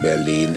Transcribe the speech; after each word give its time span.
Berlin. 0.00 0.56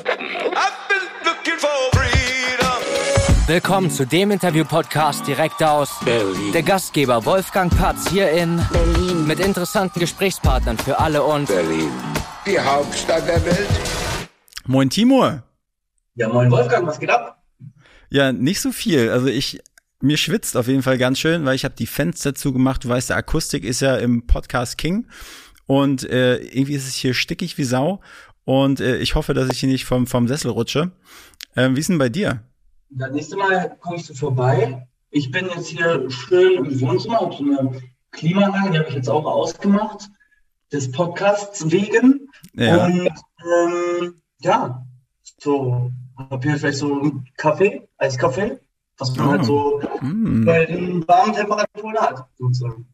Willkommen 3.45 3.91
zu 3.91 4.07
dem 4.07 4.31
Interview-Podcast 4.31 5.27
direkt 5.27 5.61
aus 5.61 5.99
Berlin. 6.05 6.53
der 6.53 6.63
Gastgeber 6.63 7.25
Wolfgang 7.25 7.75
Patz 7.77 8.09
hier 8.09 8.31
in 8.31 8.61
Berlin. 8.71 9.27
mit 9.27 9.41
interessanten 9.41 9.99
Gesprächspartnern 9.99 10.77
für 10.77 10.97
alle 10.99 11.23
und 11.23 11.47
Berlin. 11.47 11.91
Die 12.45 12.57
Hauptstadt 12.57 13.27
der 13.27 13.43
Welt. 13.45 13.67
Moin 14.65 14.89
Timur. 14.89 15.43
Ja, 16.15 16.29
moin 16.29 16.49
Wolfgang, 16.49 16.87
was 16.87 16.99
geht 16.99 17.09
ab? 17.09 17.43
Ja, 18.09 18.31
nicht 18.31 18.61
so 18.61 18.71
viel. 18.71 19.09
Also 19.09 19.27
ich, 19.27 19.61
mir 19.99 20.17
schwitzt 20.17 20.55
auf 20.55 20.67
jeden 20.67 20.83
Fall 20.83 20.97
ganz 20.97 21.19
schön, 21.19 21.43
weil 21.43 21.55
ich 21.55 21.65
habe 21.65 21.75
die 21.75 21.87
Fenster 21.87 22.33
zugemacht. 22.33 22.85
Du 22.85 22.89
weißt, 22.89 23.09
der 23.09 23.17
Akustik 23.17 23.65
ist 23.65 23.81
ja 23.81 23.97
im 23.97 24.25
Podcast 24.25 24.77
King. 24.77 25.07
Und 25.65 26.03
äh, 26.09 26.37
irgendwie 26.37 26.75
ist 26.75 26.87
es 26.87 26.95
hier 26.95 27.13
stickig 27.13 27.57
wie 27.57 27.63
Sau. 27.63 28.01
Und 28.45 28.79
äh, 28.81 28.97
ich 28.97 29.15
hoffe, 29.15 29.33
dass 29.33 29.49
ich 29.49 29.59
hier 29.59 29.69
nicht 29.69 29.85
vom, 29.85 30.05
vom 30.07 30.27
Sessel 30.27 30.51
rutsche. 30.51 30.91
Ähm, 31.55 31.75
wie 31.75 31.79
ist 31.79 31.89
denn 31.89 31.97
bei 31.97 32.09
dir? 32.09 32.43
Das 32.89 33.11
nächste 33.11 33.37
Mal 33.37 33.77
kommst 33.79 34.09
du 34.09 34.13
vorbei. 34.13 34.87
Ich 35.11 35.31
bin 35.31 35.47
jetzt 35.55 35.67
hier 35.67 36.09
schön 36.09 36.65
im 36.65 36.81
Wohnzimmer, 36.81 37.21
habe 37.21 37.35
so 37.35 37.43
eine 37.43 37.81
Klimaanlage, 38.11 38.71
die 38.71 38.77
habe 38.79 38.89
ich 38.89 38.95
jetzt 38.95 39.09
auch 39.09 39.25
ausgemacht, 39.25 40.09
des 40.71 40.91
Podcasts 40.91 41.69
wegen. 41.71 42.27
Ja. 42.53 42.85
Und 42.85 43.09
ähm, 43.09 44.15
ja, 44.41 44.85
so, 45.39 45.91
habe 46.17 46.47
hier 46.49 46.57
vielleicht 46.57 46.79
so 46.79 46.99
einen 46.99 47.27
Kaffee, 47.37 47.87
Eiskaffee, 47.97 48.59
was 48.97 49.15
man 49.15 49.27
Oh. 49.27 49.31
halt 49.31 49.45
so 49.45 49.81
Mm. 50.01 50.45
bei 50.45 50.65
den 50.65 51.07
warmen 51.07 51.33
Temperaturen 51.33 51.95
hat, 51.97 52.27
sozusagen. 52.37 52.87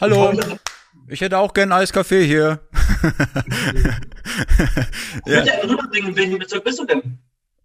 Hallo. 0.00 0.32
Ich 1.08 1.20
hätte 1.20 1.38
auch 1.38 1.54
gern 1.54 1.72
Eiskaffee 1.72 2.24
hier. 2.24 2.60
Ich 5.24 5.32
ja 5.32 5.54
rüberbringen, 5.62 6.10
in 6.10 6.16
welchem 6.16 6.38
Bezirk 6.38 6.64
bist 6.64 6.78
du 6.78 6.84
denn? 6.84 7.18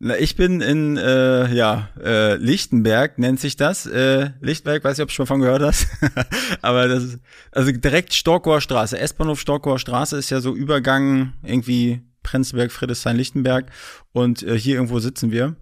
Na, 0.03 0.17
ich 0.17 0.35
bin 0.35 0.61
in 0.61 0.97
äh, 0.97 1.53
ja 1.53 1.89
äh, 2.03 2.35
Lichtenberg 2.35 3.19
nennt 3.19 3.39
sich 3.39 3.55
das. 3.55 3.85
Äh, 3.85 4.31
Lichtenberg, 4.41 4.83
weiß 4.83 4.97
nicht, 4.97 5.03
ob 5.03 5.09
du 5.09 5.13
schon 5.13 5.27
von 5.27 5.41
gehört 5.41 5.61
hast. 5.61 5.87
Aber 6.61 6.87
das 6.87 7.03
ist 7.03 7.19
also 7.51 7.71
direkt 7.71 8.13
Storkower 8.13 8.61
Straße. 8.61 8.97
S-Bahnhof 8.97 9.39
Storkower 9.39 9.77
Straße 9.77 10.17
ist 10.17 10.31
ja 10.31 10.41
so 10.41 10.55
Übergang 10.55 11.33
irgendwie 11.43 12.01
Prenzlberg, 12.23 12.71
Friedrichshain, 12.71 13.15
Lichtenberg. 13.15 13.67
Und 14.11 14.41
äh, 14.43 14.57
hier 14.57 14.75
irgendwo 14.75 14.99
sitzen 14.99 15.31
wir. 15.31 15.55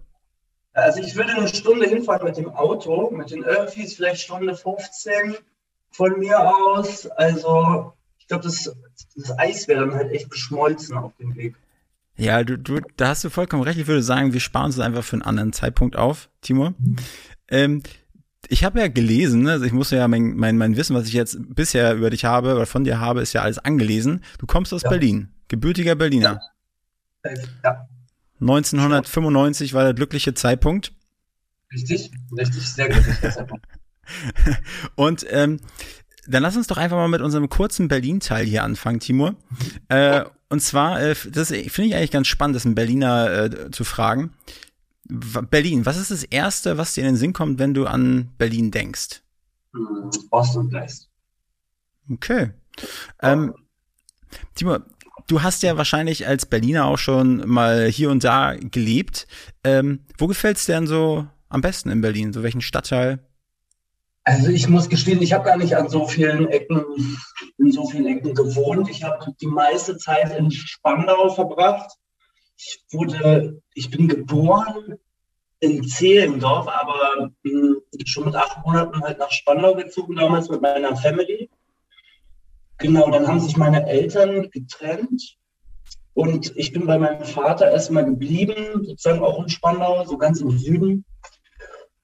Also 0.72 1.00
ich 1.00 1.16
würde 1.16 1.34
eine 1.34 1.48
Stunde 1.48 1.86
hinfahren 1.86 2.26
mit 2.26 2.36
dem 2.36 2.48
Auto, 2.48 3.10
mit 3.10 3.30
den 3.30 3.44
Öffis 3.44 3.94
vielleicht 3.94 4.22
Stunde 4.22 4.54
15 4.54 5.36
von 5.90 6.18
mir 6.18 6.38
aus. 6.40 7.06
Also 7.06 7.92
ich 8.18 8.26
glaube, 8.26 8.44
das, 8.44 8.74
das 9.16 9.38
Eis 9.38 9.68
wäre 9.68 9.80
dann 9.86 9.94
halt 9.94 10.12
echt 10.12 10.30
geschmolzen 10.30 10.96
auf 10.96 11.12
dem 11.18 11.34
Weg. 11.36 11.54
Ja, 12.16 12.44
du, 12.44 12.58
du, 12.58 12.80
da 12.96 13.08
hast 13.08 13.24
du 13.24 13.30
vollkommen 13.30 13.62
recht. 13.62 13.78
Ich 13.78 13.86
würde 13.86 14.02
sagen, 14.02 14.32
wir 14.32 14.40
sparen 14.40 14.70
es 14.70 14.78
einfach 14.78 15.02
für 15.04 15.14
einen 15.16 15.22
anderen 15.22 15.52
Zeitpunkt 15.52 15.96
auf, 15.96 16.28
Timur. 16.42 16.74
Ähm, 17.48 17.82
ich 18.48 18.64
habe 18.64 18.80
ja 18.80 18.88
gelesen, 18.88 19.42
ne, 19.42 19.52
also 19.52 19.64
ich 19.64 19.72
muss 19.72 19.90
ja 19.90 20.06
mein, 20.08 20.34
mein, 20.36 20.58
mein 20.58 20.76
Wissen, 20.76 20.94
was 20.96 21.06
ich 21.06 21.12
jetzt 21.14 21.38
bisher 21.54 21.94
über 21.94 22.10
dich 22.10 22.24
habe 22.24 22.54
oder 22.54 22.66
von 22.66 22.84
dir 22.84 23.00
habe, 23.00 23.22
ist 23.22 23.32
ja 23.32 23.42
alles 23.42 23.58
angelesen. 23.58 24.22
Du 24.38 24.46
kommst 24.46 24.74
aus 24.74 24.82
Ja. 24.82 24.90
Berlin, 24.90 25.30
gebürtiger 25.48 25.94
Berliner. 25.94 26.40
Ja, 27.64 27.86
1995 28.40 29.74
war 29.74 29.84
der 29.84 29.94
glückliche 29.94 30.34
Zeitpunkt. 30.34 30.92
richtig, 31.72 32.10
richtig, 32.36 32.68
sehr 32.68 32.88
glücklich. 32.88 33.16
deshalb. 33.22 33.50
Und 34.94 35.26
ähm, 35.30 35.60
dann 36.26 36.42
lass 36.42 36.56
uns 36.56 36.66
doch 36.66 36.76
einfach 36.76 36.96
mal 36.96 37.08
mit 37.08 37.22
unserem 37.22 37.48
kurzen 37.48 37.88
Berlin-Teil 37.88 38.44
hier 38.44 38.62
anfangen, 38.62 39.00
Timur. 39.00 39.34
Äh, 39.88 40.24
und 40.48 40.60
zwar, 40.60 41.00
äh, 41.00 41.14
das 41.30 41.48
finde 41.48 41.88
ich 41.88 41.94
eigentlich 41.94 42.10
ganz 42.10 42.28
spannend, 42.28 42.56
das 42.56 42.66
einen 42.66 42.74
Berliner 42.74 43.44
äh, 43.44 43.70
zu 43.70 43.84
fragen. 43.84 44.32
Berlin, 45.04 45.86
was 45.86 45.96
ist 45.96 46.10
das 46.10 46.22
Erste, 46.22 46.78
was 46.78 46.94
dir 46.94 47.00
in 47.00 47.06
den 47.06 47.16
Sinn 47.16 47.32
kommt, 47.32 47.58
wenn 47.58 47.74
du 47.74 47.86
an 47.86 48.30
Berlin 48.38 48.70
denkst? 48.70 49.22
Ost 50.30 50.56
und 50.56 50.72
West. 50.72 51.08
Okay. 52.10 52.50
Ähm, 53.20 53.54
Timur, 54.54 54.86
du 55.26 55.42
hast 55.42 55.62
ja 55.62 55.76
wahrscheinlich 55.76 56.26
als 56.26 56.46
Berliner 56.46 56.86
auch 56.86 56.98
schon 56.98 57.48
mal 57.48 57.86
hier 57.86 58.10
und 58.10 58.24
da 58.24 58.54
gelebt. 58.56 59.26
Ähm, 59.64 60.00
wo 60.18 60.26
gefällt's 60.26 60.66
dir 60.66 60.74
denn 60.74 60.86
so 60.86 61.26
am 61.48 61.60
besten 61.60 61.90
in 61.90 62.00
Berlin? 62.00 62.32
So 62.32 62.42
welchen 62.42 62.60
Stadtteil? 62.60 63.20
Also 64.24 64.50
ich 64.50 64.68
muss 64.68 64.88
gestehen, 64.88 65.22
ich 65.22 65.32
habe 65.32 65.44
gar 65.44 65.56
nicht 65.56 65.76
an 65.76 65.88
so 65.88 66.06
vielen 66.06 66.48
Ecken, 66.48 66.84
in 67.58 67.72
so 67.72 67.86
vielen 67.86 68.06
Ecken 68.06 68.34
gewohnt. 68.34 68.88
Ich 68.90 69.02
habe 69.02 69.34
die 69.40 69.46
meiste 69.46 69.96
Zeit 69.96 70.36
in 70.36 70.50
Spandau 70.50 71.30
verbracht. 71.30 71.90
Ich 72.56 72.84
wurde, 72.90 73.62
ich 73.74 73.90
bin 73.90 74.08
geboren 74.08 74.96
in 75.60 75.84
Zehlendorf, 75.84 76.68
aber 76.68 77.30
mh, 77.42 77.76
schon 78.04 78.26
mit 78.26 78.34
acht 78.34 78.64
Monaten 78.64 79.00
halt 79.02 79.18
nach 79.18 79.30
Spandau 79.30 79.74
gezogen, 79.74 80.16
damals 80.16 80.48
mit 80.50 80.60
meiner 80.60 80.96
Family. 80.96 81.50
Genau, 82.78 83.10
dann 83.10 83.26
haben 83.26 83.40
sich 83.40 83.56
meine 83.56 83.86
Eltern 83.86 84.50
getrennt 84.50 85.36
und 86.14 86.54
ich 86.56 86.72
bin 86.72 86.86
bei 86.86 86.98
meinem 86.98 87.24
Vater 87.24 87.70
erstmal 87.70 88.04
geblieben, 88.04 88.84
sozusagen 88.84 89.20
auch 89.20 89.42
in 89.42 89.48
Spandau, 89.48 90.04
so 90.04 90.18
ganz 90.18 90.40
im 90.40 90.50
Süden. 90.50 91.04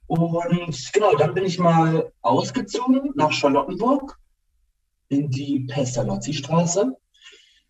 Und 0.07 0.93
genau, 0.93 1.17
dann 1.17 1.35
bin 1.35 1.45
ich 1.45 1.59
mal 1.59 2.13
ausgezogen 2.23 3.13
nach 3.15 3.33
Charlottenburg 3.33 4.19
in 5.09 5.31
die 5.31 5.61
Pestalozzi-Straße. 5.61 6.97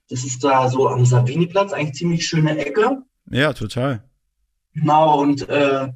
Das 0.09 0.25
ist 0.25 0.45
da 0.45 0.69
so 0.69 0.89
am 0.89 1.05
Saviniplatz, 1.05 1.73
eigentlich 1.73 1.97
ziemlich 1.97 2.27
schöne 2.27 2.59
Ecke. 2.59 3.03
Ja, 3.31 3.53
total. 3.53 4.05
Genau, 4.75 5.21
und 5.21 5.49
äh, 5.49 5.89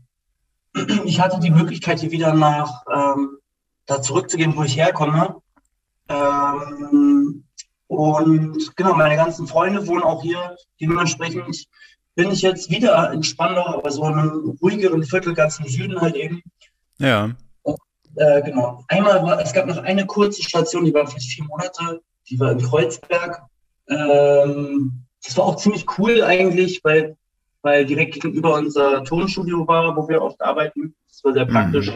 ich 1.04 1.20
hatte 1.20 1.38
die 1.40 1.50
Möglichkeit, 1.50 2.00
hier 2.00 2.10
wieder 2.10 2.34
nach 2.34 2.84
ähm, 2.92 3.38
da 3.86 4.00
zurückzugehen, 4.00 4.56
wo 4.56 4.62
ich 4.62 4.76
herkomme. 4.76 5.36
Ähm, 6.08 7.44
und 7.86 8.76
genau, 8.76 8.94
meine 8.94 9.16
ganzen 9.16 9.46
Freunde 9.46 9.86
wohnen 9.86 10.02
auch 10.02 10.22
hier. 10.22 10.56
Dementsprechend 10.80 11.66
bin 12.14 12.30
ich 12.30 12.42
jetzt 12.42 12.70
wieder 12.70 13.12
in 13.12 13.22
Spandau, 13.22 13.66
aber 13.78 13.90
so 13.90 14.04
in 14.06 14.14
einem 14.14 14.58
ruhigeren 14.62 15.04
Viertel, 15.04 15.34
ganz 15.34 15.58
im 15.58 15.68
Süden 15.68 16.00
halt 16.00 16.16
eben. 16.16 16.42
Ja. 16.98 17.30
Äh, 18.16 18.42
genau. 18.42 18.84
Einmal 18.88 19.22
war, 19.22 19.40
es 19.40 19.52
gab 19.52 19.66
noch 19.66 19.78
eine 19.78 20.04
kurze 20.04 20.42
Station, 20.42 20.84
die 20.84 20.92
war 20.92 21.06
vielleicht 21.06 21.30
vier 21.30 21.44
Monate, 21.44 22.02
die 22.28 22.38
war 22.40 22.52
in 22.52 22.60
Kreuzberg. 22.60 23.42
Ähm, 23.88 25.04
das 25.24 25.36
war 25.36 25.44
auch 25.44 25.56
ziemlich 25.56 25.86
cool 25.98 26.22
eigentlich, 26.22 26.80
weil, 26.82 27.16
weil 27.62 27.84
direkt 27.86 28.14
gegenüber 28.14 28.54
unser 28.54 29.04
Tonstudio 29.04 29.66
war, 29.66 29.96
wo 29.96 30.08
wir 30.08 30.20
oft 30.22 30.40
arbeiten. 30.42 30.94
Das 31.08 31.22
war 31.24 31.32
sehr 31.32 31.46
Mhm. 31.46 31.52
praktisch. 31.52 31.92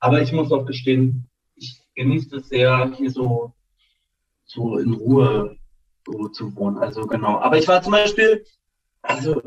Aber 0.00 0.20
ich 0.20 0.32
muss 0.32 0.50
auch 0.50 0.64
gestehen, 0.64 1.28
ich 1.54 1.80
genieße 1.94 2.36
es 2.36 2.48
sehr, 2.48 2.90
hier 2.96 3.10
so, 3.10 3.52
so 4.44 4.78
in 4.78 4.94
Ruhe 4.94 5.56
so 6.06 6.28
zu 6.28 6.54
wohnen. 6.56 6.78
Also 6.78 7.06
genau. 7.06 7.38
Aber 7.38 7.58
ich 7.58 7.68
war 7.68 7.82
zum 7.82 7.92
Beispiel, 7.92 8.44
also 9.02 9.40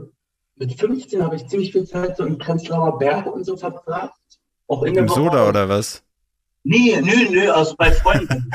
mit 0.57 0.79
15 0.79 1.23
habe 1.23 1.35
ich 1.35 1.47
ziemlich 1.47 1.71
viel 1.71 1.85
Zeit 1.85 2.17
so 2.17 2.25
im 2.25 2.37
Prenzlauer 2.37 2.97
Berg 2.97 3.25
und 3.27 3.45
so 3.45 3.57
verbracht. 3.57 4.13
Auch 4.67 4.83
in 4.83 4.95
Im 4.95 5.09
Woche. 5.09 5.21
Soda 5.21 5.49
oder 5.49 5.69
was? 5.69 6.03
Nee, 6.63 6.99
nö, 7.01 7.29
nö, 7.29 7.51
also 7.51 7.75
bei 7.77 7.91
Freunden. 7.91 8.49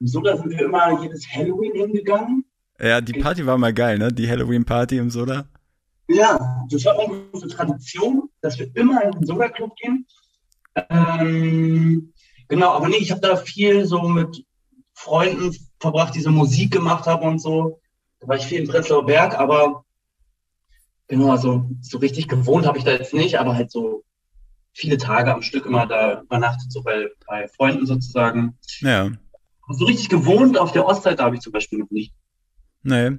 Im 0.00 0.06
Soda 0.06 0.36
sind 0.36 0.50
wir 0.50 0.60
immer 0.60 1.00
jedes 1.02 1.26
Halloween 1.26 1.74
hingegangen. 1.74 2.44
Ja, 2.78 3.00
die 3.00 3.20
Party 3.20 3.46
war 3.46 3.56
mal 3.56 3.72
geil, 3.72 3.98
ne? 3.98 4.12
Die 4.12 4.28
Halloween-Party 4.28 4.98
im 4.98 5.10
Soda. 5.10 5.46
Ja, 6.08 6.66
das 6.68 6.84
war 6.84 6.98
unsere 6.98 7.48
Tradition, 7.48 8.28
dass 8.40 8.58
wir 8.58 8.74
immer 8.74 9.04
in 9.04 9.12
den 9.12 9.26
Soda-Club 9.26 9.74
gehen. 9.76 10.06
Ähm, 10.90 12.12
genau, 12.48 12.72
aber 12.72 12.88
nee, 12.88 12.96
ich 12.96 13.10
habe 13.10 13.20
da 13.20 13.36
viel 13.36 13.86
so 13.86 14.02
mit 14.02 14.44
Freunden 14.94 15.56
verbracht, 15.78 16.14
die 16.14 16.20
so 16.20 16.30
Musik 16.30 16.72
gemacht 16.72 17.06
haben 17.06 17.26
und 17.26 17.38
so. 17.38 17.80
Da 18.20 18.28
war 18.28 18.36
ich 18.36 18.46
viel 18.46 18.60
in 18.60 18.68
Prenzlauer 18.68 19.06
Berg, 19.06 19.38
aber 19.38 19.84
genau, 21.12 21.30
also 21.30 21.68
so 21.82 21.98
richtig 21.98 22.26
gewohnt 22.26 22.66
habe 22.66 22.78
ich 22.78 22.84
da 22.84 22.92
jetzt 22.92 23.12
nicht, 23.12 23.38
aber 23.38 23.54
halt 23.54 23.70
so 23.70 24.02
viele 24.72 24.96
Tage 24.96 25.34
am 25.34 25.42
Stück 25.42 25.66
immer 25.66 25.86
da 25.86 26.22
übernachtet, 26.22 26.72
so 26.72 26.82
bei, 26.82 27.10
bei 27.26 27.48
Freunden 27.48 27.84
sozusagen. 27.84 28.56
Ja. 28.80 29.10
So 29.68 29.84
richtig 29.84 30.08
gewohnt 30.08 30.56
auf 30.56 30.72
der 30.72 30.86
Ostseite 30.86 31.22
habe 31.22 31.36
ich 31.36 31.42
zum 31.42 31.52
Beispiel 31.52 31.80
noch 31.80 31.90
nicht. 31.90 32.14
Nee. 32.82 33.18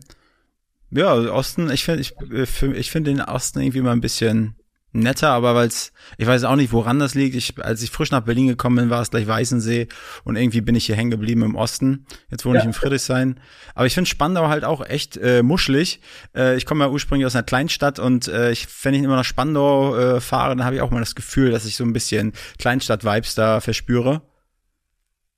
Ja, 0.90 1.14
Osten, 1.14 1.70
ich 1.70 1.84
finde 1.84 2.02
ich, 2.02 2.16
äh, 2.32 2.76
ich 2.76 2.90
finde 2.90 3.12
den 3.12 3.22
Osten 3.22 3.62
irgendwie 3.62 3.82
mal 3.82 3.92
ein 3.92 4.02
bisschen 4.02 4.56
netter, 4.94 5.30
aber 5.30 5.56
weil's, 5.56 5.92
ich 6.18 6.28
weiß 6.28 6.44
auch 6.46 6.56
nicht, 6.56 6.72
woran 6.72 7.00
das 7.00 7.16
liegt. 7.16 7.36
Ich, 7.36 7.64
als 7.64 7.82
ich 7.82 7.90
frisch 7.92 8.12
nach 8.12 8.22
Berlin 8.22 8.48
gekommen 8.48 8.76
bin, 8.78 8.90
war 8.90 9.02
es 9.02 9.12
gleich 9.12 9.28
Weißensee 9.28 9.88
und 10.24 10.36
irgendwie 10.36 10.62
bin 10.62 10.76
ich 10.76 10.86
hier 10.86 10.96
hängen 10.96 11.12
geblieben 11.12 11.42
im 11.44 11.56
Osten. 11.56 12.06
Jetzt 12.30 12.46
wohne 12.46 12.58
ich 12.60 12.64
Ja. 12.64 12.68
in 12.68 12.74
Friedrichshain. 12.74 13.40
Aber 13.76 13.86
ich 13.86 13.94
finde 13.94 14.10
Spandau 14.10 14.48
halt 14.48 14.64
auch 14.64 14.86
echt 14.86 15.18
äh, 15.18 15.44
muschelig. 15.44 16.00
Äh, 16.36 16.56
ich 16.58 16.66
komme 16.66 16.84
ja 16.86 16.90
ursprünglich 16.92 17.26
aus 17.26 17.36
einer 17.36 17.44
Kleinstadt 17.44 18.00
und 18.00 18.28
äh, 18.28 18.52
ich, 18.52 18.68
wenn 18.84 18.94
ich 18.94 19.04
immer 19.04 19.16
nach 19.16 19.26
Spandau 19.26 19.96
äh, 19.96 20.22
fahre, 20.22 20.56
dann 20.56 20.66
habe 20.66 20.76
ich 20.76 20.82
auch 20.82 20.92
mal 20.92 21.00
das 21.00 21.16
Gefühl, 21.16 21.52
dass 21.52 21.66
ich 21.66 21.76
so 21.76 21.84
ein 21.84 21.94
bisschen 21.94 22.34
Kleinstadt-Vibes 22.60 23.36
da 23.36 23.60
verspüre. 23.62 24.22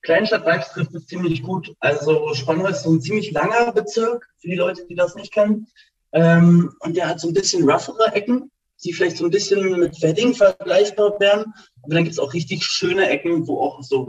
Kleinstadt-Vibes 0.03 0.69
trifft 0.73 0.93
es 0.93 1.07
ziemlich 1.07 1.41
gut. 1.41 1.73
Also 1.79 2.33
Spandau 2.35 2.67
ist 2.67 2.83
so 2.83 2.91
ein 2.93 3.01
ziemlich 3.01 3.31
langer 3.31 3.71
Bezirk, 3.71 4.27
für 4.39 4.47
die 4.49 4.55
Leute, 4.55 4.85
die 4.87 4.95
das 4.95 5.15
nicht 5.15 5.33
kennen. 5.33 5.67
Ähm, 6.11 6.71
und 6.79 6.95
der 6.95 7.07
hat 7.09 7.19
so 7.19 7.27
ein 7.27 7.33
bisschen 7.33 7.67
roughere 7.69 8.13
Ecken, 8.13 8.51
die 8.83 8.93
vielleicht 8.93 9.17
so 9.17 9.25
ein 9.25 9.31
bisschen 9.31 9.79
mit 9.79 10.01
Wedding 10.01 10.33
vergleichbar 10.33 11.19
wären. 11.19 11.53
Aber 11.81 11.95
dann 11.95 12.03
gibt 12.03 12.13
es 12.13 12.19
auch 12.19 12.33
richtig 12.33 12.63
schöne 12.63 13.09
Ecken, 13.09 13.47
wo 13.47 13.61
auch 13.61 13.81
so 13.81 14.07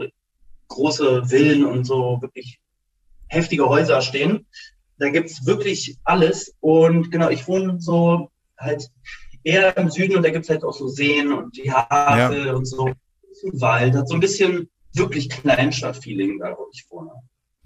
große 0.67 1.25
Villen 1.25 1.65
und 1.65 1.85
so 1.85 2.17
wirklich 2.21 2.59
heftige 3.27 3.67
Häuser 3.67 4.01
stehen. 4.01 4.45
Da 4.99 5.09
gibt 5.09 5.29
es 5.29 5.45
wirklich 5.45 5.97
alles. 6.03 6.55
Und 6.59 7.11
genau, 7.11 7.29
ich 7.29 7.47
wohne 7.47 7.79
so 7.79 8.31
halt 8.57 8.89
eher 9.43 9.77
im 9.77 9.89
Süden 9.89 10.17
und 10.17 10.23
da 10.23 10.29
gibt 10.29 10.45
es 10.45 10.49
halt 10.49 10.63
auch 10.63 10.73
so 10.73 10.87
Seen 10.87 11.31
und 11.31 11.55
die 11.55 11.71
Havel 11.71 12.47
ja. 12.47 12.53
und 12.53 12.65
so. 12.65 12.91
Wald, 13.53 13.95
hat 13.95 14.09
so 14.09 14.15
ein 14.15 14.19
bisschen 14.19 14.67
wirklich 14.93 15.29
Kleinstadt-Feeling 15.29 16.39
da, 16.39 16.55
wo 16.57 16.67
ich 16.73 16.85
wohne. 16.89 17.11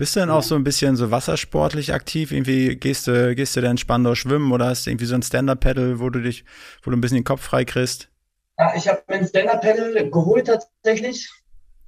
Bist 0.02 0.16
du 0.16 0.20
denn 0.20 0.32
auch 0.32 0.42
so 0.42 0.56
ein 0.56 0.64
bisschen 0.64 0.96
so 0.96 1.12
wassersportlich 1.12 1.94
aktiv? 1.94 2.32
Irgendwie 2.32 2.76
gehst 2.76 3.06
du, 3.06 3.36
gehst 3.36 3.56
du 3.56 3.62
denn 3.62 3.78
Spandau 3.78 4.16
schwimmen 4.16 4.52
oder 4.52 4.66
hast 4.66 4.88
du 4.88 4.90
irgendwie 4.90 5.06
so 5.06 5.14
ein 5.14 5.22
Stand-Up-Paddle, 5.22 6.00
wo 6.00 6.10
du 6.10 6.24
dich, 6.24 6.44
wo 6.82 6.90
du 6.90 6.98
ein 6.98 7.02
bisschen 7.02 7.18
den 7.18 7.24
Kopf 7.24 7.44
frei 7.44 7.66
kriegst? 7.66 8.10
Ja, 8.58 8.74
ich 8.76 8.88
habe 8.88 9.04
mein 9.08 9.28
Stand-Up-Paddle 9.28 10.10
geholt 10.10 10.48
tatsächlich. 10.48 11.30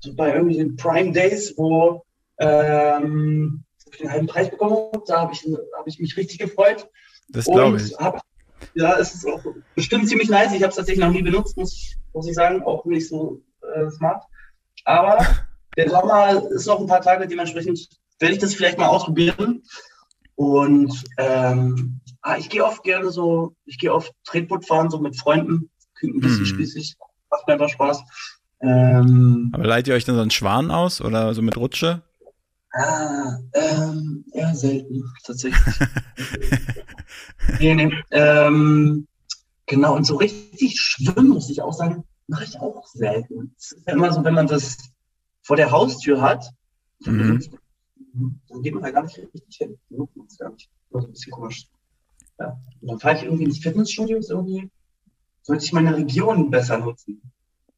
So 0.02 0.14
bei 0.14 0.28
irgendwelchen 0.28 0.76
Prime 0.76 1.12
Days, 1.12 1.56
wo 1.58 2.06
ähm, 2.38 3.64
ich 3.92 3.98
den 3.98 4.12
halben 4.12 4.28
Preis 4.28 4.52
bekommen 4.52 4.76
habe. 4.94 5.04
Da 5.08 5.22
habe 5.22 5.34
ich, 5.34 5.44
hab 5.76 5.88
ich 5.88 5.98
mich 5.98 6.16
richtig 6.16 6.38
gefreut. 6.38 6.88
Das 7.30 7.46
glaube 7.46 7.78
ich. 7.78 7.98
Hab, 7.98 8.22
ja, 8.76 8.96
es 9.00 9.16
ist 9.16 9.26
auch 9.26 9.44
bestimmt 9.74 10.08
ziemlich 10.08 10.30
nice. 10.30 10.54
Ich 10.54 10.62
habe 10.62 10.70
es 10.70 10.76
tatsächlich 10.76 11.04
noch 11.04 11.12
nie 11.12 11.24
benutzt, 11.24 11.58
muss, 11.58 11.96
muss 12.14 12.28
ich 12.28 12.36
sagen. 12.36 12.62
Auch 12.62 12.86
nicht 12.86 13.10
so 13.10 13.42
äh, 13.74 13.90
smart. 13.90 14.24
Aber 14.86 15.18
der 15.78 15.90
Sommer 15.90 16.44
ist 16.52 16.68
noch 16.68 16.80
ein 16.80 16.86
paar 16.86 17.02
Tage, 17.02 17.28
dementsprechend 17.28 18.03
werde 18.20 18.34
ich 18.34 18.40
das 18.40 18.54
vielleicht 18.54 18.78
mal 18.78 18.88
ausprobieren. 18.88 19.64
Und 20.36 21.04
ähm, 21.18 22.00
ah, 22.22 22.38
ich 22.38 22.50
gehe 22.50 22.66
oft 22.66 22.84
gerne 22.84 23.12
so, 23.12 23.56
ich 23.66 23.78
gehe 23.78 23.94
oft 23.94 24.12
Tretboot 24.26 24.66
fahren, 24.66 24.90
so 24.90 25.00
mit 25.00 25.18
Freunden. 25.18 25.70
Klingt 25.96 26.16
ein 26.16 26.22
bisschen 26.22 26.42
mhm. 26.42 26.48
spießig, 26.48 26.96
macht 27.30 27.48
mir 27.48 27.54
einfach 27.54 27.70
Spaß. 27.70 28.02
Ähm, 28.62 29.52
Aber 29.54 29.66
leitet 29.66 29.90
ihr 29.90 29.96
euch 29.96 30.06
dann 30.06 30.16
so 30.16 30.22
einen 30.22 30.32
Schwan 30.32 30.72
aus 30.72 31.02
oder 31.02 31.34
so 31.34 31.42
mit 31.42 31.58
Rutsche? 31.58 32.02
Ah, 32.72 33.38
ähm, 33.54 34.26
eher 34.34 34.56
selten, 34.56 35.04
tatsächlich. 35.24 35.62
nee, 37.60 37.76
nee. 37.76 37.94
Ähm, 38.10 39.08
genau, 39.68 39.96
und 39.96 40.06
so 40.06 40.16
richtig 40.16 40.80
schwimmen, 40.80 41.30
muss 41.30 41.50
ich 41.50 41.62
auch 41.62 41.74
sagen, 41.74 42.04
mache 42.28 42.46
ich 42.46 42.60
auch 42.60 42.88
selten. 42.88 43.54
Es 43.60 43.74
ist 43.74 43.88
ja 43.88 43.94
immer 43.94 44.12
so, 44.12 44.24
wenn 44.24 44.34
man 44.34 44.48
das 44.48 44.78
vor 45.44 45.56
der 45.56 45.70
Haustür 45.70 46.22
hat, 46.22 46.50
mhm. 47.06 47.44
Dann 48.14 48.62
geht 48.62 48.74
man 48.74 48.84
da 48.84 48.92
gar 48.92 49.04
nicht 49.04 49.18
richtig 49.18 49.58
hin. 49.58 49.78
Das 49.90 50.08
ist 50.30 50.40
gar 50.40 50.52
nicht. 50.52 50.70
Das 50.92 51.04
ist 51.04 51.08
ein 51.08 51.12
bisschen 51.14 51.32
komisch. 51.32 51.68
Ja. 52.40 52.58
Und 52.82 52.88
dann 52.88 53.00
fahre 53.00 53.18
ich 53.18 53.24
irgendwie 53.24 53.46
ins 53.46 53.60
Fitnessstudio, 53.60 54.20
irgendwie 54.28 54.70
sollte 55.42 55.66
ich 55.66 55.74
meine 55.74 55.96
Region 55.96 56.50
besser 56.50 56.78
nutzen. 56.78 57.22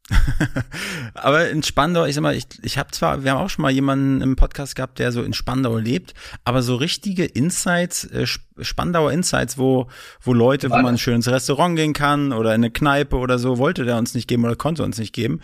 aber 1.16 1.50
in 1.50 1.64
Spandau, 1.64 2.06
ich 2.06 2.14
sag 2.14 2.22
mal, 2.22 2.36
ich, 2.36 2.46
ich 2.62 2.78
habe 2.78 2.92
zwar, 2.92 3.24
wir 3.24 3.32
haben 3.32 3.40
auch 3.40 3.50
schon 3.50 3.64
mal 3.64 3.72
jemanden 3.72 4.22
im 4.22 4.36
Podcast 4.36 4.76
gehabt, 4.76 5.00
der 5.00 5.12
so 5.12 5.24
in 5.24 5.34
Spandau 5.34 5.78
lebt, 5.78 6.14
aber 6.44 6.62
so 6.62 6.76
richtige 6.76 7.26
Insights, 7.26 8.04
äh, 8.06 8.28
Spandauer 8.60 9.12
Insights, 9.12 9.58
wo, 9.58 9.88
wo 10.22 10.34
Leute, 10.34 10.70
wo 10.70 10.78
man 10.78 11.00
schön 11.00 11.16
ins 11.16 11.28
Restaurant 11.28 11.76
gehen 11.76 11.94
kann 11.94 12.34
oder 12.34 12.52
in 12.54 12.62
eine 12.62 12.72
Kneipe 12.72 13.18
oder 13.18 13.40
so, 13.40 13.58
wollte 13.58 13.84
der 13.84 13.98
uns 13.98 14.14
nicht 14.14 14.28
geben 14.28 14.46
oder 14.46 14.56
konnte 14.56 14.84
uns 14.84 15.00
nicht 15.00 15.14
geben. 15.14 15.42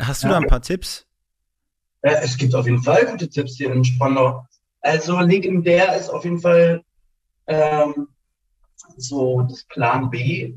Hast 0.00 0.22
du 0.22 0.28
ja. 0.28 0.34
da 0.34 0.38
ein 0.38 0.48
paar 0.48 0.62
Tipps? 0.62 1.07
Ja, 2.02 2.12
es 2.22 2.36
gibt 2.36 2.54
auf 2.54 2.66
jeden 2.66 2.82
Fall 2.82 3.06
gute 3.06 3.28
Tipps 3.28 3.56
hier 3.56 3.72
in 3.72 3.84
Spandau. 3.84 4.46
Also 4.80 5.18
legendär 5.20 5.96
ist 5.96 6.08
auf 6.08 6.24
jeden 6.24 6.40
Fall 6.40 6.84
ähm, 7.46 8.08
so 8.96 9.42
das 9.42 9.64
Plan 9.64 10.10
B 10.10 10.54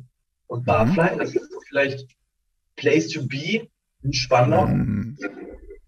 und 0.47 0.65
Barfly. 0.65 1.15
Mhm. 1.15 1.19
Das 1.19 1.35
ist 1.35 1.49
vielleicht 1.67 2.07
Place 2.75 3.09
to 3.09 3.25
Be 3.25 3.67
in 4.03 4.13
Spandau. 4.13 4.67
Mhm. 4.67 5.17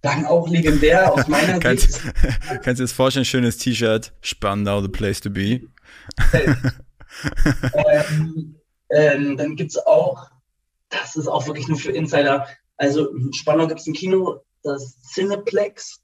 Dann 0.01 0.25
auch 0.25 0.49
legendär 0.49 1.13
aus 1.13 1.27
meiner 1.27 1.59
kannst, 1.59 1.93
Sicht. 1.93 2.13
Kannst 2.47 2.67
du 2.67 2.73
dir 2.73 2.83
das 2.83 2.91
vorstellen, 2.91 3.25
schönes 3.25 3.57
T-Shirt, 3.57 4.13
Spandau, 4.21 4.81
the 4.81 4.89
place 4.89 5.21
to 5.21 5.29
be. 5.29 5.61
ähm, 7.73 8.55
ähm, 8.89 9.37
dann 9.37 9.55
gibt 9.55 9.71
es 9.71 9.77
auch, 9.77 10.29
das 10.89 11.15
ist 11.15 11.27
auch 11.27 11.47
wirklich 11.47 11.67
nur 11.67 11.77
für 11.77 11.91
Insider, 11.91 12.47
also 12.77 13.09
in 13.11 13.31
Spandau 13.33 13.67
gibt 13.67 13.79
es 13.79 13.87
ein 13.87 13.93
Kino, 13.93 14.41
das 14.63 14.99
Cineplex. 15.13 16.01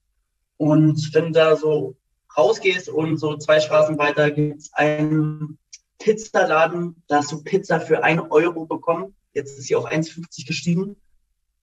Und 0.57 1.13
wenn 1.13 1.25
du 1.25 1.31
da 1.31 1.55
so 1.55 1.95
rausgehst 2.37 2.89
und 2.89 3.17
so 3.17 3.37
zwei 3.37 3.59
Straßen 3.59 3.97
weiter 3.97 4.31
gibt 4.31 4.59
es 4.59 4.73
einen 4.73 5.57
Pizzaladen, 5.99 7.03
da 7.07 7.17
hast 7.17 7.31
du 7.31 7.43
Pizza 7.43 7.79
für 7.79 8.03
ein 8.03 8.19
Euro 8.19 8.65
bekommen. 8.65 9.15
Jetzt 9.33 9.57
ist 9.57 9.67
sie 9.67 9.75
auf 9.75 9.85
1,50 9.85 10.47
gestiegen. 10.47 10.95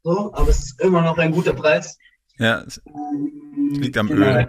So, 0.03 0.33
aber 0.35 0.49
es 0.49 0.59
ist 0.59 0.81
immer 0.81 1.03
noch 1.03 1.19
ein 1.19 1.33
guter 1.33 1.53
Preis. 1.53 1.99
Ja, 2.39 2.63
es 2.63 2.81
liegt 3.73 3.97
am 3.97 4.09
genau. 4.09 4.27
Öl. 4.27 4.49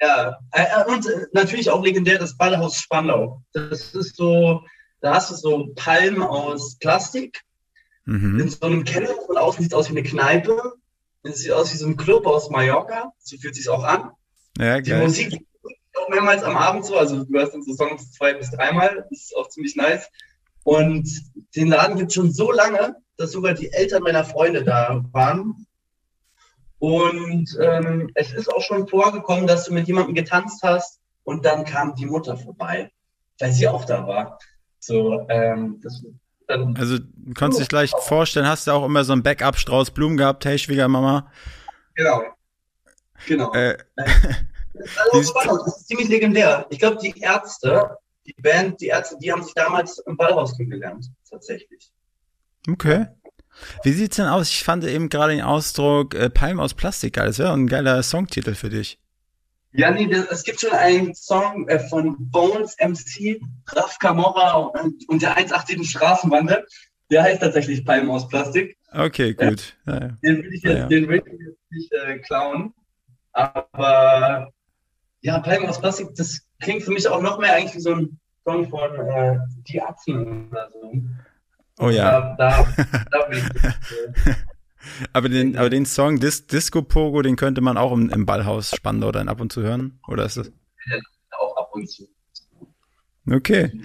Ja, 0.00 0.38
äh, 0.52 0.62
äh, 0.62 0.84
und 0.92 1.06
äh, 1.06 1.26
natürlich 1.32 1.70
auch 1.70 1.82
legendär 1.82 2.18
das 2.18 2.36
Ballhaus 2.36 2.76
Spandau. 2.76 3.42
Das 3.52 3.94
ist 3.94 4.16
so, 4.16 4.62
da 5.00 5.14
hast 5.14 5.30
du 5.30 5.34
so 5.34 5.72
Palmen 5.74 6.22
aus 6.22 6.76
Plastik 6.78 7.42
mhm. 8.04 8.38
in 8.38 8.48
so 8.48 8.66
einem 8.66 8.84
Keller. 8.84 9.14
Von 9.26 9.36
außen 9.36 9.62
sieht 9.62 9.72
es 9.72 9.78
aus 9.78 9.88
wie 9.88 9.98
eine 9.98 10.08
Kneipe. 10.08 10.74
Es 11.28 11.40
sieht 11.40 11.52
aus 11.52 11.72
wie 11.72 11.76
so 11.76 11.86
ein 11.86 11.96
Club 11.96 12.26
aus 12.26 12.50
Mallorca. 12.50 13.12
So 13.18 13.36
fühlt 13.36 13.54
sich 13.54 13.68
auch 13.68 13.84
an. 13.84 14.10
Ja, 14.58 14.80
Die 14.80 14.94
Musik 14.94 15.46
auch 15.96 16.08
mehrmals 16.08 16.42
am 16.42 16.56
Abend 16.56 16.84
so. 16.84 16.96
Also 16.96 17.24
du 17.24 17.38
hörst 17.38 17.54
den 17.54 17.62
Songs 17.62 18.12
zwei 18.12 18.34
bis 18.34 18.50
dreimal. 18.50 19.06
Das 19.10 19.20
ist 19.20 19.36
auch 19.36 19.48
ziemlich 19.48 19.76
nice. 19.76 20.08
Und 20.64 21.08
den 21.56 21.68
Laden 21.68 21.96
gibt 21.96 22.08
es 22.08 22.14
schon 22.14 22.32
so 22.32 22.52
lange, 22.52 22.96
dass 23.16 23.32
sogar 23.32 23.54
die 23.54 23.72
Eltern 23.72 24.02
meiner 24.02 24.24
Freunde 24.24 24.64
da 24.64 25.04
waren. 25.12 25.66
Und 26.78 27.58
ähm, 27.60 28.10
es 28.14 28.32
ist 28.32 28.52
auch 28.52 28.62
schon 28.62 28.86
vorgekommen, 28.86 29.46
dass 29.46 29.64
du 29.64 29.74
mit 29.74 29.88
jemandem 29.88 30.14
getanzt 30.14 30.62
hast 30.62 31.00
und 31.24 31.44
dann 31.44 31.64
kam 31.64 31.94
die 31.94 32.06
Mutter 32.06 32.36
vorbei, 32.36 32.92
weil 33.40 33.52
sie 33.52 33.66
auch 33.66 33.84
da 33.84 34.06
war. 34.06 34.38
So, 34.78 35.26
ähm, 35.28 35.80
das, 35.82 36.04
dann, 36.48 36.76
also 36.76 36.98
du 36.98 37.34
kannst 37.34 37.60
dich 37.60 37.68
gleich 37.68 37.90
vorstellen, 37.90 38.46
hast 38.46 38.66
du 38.66 38.72
auch 38.72 38.84
immer 38.84 39.04
so 39.04 39.12
einen 39.12 39.22
Backup-Strauß 39.22 39.92
Blumen 39.92 40.16
gehabt, 40.16 40.44
hey 40.44 40.58
Schwiegermama? 40.58 41.30
Genau. 41.94 42.22
Genau. 43.26 43.52
Äh, 43.52 43.78
das, 43.96 44.06
ist 45.12 45.34
das 45.34 45.66
ist 45.66 45.88
ziemlich 45.88 46.08
legendär. 46.08 46.66
Ich 46.70 46.78
glaube, 46.78 46.98
die 47.02 47.14
Ärzte 47.20 47.98
die 48.28 48.42
Band, 48.42 48.80
die 48.80 48.88
Ärzte, 48.88 49.16
die 49.20 49.32
haben 49.32 49.42
sich 49.42 49.54
damals 49.54 49.98
im 49.98 50.16
Ballhaus 50.16 50.56
kennengelernt, 50.56 51.10
tatsächlich. 51.28 51.90
Okay. 52.68 53.06
Wie 53.82 53.92
sieht's 53.92 54.16
denn 54.16 54.26
aus? 54.26 54.50
Ich 54.50 54.62
fand 54.62 54.84
eben 54.84 55.08
gerade 55.08 55.34
den 55.34 55.42
Ausdruck 55.42 56.14
äh, 56.14 56.30
Palm 56.30 56.60
aus 56.60 56.74
Plastik 56.74 57.14
geil. 57.14 57.26
Das 57.26 57.38
wäre 57.38 57.52
ein 57.52 57.66
geiler 57.66 58.02
Songtitel 58.02 58.54
für 58.54 58.68
dich. 58.68 59.00
Ja, 59.72 59.90
nee, 59.90 60.06
das, 60.06 60.26
es 60.30 60.44
gibt 60.44 60.60
schon 60.60 60.72
einen 60.72 61.14
Song 61.14 61.68
äh, 61.68 61.78
von 61.78 62.16
Bones 62.30 62.76
MC, 62.80 63.40
Raf 63.68 63.98
Camorra 63.98 64.52
und, 64.54 65.08
und 65.08 65.22
der 65.22 65.36
187 65.36 65.90
Straßenbande. 65.90 66.66
Der 67.10 67.22
heißt 67.22 67.40
tatsächlich 67.40 67.84
Palm 67.84 68.10
aus 68.10 68.28
Plastik. 68.28 68.76
Okay, 68.92 69.34
gut. 69.34 69.76
Ja, 69.86 69.94
ja. 69.94 70.08
Den 70.22 70.42
will 70.42 70.52
ich 70.52 70.62
jetzt, 70.62 70.78
ja, 70.78 70.86
den 70.86 71.08
will 71.08 71.22
ich 71.24 71.32
jetzt 71.32 71.70
nicht 71.70 71.92
äh, 71.92 72.18
klauen. 72.18 72.74
Aber 73.32 74.52
ja, 75.20 75.38
Palm 75.40 75.66
aus 75.66 75.80
Plastik, 75.80 76.14
das 76.16 76.40
klingt 76.60 76.82
für 76.82 76.90
mich 76.90 77.06
auch 77.08 77.20
noch 77.20 77.38
mehr 77.38 77.54
eigentlich 77.54 77.74
wie 77.74 77.80
so 77.80 77.94
ein 77.94 78.18
Song 78.44 78.68
von 78.68 78.94
äh, 78.94 79.38
Die 79.68 79.80
Atzen 79.80 80.48
oder 80.48 80.70
so. 80.72 80.92
Oh 81.80 81.90
ja. 81.90 82.34
Da, 82.36 82.64
da, 82.66 83.04
da 83.10 83.26
bin 83.26 83.38
ich, 83.38 84.34
aber, 85.12 85.28
den, 85.28 85.56
aber 85.56 85.70
den 85.70 85.86
Song 85.86 86.20
Dis 86.20 86.46
Disco 86.46 86.82
Pogo, 86.82 87.22
den 87.22 87.36
könnte 87.36 87.60
man 87.60 87.76
auch 87.76 87.92
im, 87.92 88.10
im 88.10 88.26
Ballhaus 88.26 88.74
Spandau 88.74 89.12
dann 89.12 89.28
ab 89.28 89.40
und 89.40 89.52
zu 89.52 89.62
hören? 89.62 90.00
Oder 90.08 90.24
ist 90.24 90.36
das? 90.36 90.52
Ja, 90.90 90.98
auch 91.38 91.56
ab 91.56 91.70
und 91.72 91.88
zu. 91.88 92.08
Okay. 93.30 93.80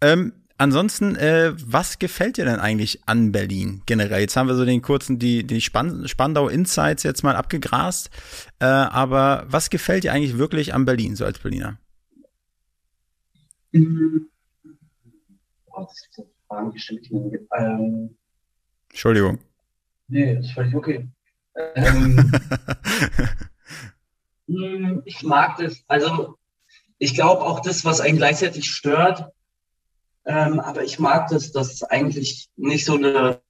Ähm, 0.00 0.32
ansonsten, 0.58 1.16
äh, 1.16 1.52
was 1.56 1.98
gefällt 1.98 2.36
dir 2.36 2.44
denn 2.44 2.60
eigentlich 2.60 3.06
an 3.06 3.32
Berlin 3.32 3.82
generell? 3.86 4.20
Jetzt 4.20 4.36
haben 4.36 4.48
wir 4.48 4.54
so 4.54 4.64
den 4.64 4.82
kurzen, 4.82 5.18
die, 5.18 5.44
die 5.44 5.60
Span 5.60 6.06
Spandau 6.06 6.48
Insights 6.48 7.02
jetzt 7.02 7.22
mal 7.22 7.36
abgegrast. 7.36 8.10
Äh, 8.58 8.66
aber 8.66 9.44
was 9.48 9.70
gefällt 9.70 10.04
dir 10.04 10.12
eigentlich 10.12 10.38
wirklich 10.38 10.74
an 10.74 10.84
Berlin, 10.84 11.16
so 11.16 11.24
als 11.24 11.38
Berliner? 11.38 11.78
Mhm. 13.72 14.28
Oh, 15.66 15.84
das 15.84 15.92
ist 15.92 16.18
eine 16.18 16.28
Frage 16.48 16.72
gestellt. 16.72 17.08
Ähm, 17.56 18.16
Entschuldigung. 18.90 19.38
Nee, 20.08 20.36
das 20.36 20.46
ist 20.46 20.52
völlig 20.52 20.74
okay. 20.74 21.08
Ähm, 21.74 22.32
hm, 24.48 25.02
ich 25.04 25.22
mag 25.22 25.58
das. 25.58 25.84
Also, 25.88 26.36
ich 26.98 27.14
glaube 27.14 27.42
auch 27.42 27.60
das, 27.60 27.84
was 27.84 28.00
einen 28.00 28.18
gleichzeitig 28.18 28.70
stört. 28.70 29.30
Ähm, 30.24 30.60
aber 30.60 30.84
ich 30.84 30.98
mag 30.98 31.28
das, 31.28 31.52
dass 31.52 31.72
es 31.72 31.82
eigentlich 31.82 32.48
nicht 32.56 32.84
so 32.84 32.96
eine 32.96 33.40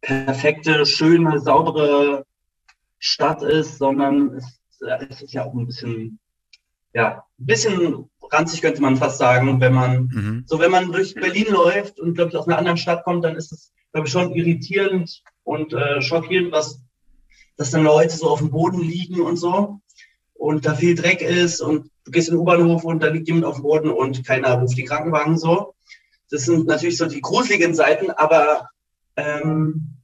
perfekte, 0.00 0.86
schöne, 0.86 1.38
saubere 1.40 2.24
Stadt 2.98 3.42
ist, 3.42 3.78
sondern 3.78 4.34
es, 4.34 4.60
es 5.10 5.22
ist 5.22 5.32
ja 5.32 5.44
auch 5.44 5.54
ein 5.54 5.66
bisschen 5.66 6.18
ja, 6.94 7.24
ein 7.38 7.46
bisschen 7.46 8.10
ranzig 8.30 8.62
könnte 8.62 8.80
man 8.80 8.96
fast 8.96 9.18
sagen, 9.18 9.60
wenn 9.60 9.74
man, 9.74 10.06
mhm. 10.06 10.44
so 10.46 10.58
wenn 10.58 10.70
man 10.70 10.90
durch 10.90 11.14
Berlin 11.14 11.48
läuft 11.50 12.00
und, 12.00 12.14
glaube 12.14 12.30
ich, 12.30 12.36
aus 12.36 12.46
einer 12.46 12.58
anderen 12.58 12.78
Stadt 12.78 13.04
kommt, 13.04 13.24
dann 13.24 13.36
ist 13.36 13.52
es, 13.52 13.72
glaube 13.92 14.06
ich, 14.06 14.12
schon 14.12 14.32
irritierend 14.32 15.22
und 15.44 15.72
äh, 15.72 16.02
schockierend, 16.02 16.52
was, 16.52 16.80
dass 17.56 17.70
dann 17.70 17.84
Leute 17.84 18.16
so 18.16 18.28
auf 18.28 18.40
dem 18.40 18.50
Boden 18.50 18.80
liegen 18.80 19.20
und 19.20 19.36
so 19.36 19.80
und 20.34 20.66
da 20.66 20.74
viel 20.74 20.94
Dreck 20.94 21.22
ist 21.22 21.60
und 21.60 21.90
du 22.04 22.10
gehst 22.10 22.28
in 22.28 22.34
den 22.34 22.40
U-Bahnhof 22.40 22.84
und 22.84 23.02
da 23.02 23.08
liegt 23.08 23.28
jemand 23.28 23.46
auf 23.46 23.56
dem 23.56 23.62
Boden 23.62 23.90
und 23.90 24.24
keiner 24.26 24.54
ruft 24.54 24.76
die 24.76 24.84
Krankenwagen 24.84 25.38
so. 25.38 25.74
Das 26.30 26.44
sind 26.44 26.66
natürlich 26.66 26.98
so 26.98 27.06
die 27.06 27.20
gruseligen 27.20 27.74
Seiten, 27.74 28.10
aber, 28.10 28.68
ähm, 29.16 29.94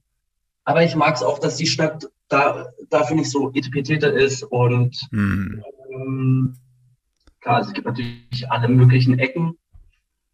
aber 0.63 0.83
ich 0.83 0.95
mag 0.95 1.15
es 1.15 1.23
auch, 1.23 1.39
dass 1.39 1.57
die 1.57 1.67
Stadt 1.67 2.09
da, 2.27 2.69
dafür 2.89 3.17
nicht 3.17 3.29
so 3.29 3.51
etipetierter 3.53 4.13
ist 4.13 4.43
und 4.43 4.97
mhm. 5.11 5.63
ähm, 5.91 6.55
klar, 7.41 7.61
es 7.61 7.73
gibt 7.73 7.85
natürlich 7.85 8.49
alle 8.49 8.69
möglichen 8.69 9.19
Ecken, 9.19 9.57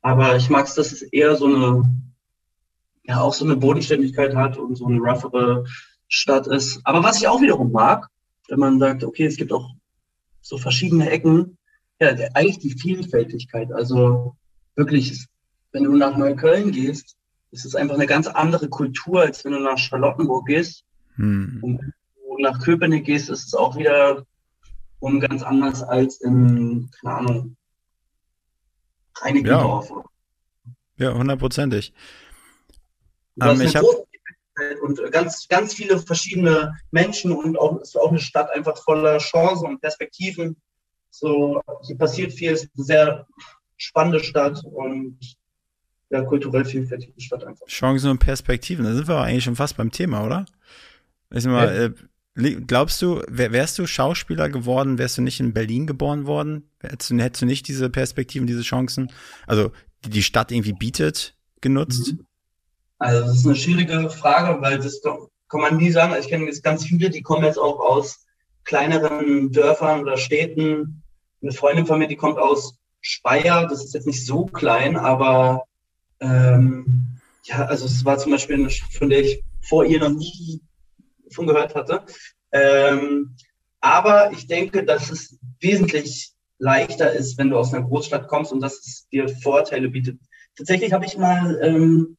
aber 0.02 0.36
ich 0.36 0.50
mag 0.50 0.68
es, 0.68 0.76
dass 0.76 0.92
es 0.92 1.02
eher 1.02 1.36
so 1.36 1.48
eine, 1.48 1.92
ja, 3.08 3.22
auch 3.22 3.34
so 3.34 3.46
eine 3.46 3.56
Bodenständigkeit 3.56 4.36
hat 4.36 4.58
und 4.58 4.76
so 4.76 4.86
eine 4.86 5.00
roughere 5.00 5.66
Stadt 6.08 6.48
ist. 6.48 6.82
Aber 6.84 7.04
was 7.04 7.18
ich 7.18 7.28
auch 7.28 7.42
wiederum 7.42 7.72
mag, 7.72 8.10
wenn 8.50 8.60
man 8.60 8.80
sagt, 8.80 9.04
okay, 9.04 9.26
es 9.26 9.38
gibt 9.38 9.52
auch 9.52 9.72
so 10.42 10.58
verschiedene 10.58 11.10
Ecken, 11.10 11.58
ja, 12.00 12.10
eigentlich 12.34 12.60
die 12.60 12.78
Vielfältigkeit. 12.78 13.72
Also 13.72 14.36
wirklich, 14.76 15.26
wenn 15.72 15.84
du 15.84 15.96
nach 15.96 16.18
Neukölln 16.18 16.72
gehst, 16.72 17.18
ist 17.52 17.66
es 17.66 17.76
einfach 17.76 17.96
eine 17.96 18.08
ganz 18.08 18.28
andere 18.28 18.70
Kultur, 18.70 19.22
als 19.22 19.44
wenn 19.44 19.54
du 19.54 19.60
nach 19.60 19.78
Charlottenburg 19.78 20.46
gehst. 20.46 20.84
Hm. 21.16 21.60
Und 21.62 21.80
wenn 21.80 21.94
du 22.38 22.42
nach 22.42 22.62
Köpenick 22.62 23.06
gehst, 23.06 23.30
ist 23.30 23.48
es 23.48 23.54
auch 23.54 23.78
wieder 23.78 24.26
um 25.00 25.20
ganz 25.20 25.44
anders 25.44 25.82
als 25.84 26.22
in, 26.22 26.90
keine 27.02 27.16
Ahnung, 27.16 27.58
Reinickendorf. 29.16 29.92
Ja, 30.98 31.14
hundertprozentig. 31.14 31.94
Ähm, 33.42 33.62
ich 33.62 33.76
habe 33.76 33.88
und 34.82 35.00
ganz, 35.12 35.48
ganz 35.48 35.74
viele 35.74 36.00
verschiedene 36.00 36.76
Menschen 36.92 37.32
und 37.32 37.58
auch, 37.60 37.80
ist 37.80 37.96
auch 37.96 38.10
eine 38.10 38.20
Stadt 38.20 38.50
einfach 38.50 38.76
voller 38.78 39.20
Chancen 39.20 39.68
und 39.68 39.82
Perspektiven. 39.82 40.58
So, 41.12 41.62
hier 41.86 41.98
passiert 41.98 42.34
viel, 42.34 42.54
es 42.54 42.64
ist 42.64 42.72
eine 42.76 42.86
sehr 42.86 43.28
spannende 43.78 44.24
Stadt 44.24 44.64
und 44.64 45.20
ja, 46.10 46.24
kulturell 46.24 46.66
vielfältige 46.66 47.20
Stadt 47.22 47.44
einfach. 47.44 47.68
Chancen 47.68 48.10
und 48.10 48.20
Perspektiven, 48.20 48.86
da 48.86 48.94
sind 48.94 49.08
wir 49.08 49.18
eigentlich 49.22 49.44
schon 49.44 49.56
fast 49.56 49.78
beim 49.78 49.92
Thema, 49.92 50.26
oder? 50.26 50.46
Mal, 51.30 51.46
ja. 51.46 51.86
äh, 51.86 51.94
Glaubst 52.68 53.02
du, 53.02 53.24
wärst 53.28 53.80
du 53.80 53.88
Schauspieler 53.88 54.48
geworden, 54.50 55.00
wärst 55.00 55.18
du 55.18 55.24
nicht 55.24 55.40
in 55.40 55.54
Berlin 55.54 55.88
geboren 55.88 56.28
worden? 56.28 56.70
Hättest 56.80 57.10
du, 57.10 57.18
hättest 57.18 57.42
du 57.42 57.46
nicht 57.48 57.68
diese 57.68 57.90
Perspektiven, 57.90 58.46
diese 58.46 58.62
Chancen, 58.62 59.12
also 59.48 59.72
die 60.06 60.12
die 60.12 60.22
Stadt 60.22 60.52
irgendwie 60.52 60.74
bietet, 60.74 61.36
genutzt? 61.62 62.14
Mhm. 62.14 62.27
Also 63.00 63.26
das 63.26 63.38
ist 63.38 63.46
eine 63.46 63.56
schwierige 63.56 64.10
Frage, 64.10 64.62
weil 64.62 64.80
das 64.80 65.02
kann 65.02 65.62
man 65.62 65.78
nie 65.78 65.92
sagen. 65.92 66.16
Ich 66.20 66.28
kenne 66.28 66.46
jetzt 66.46 66.64
ganz 66.64 66.86
viele, 66.86 67.10
die 67.10 67.22
kommen 67.22 67.46
jetzt 67.46 67.60
auch 67.60 67.80
aus 67.80 68.26
kleineren 68.64 69.52
Dörfern 69.52 70.02
oder 70.02 70.18
Städten. 70.18 71.04
Eine 71.42 71.52
Freundin 71.52 71.86
von 71.86 72.00
mir, 72.00 72.08
die 72.08 72.16
kommt 72.16 72.38
aus 72.38 72.78
Speyer, 73.02 73.68
das 73.68 73.84
ist 73.84 73.94
jetzt 73.94 74.08
nicht 74.08 74.26
so 74.26 74.46
klein, 74.46 74.98
aber 74.98 75.64
ähm, 76.20 77.20
ja, 77.44 77.66
also 77.66 77.86
es 77.86 78.04
war 78.04 78.18
zum 78.18 78.32
Beispiel 78.32 78.56
eine, 78.56 78.70
von 78.70 79.10
der 79.10 79.22
ich 79.22 79.44
vor 79.62 79.86
ihr 79.86 80.00
noch 80.00 80.10
nie 80.10 80.62
von 81.32 81.48
gehört 81.48 81.76
hatte. 81.76 82.04
Ähm, 82.52 83.36
aber 83.80 84.32
ich 84.32 84.48
denke, 84.48 84.84
dass 84.84 85.12
es 85.12 85.38
wesentlich 85.60 86.34
leichter 86.58 87.12
ist, 87.14 87.38
wenn 87.38 87.50
du 87.50 87.58
aus 87.58 87.74
einer 87.74 87.86
Großstadt 87.86 88.28
kommst 88.28 88.52
und 88.52 88.62
dass 88.62 88.80
es 88.80 89.08
dir 89.12 89.30
Vorteile 89.30 89.90
bietet. 89.90 90.20
Tatsächlich 90.58 90.92
habe 90.92 91.06
ich 91.06 91.18
mal 91.18 91.60
ähm, 91.62 92.18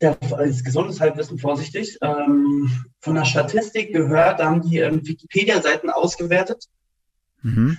der, 0.00 0.16
als 0.32 0.64
gesundes 0.64 1.00
Halbwissen 1.00 1.38
vorsichtig, 1.38 1.98
ähm, 2.02 2.84
von 3.00 3.14
der 3.14 3.24
Statistik 3.24 3.92
gehört, 3.92 4.40
da 4.40 4.46
haben 4.46 4.62
die 4.62 4.78
ähm, 4.78 5.06
Wikipedia-Seiten 5.06 5.90
ausgewertet 5.90 6.64
mhm. 7.42 7.78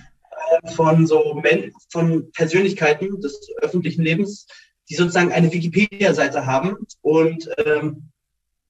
äh, 0.62 0.70
von 0.72 1.06
so 1.06 1.34
Men 1.42 1.72
von 1.90 2.30
Persönlichkeiten 2.32 3.20
des 3.20 3.40
öffentlichen 3.60 4.02
Lebens, 4.02 4.46
die 4.88 4.94
sozusagen 4.94 5.32
eine 5.32 5.52
Wikipedia-Seite 5.52 6.46
haben 6.46 6.76
und 7.00 7.48
ähm, 7.64 8.10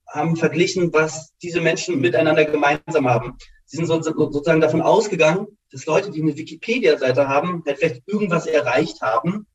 haben 0.09 0.37
verglichen, 0.37 0.93
was 0.93 1.33
diese 1.43 1.61
Menschen 1.61 2.01
miteinander 2.01 2.45
gemeinsam 2.45 3.09
haben. 3.09 3.37
Sie 3.65 3.79
sind 3.79 3.87
sozusagen 3.87 4.61
davon 4.61 4.83
ausgegangen, 4.83 5.47
dass 5.71 5.87
Leute, 5.87 6.11
die 6.11 6.21
eine 6.21 6.37
Wikipedia-Seite 6.37 7.29
haben, 7.29 7.63
halt 7.67 7.79
vielleicht 7.79 8.03
irgendwas 8.07 8.47
erreicht 8.47 9.01
haben 9.01 9.47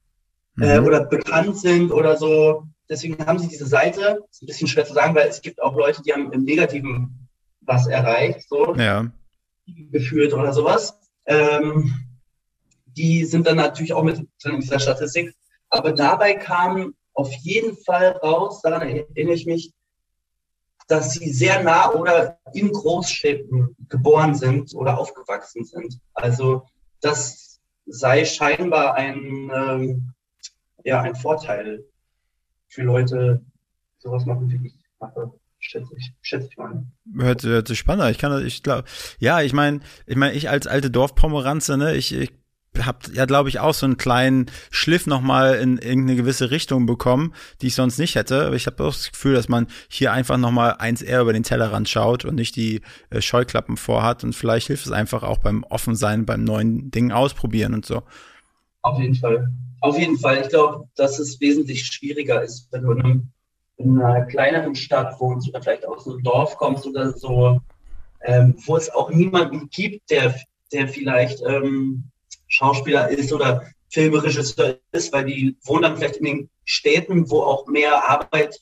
äh, 0.59 0.79
mhm. 0.79 0.85
äh, 0.85 0.87
oder 0.87 1.05
bekannt 1.05 1.57
sind 1.57 1.91
oder 1.91 2.17
so. 2.17 2.67
Deswegen 2.89 3.25
haben 3.25 3.39
sie 3.39 3.47
diese 3.47 3.67
Seite. 3.67 4.23
Ist 4.31 4.43
ein 4.43 4.47
bisschen 4.47 4.67
schwer 4.67 4.85
zu 4.85 4.93
sagen, 4.93 5.15
weil 5.15 5.27
es 5.27 5.41
gibt 5.41 5.61
auch 5.61 5.75
Leute, 5.75 6.01
die 6.01 6.13
haben 6.13 6.31
im 6.31 6.43
Negativen 6.43 7.27
was 7.61 7.87
erreicht, 7.87 8.47
so 8.47 8.75
ja. 8.75 9.11
geführt 9.65 10.33
oder 10.33 10.53
sowas. 10.53 10.97
Ähm, 11.25 11.93
die 12.85 13.25
sind 13.25 13.45
dann 13.45 13.57
natürlich 13.57 13.93
auch 13.93 14.03
mit 14.03 14.17
drin 14.41 14.55
in 14.55 14.61
dieser 14.61 14.79
Statistik. 14.79 15.35
Aber 15.69 15.91
dabei 15.91 16.33
kam 16.33 16.95
auf 17.13 17.33
jeden 17.33 17.75
Fall 17.77 18.11
raus, 18.23 18.61
daran 18.61 18.87
erinnere 18.87 19.35
ich 19.35 19.45
mich, 19.45 19.73
dass 20.87 21.13
sie 21.13 21.31
sehr 21.31 21.61
nah 21.63 21.91
oder 21.91 22.39
in 22.53 22.71
Großstädten 22.71 23.75
geboren 23.89 24.35
sind 24.35 24.73
oder 24.73 24.97
aufgewachsen 24.97 25.65
sind. 25.65 25.99
Also 26.13 26.65
das 27.01 27.59
sei 27.85 28.23
scheinbar 28.23 28.95
ein, 28.95 29.51
ähm, 29.53 30.13
ja, 30.83 31.01
ein 31.01 31.15
Vorteil 31.15 31.83
für 32.67 32.83
Leute, 32.83 33.45
sowas 33.97 34.25
machen 34.25 34.49
wie 34.49 34.67
ich 34.67 34.75
mache. 34.99 35.31
Schätze 35.59 35.95
ich, 35.97 36.13
schätze 36.21 36.49
ich 36.51 36.57
mal. 36.57 36.85
Hört, 37.17 37.43
hört 37.43 37.67
sich 37.67 37.79
spannend. 37.79 38.11
Ich 38.11 38.19
kann, 38.19 38.45
ich 38.45 38.61
glaube, 38.61 38.83
ja, 39.17 39.41
ich 39.41 39.53
meine, 39.53 39.79
ich 40.05 40.15
meine, 40.15 40.33
ich 40.33 40.49
als 40.49 40.67
alte 40.67 40.91
Dorfpomeranze, 40.91 41.77
ne, 41.77 41.95
ich, 41.95 42.13
ich 42.13 42.31
habe 42.85 42.99
ja, 43.13 43.25
glaube 43.25 43.49
ich, 43.49 43.59
auch 43.59 43.73
so 43.73 43.85
einen 43.85 43.97
kleinen 43.97 44.47
Schliff 44.69 45.07
nochmal 45.07 45.55
in 45.55 45.77
irgendeine 45.77 46.15
gewisse 46.15 46.51
Richtung 46.51 46.85
bekommen, 46.85 47.33
die 47.61 47.67
ich 47.67 47.75
sonst 47.75 47.97
nicht 47.97 48.15
hätte. 48.15 48.45
Aber 48.45 48.55
ich 48.55 48.67
habe 48.67 48.83
auch 48.83 48.93
das 48.93 49.11
Gefühl, 49.11 49.33
dass 49.33 49.49
man 49.49 49.67
hier 49.89 50.11
einfach 50.11 50.37
nochmal 50.37 50.75
eins 50.77 51.01
eher 51.01 51.21
über 51.21 51.33
den 51.33 51.43
Tellerrand 51.43 51.89
schaut 51.89 52.25
und 52.25 52.35
nicht 52.35 52.55
die 52.55 52.81
äh, 53.09 53.21
Scheuklappen 53.21 53.77
vorhat. 53.77 54.23
Und 54.23 54.33
vielleicht 54.33 54.67
hilft 54.67 54.85
es 54.85 54.91
einfach 54.91 55.23
auch 55.23 55.39
beim 55.39 55.63
Offensein, 55.63 56.25
beim 56.25 56.43
neuen 56.43 56.91
Dingen 56.91 57.11
ausprobieren 57.11 57.73
und 57.73 57.85
so. 57.85 58.03
Auf 58.87 58.99
jeden 58.99 59.15
Fall. 59.15 59.51
Auf 59.81 59.99
jeden 59.99 60.17
Fall. 60.17 60.41
Ich 60.41 60.49
glaube, 60.49 60.87
dass 60.95 61.19
es 61.19 61.39
wesentlich 61.39 61.85
schwieriger 61.85 62.41
ist, 62.41 62.67
wenn 62.71 62.83
du 62.83 62.91
in, 62.93 63.01
einem, 63.01 63.31
in 63.77 64.01
einer 64.01 64.25
kleineren 64.25 64.75
Stadt 64.75 65.19
wohnst 65.19 65.47
oder 65.49 65.61
vielleicht 65.61 65.87
aus 65.87 66.07
einem 66.07 66.23
Dorf 66.23 66.57
kommst 66.57 66.87
oder 66.87 67.11
so, 67.11 67.59
ähm, 68.21 68.55
wo 68.65 68.77
es 68.77 68.89
auch 68.89 69.11
niemanden 69.11 69.69
gibt, 69.69 70.09
der, 70.09 70.35
der 70.71 70.87
vielleicht 70.87 71.41
ähm, 71.41 72.05
Schauspieler 72.47 73.09
ist 73.09 73.31
oder 73.33 73.65
Filmregisseur 73.89 74.79
ist, 74.91 75.13
weil 75.13 75.25
die 75.25 75.57
wohnen 75.63 75.83
dann 75.83 75.97
vielleicht 75.97 76.17
in 76.17 76.25
den 76.25 76.49
Städten, 76.65 77.29
wo 77.29 77.41
auch 77.41 77.67
mehr 77.67 78.09
Arbeit, 78.09 78.61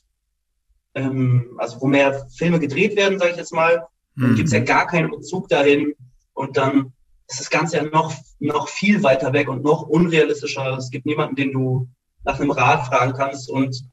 ähm, 0.94 1.56
also 1.58 1.80
wo 1.80 1.86
mehr 1.86 2.26
Filme 2.36 2.60
gedreht 2.60 2.96
werden, 2.96 3.18
sage 3.18 3.32
ich 3.32 3.36
jetzt 3.36 3.52
mal. 3.52 3.86
Dann 4.16 4.32
mhm. 4.32 4.34
gibt 4.36 4.48
es 4.48 4.52
ja 4.52 4.60
gar 4.60 4.86
keinen 4.86 5.10
Bezug 5.10 5.48
dahin 5.48 5.94
und 6.34 6.56
dann 6.56 6.92
ist 7.28 7.40
das 7.40 7.50
Ganze 7.50 7.78
ja 7.78 7.84
noch, 7.84 8.14
noch 8.38 8.68
viel 8.68 9.02
weiter 9.02 9.32
weg 9.32 9.48
und 9.48 9.64
noch 9.64 9.82
unrealistischer. 9.82 10.76
Es 10.76 10.90
gibt 10.90 11.06
niemanden, 11.06 11.36
den 11.36 11.52
du 11.52 11.88
nach 12.24 12.38
einem 12.38 12.50
Rat 12.50 12.86
fragen 12.86 13.12
kannst 13.12 13.50
und 13.50 13.88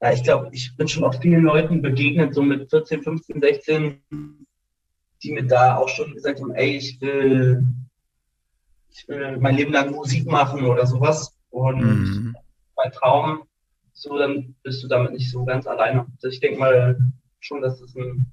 ja, 0.00 0.12
ich 0.12 0.22
glaube, 0.22 0.50
ich 0.52 0.76
bin 0.76 0.86
schon 0.86 1.04
auch 1.04 1.20
vielen 1.20 1.44
Leuten 1.44 1.80
begegnet, 1.80 2.34
so 2.34 2.42
mit 2.42 2.68
14, 2.68 3.02
15, 3.02 3.40
16, 3.40 4.02
die 5.22 5.32
mir 5.32 5.46
da 5.46 5.76
auch 5.76 5.88
schon 5.88 6.12
gesagt 6.12 6.40
haben, 6.40 6.52
ey, 6.52 6.76
ich 6.76 7.00
will 7.00 7.64
ich 8.94 9.08
will 9.08 9.36
mein 9.38 9.56
Leben 9.56 9.72
lang 9.72 9.90
Musik 9.90 10.26
machen 10.26 10.64
oder 10.64 10.86
sowas. 10.86 11.36
Und 11.50 11.80
mhm. 11.80 12.36
mein 12.76 12.92
Traum, 12.92 13.42
so 13.92 14.16
dann 14.16 14.54
bist 14.62 14.82
du 14.82 14.88
damit 14.88 15.12
nicht 15.12 15.30
so 15.30 15.44
ganz 15.44 15.66
alleine. 15.66 16.06
Also 16.16 16.28
ich 16.28 16.40
denke 16.40 16.58
mal 16.58 16.98
schon, 17.40 17.60
dass 17.60 17.80
das 17.80 17.94
ein 17.96 18.32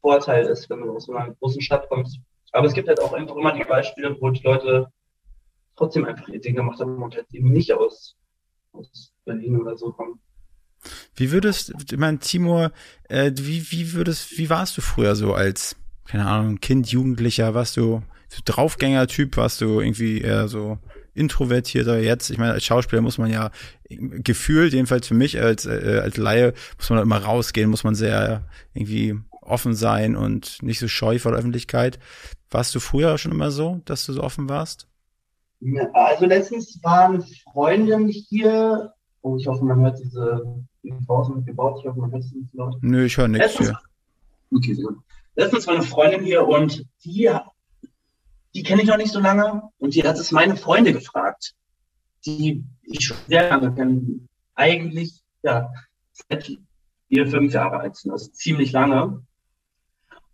Vorteil 0.00 0.46
ist, 0.46 0.70
wenn 0.70 0.80
du 0.80 0.94
aus 0.94 1.06
so 1.06 1.14
einer 1.14 1.34
großen 1.34 1.60
Stadt 1.60 1.88
kommst. 1.88 2.20
Aber 2.52 2.66
es 2.66 2.74
gibt 2.74 2.88
halt 2.88 3.00
auch 3.00 3.12
einfach 3.12 3.36
immer 3.36 3.54
die 3.54 3.64
Beispiele, 3.64 4.16
wo 4.20 4.30
die 4.30 4.42
Leute 4.42 4.88
trotzdem 5.76 6.04
einfach 6.04 6.28
ihr 6.28 6.40
Ding 6.40 6.54
gemacht 6.54 6.78
haben 6.80 7.02
und 7.02 7.16
halt 7.16 7.26
eben 7.32 7.50
nicht 7.50 7.72
aus, 7.72 8.16
aus 8.72 9.12
Berlin 9.24 9.60
oder 9.60 9.76
so 9.76 9.92
kommen. 9.92 10.20
Wie 11.14 11.30
würdest, 11.30 11.72
ich 11.90 11.98
meine, 11.98 12.18
Timur, 12.18 12.72
äh, 13.08 13.30
wie, 13.34 13.70
wie 13.70 13.92
würdest, 13.92 14.36
wie 14.36 14.50
warst 14.50 14.76
du 14.76 14.80
früher 14.80 15.14
so 15.14 15.32
als, 15.32 15.76
keine 16.06 16.26
Ahnung, 16.26 16.60
Kind, 16.60 16.88
Jugendlicher? 16.88 17.54
Warst 17.54 17.76
du 17.76 18.02
Draufgänger-Typ, 18.44 19.36
warst 19.36 19.60
du 19.60 19.80
irgendwie 19.80 20.20
eher 20.20 20.48
so 20.48 20.78
introvertierter 21.14 21.98
jetzt. 21.98 22.30
Ich 22.30 22.38
meine, 22.38 22.52
als 22.52 22.64
Schauspieler 22.64 23.02
muss 23.02 23.18
man 23.18 23.30
ja 23.30 23.50
gefühlt, 23.88 24.72
jedenfalls 24.72 25.06
für 25.06 25.14
mich 25.14 25.40
als, 25.40 25.66
äh, 25.66 26.00
als 26.02 26.16
Laie, 26.16 26.54
muss 26.78 26.90
man 26.90 27.00
immer 27.00 27.18
rausgehen, 27.18 27.70
muss 27.70 27.84
man 27.84 27.94
sehr 27.94 28.44
irgendwie 28.74 29.16
offen 29.42 29.74
sein 29.74 30.16
und 30.16 30.62
nicht 30.62 30.78
so 30.78 30.88
scheu 30.88 31.18
vor 31.18 31.32
der 31.32 31.40
Öffentlichkeit. 31.40 31.98
Warst 32.50 32.74
du 32.74 32.80
früher 32.80 33.18
schon 33.18 33.32
immer 33.32 33.50
so, 33.50 33.80
dass 33.84 34.06
du 34.06 34.12
so 34.12 34.22
offen 34.22 34.48
warst? 34.48 34.88
Also 35.92 36.26
letztens 36.26 36.78
waren 36.82 37.22
Freundinnen 37.52 38.08
hier. 38.08 38.92
Oh, 39.20 39.36
ich 39.36 39.46
hoffe, 39.46 39.64
man 39.64 39.80
hört 39.80 39.98
diese 40.00 40.42
draußen 41.06 41.44
gebaut. 41.44 41.78
Ich 41.80 41.88
hoffe, 41.88 42.00
man 42.00 42.10
hört 42.10 42.24
es 42.24 42.32
nicht 42.32 42.54
laut. 42.54 42.76
Nö, 42.82 43.04
ich 43.04 43.16
höre 43.16 43.28
nichts 43.28 43.58
hier. 43.58 43.78
Okay, 44.54 44.74
sehr 44.74 44.86
gut. 44.86 44.98
Letztens 45.36 45.66
war 45.66 45.74
eine 45.74 45.84
Freundin 45.84 46.24
hier 46.24 46.46
und 46.46 46.84
die, 47.04 47.30
die 48.54 48.62
kenne 48.62 48.82
ich 48.82 48.88
noch 48.88 48.98
nicht 48.98 49.12
so 49.12 49.20
lange 49.20 49.62
und 49.78 49.94
die 49.94 50.02
hat 50.02 50.18
es 50.18 50.30
meine 50.32 50.56
Freunde 50.56 50.92
gefragt, 50.92 51.54
die 52.26 52.64
ich 52.82 53.06
schon 53.06 53.16
sehr 53.28 53.48
lange 53.48 53.72
kenne. 53.74 54.20
Eigentlich, 54.54 55.22
ja, 55.42 55.72
seit 56.12 56.58
vier, 57.08 57.26
fünf 57.26 57.52
Jahre 57.54 57.78
alt 57.78 57.96
sind, 57.96 58.12
also 58.12 58.30
ziemlich 58.30 58.72
lange. 58.72 59.22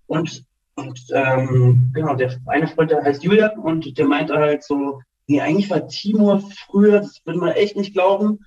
Und, 0.08 0.44
und 0.74 1.00
ähm, 1.12 1.92
genau, 1.94 2.16
der 2.16 2.36
eine 2.46 2.66
Freund, 2.66 2.90
der 2.90 3.04
heißt 3.04 3.22
Julian 3.22 3.58
und 3.58 3.96
der 3.96 4.06
meinte 4.06 4.34
halt 4.34 4.64
so, 4.64 5.00
nee, 5.26 5.40
eigentlich 5.40 5.70
war 5.70 5.86
Timur 5.86 6.42
früher, 6.66 7.00
das 7.00 7.24
würde 7.24 7.38
man 7.38 7.50
echt 7.50 7.76
nicht 7.76 7.92
glauben, 7.92 8.40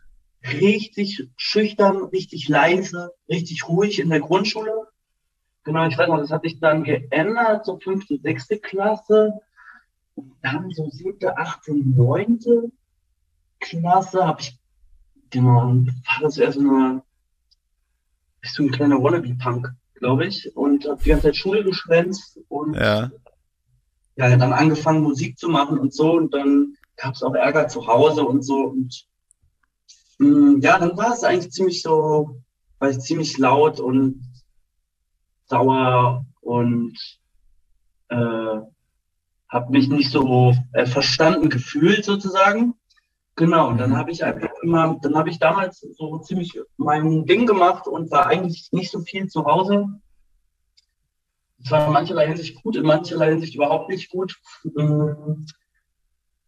richtig 0.44 1.27
schüchtern, 1.38 2.03
richtig 2.06 2.50
leise, 2.50 3.13
richtig 3.30 3.68
ruhig 3.70 4.00
in 4.00 4.10
der 4.10 4.20
Grundschule. 4.20 4.88
Genau, 5.63 5.86
ich 5.86 5.98
weiß 5.98 6.08
noch, 6.08 6.18
das 6.18 6.32
hat 6.32 6.41
sich 6.41 6.60
dann 6.60 6.84
geändert, 6.84 7.65
so 7.65 7.80
fünfte, 7.80 8.20
sechste 8.20 8.58
Klasse. 8.58 9.39
Und 10.15 10.34
dann 10.41 10.72
so 10.72 10.89
siebte, 10.89 11.38
achte, 11.38 11.74
neunte 11.74 12.72
Klasse 13.60 14.25
habe 14.25 14.41
ich, 14.41 14.60
genau, 15.30 15.68
war 15.68 16.22
das 16.22 16.36
so 16.36 16.44
eine, 16.44 17.03
bist 18.41 18.58
du 18.58 18.63
ein 18.63 18.72
kleiner 18.72 19.01
Wannabe-Punk, 19.01 19.72
glaube 20.01 20.25
ich, 20.25 20.51
und 20.55 20.86
habe 20.88 21.01
die 21.03 21.10
ganze 21.10 21.27
Zeit 21.27 21.36
Schule 21.38 21.63
geschwänzt 21.63 22.39
und 22.50 22.74
Ja. 22.74 23.12
ja, 24.15 24.36
dann 24.36 24.51
angefangen 24.51 25.03
Musik 25.03 25.38
zu 25.38 25.48
machen 25.48 25.77
und 25.77 25.93
so 25.93 26.13
und 26.13 26.34
dann 26.34 26.75
gab 26.98 27.13
es 27.13 27.22
auch 27.24 27.36
Ärger 27.36 27.67
zu 27.67 27.86
Hause 27.88 28.24
und 28.24 28.41
so 28.41 28.65
und 28.65 29.05
mh, 30.17 30.58
ja, 30.62 30.79
dann 30.79 30.98
war 30.98 31.13
es 31.13 31.24
eigentlich 31.24 31.51
ziemlich 31.51 31.84
so, 31.84 32.41
war 32.79 32.89
ich 32.89 33.00
ziemlich 33.00 33.38
laut 33.38 33.79
und 33.79 34.24
sauer 35.46 36.25
und 36.41 36.98
äh, 38.10 38.58
habe 39.50 39.72
mich 39.72 39.88
nicht 39.88 40.12
so 40.12 40.55
äh, 40.74 40.88
verstanden 40.88 41.50
gefühlt 41.50 42.05
sozusagen. 42.05 42.74
Genau, 43.36 43.70
und 43.70 43.77
dann 43.77 43.96
habe 43.98 44.12
ich 44.12 44.24
einfach 44.24 44.50
immer, 44.62 44.98
dann 45.01 45.15
habe 45.15 45.30
ich 45.30 45.39
damals 45.39 45.80
so 45.98 46.18
ziemlich 46.20 46.60
mein 46.77 47.25
Ding 47.25 47.46
gemacht 47.46 47.88
und 47.88 48.12
war 48.12 48.27
eigentlich 48.27 48.70
nicht 48.72 48.91
so 48.91 49.00
viel 49.01 49.27
zu 49.27 49.46
Hause. 49.46 49.88
Es 51.63 51.70
war 51.72 51.88
in 51.88 51.94
mancherlei 51.94 52.27
Hinsicht 52.27 52.62
gut, 52.63 52.75
in 52.75 52.84
mancherlei 52.86 53.32
Hinsicht 53.32 53.56
überhaupt 53.56 53.89
nicht 53.89 54.10
gut. 54.10 54.39
Mm, 54.63 55.46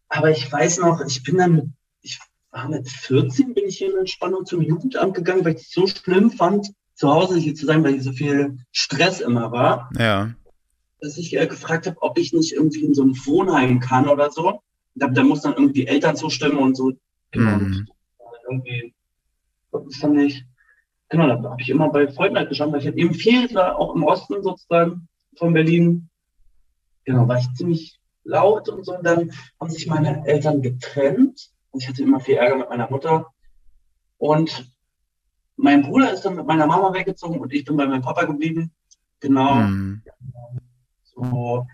Aber 0.08 0.30
ich 0.30 0.50
weiß 0.50 0.78
noch, 0.78 1.00
ich 1.06 1.22
bin 1.22 1.38
dann, 1.38 1.74
ich 2.02 2.18
war 2.50 2.68
mit 2.68 2.88
14, 2.88 3.54
bin 3.54 3.66
ich 3.66 3.78
hier 3.78 3.92
in 3.92 3.98
Entspannung 3.98 4.44
zum 4.46 4.60
Jugendamt 4.62 5.14
gegangen, 5.14 5.44
weil 5.44 5.54
ich 5.54 5.62
es 5.62 5.70
so 5.72 5.86
schlimm 5.86 6.30
fand, 6.30 6.68
zu 6.94 7.12
Hause 7.12 7.36
hier 7.38 7.54
zu 7.54 7.66
sein, 7.66 7.82
weil 7.84 7.94
hier 7.94 8.02
so 8.02 8.12
viel 8.12 8.58
Stress 8.72 9.20
immer 9.20 9.50
war, 9.52 9.90
Ja. 9.98 10.32
dass 11.00 11.16
ich 11.18 11.36
äh, 11.36 11.46
gefragt 11.46 11.86
habe, 11.86 12.00
ob 12.02 12.18
ich 12.18 12.32
nicht 12.32 12.52
irgendwie 12.52 12.84
in 12.84 12.94
so 12.94 13.02
ein 13.04 13.16
Wohnheim 13.26 13.80
kann 13.80 14.08
oder 14.08 14.30
so. 14.30 14.60
Da, 14.94 15.08
da 15.08 15.24
muss 15.24 15.42
dann 15.42 15.54
irgendwie 15.54 15.86
Eltern 15.88 16.14
zustimmen 16.16 16.58
und 16.58 16.76
so. 16.76 16.92
Mhm. 17.34 17.88
Irgendwie, 18.48 18.94
das 19.72 19.96
fand 19.96 20.18
ich, 20.18 20.44
genau, 21.08 21.26
da 21.26 21.50
habe 21.50 21.62
ich 21.62 21.70
immer 21.70 21.90
bei 21.90 22.08
Freunden 22.08 22.36
halt 22.36 22.48
geschaut, 22.48 22.72
weil 22.72 22.80
ich 22.80 22.86
halt 22.86 22.96
eben 22.96 23.14
viel 23.14 23.52
war, 23.54 23.78
auch 23.78 23.94
im 23.94 24.04
Osten 24.04 24.42
sozusagen 24.42 25.08
von 25.36 25.52
Berlin. 25.52 26.08
Genau, 27.04 27.28
war 27.28 27.38
ich 27.38 27.52
ziemlich 27.54 28.00
laut 28.24 28.68
und 28.68 28.84
so. 28.84 28.96
Und 28.96 29.04
dann 29.04 29.30
haben 29.60 29.70
sich 29.70 29.86
meine 29.86 30.26
Eltern 30.26 30.62
getrennt. 30.62 31.50
Und 31.70 31.82
ich 31.82 31.88
hatte 31.88 32.02
immer 32.02 32.20
viel 32.20 32.36
Ärger 32.36 32.56
mit 32.56 32.70
meiner 32.70 32.88
Mutter. 32.90 33.26
Und 34.16 34.70
mein 35.56 35.82
Bruder 35.82 36.12
ist 36.12 36.22
dann 36.22 36.36
mit 36.36 36.46
meiner 36.46 36.66
Mama 36.66 36.92
weggezogen 36.94 37.38
und 37.38 37.52
ich 37.52 37.64
bin 37.64 37.76
bei 37.76 37.86
meinem 37.86 38.02
Papa 38.02 38.24
geblieben. 38.24 38.72
Genau. 39.20 39.54
Mhm. 39.54 40.02
So, 41.04 41.66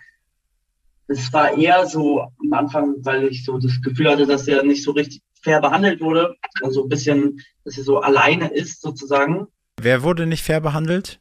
es 1.07 1.33
war 1.33 1.57
eher 1.57 1.87
so 1.87 2.21
am 2.21 2.53
Anfang, 2.53 2.97
weil 3.05 3.29
ich 3.29 3.45
so 3.45 3.59
das 3.59 3.81
Gefühl 3.83 4.11
hatte, 4.11 4.27
dass 4.27 4.47
er 4.49 4.63
nicht 4.63 4.85
so 4.85 4.93
richtig 4.93 5.23
fair 5.43 5.61
behandelt 5.61 6.01
wurde. 6.01 6.37
Also 6.63 6.85
ein 6.85 6.89
bisschen, 6.89 7.41
dass 7.65 7.79
er 7.79 7.85
so 7.85 7.99
alleine 8.01 8.49
ist, 8.53 8.81
sozusagen. 8.83 9.47
Wer 9.81 10.03
wurde 10.03 10.27
nicht 10.27 10.43
fair 10.45 10.61
behandelt? 10.61 11.21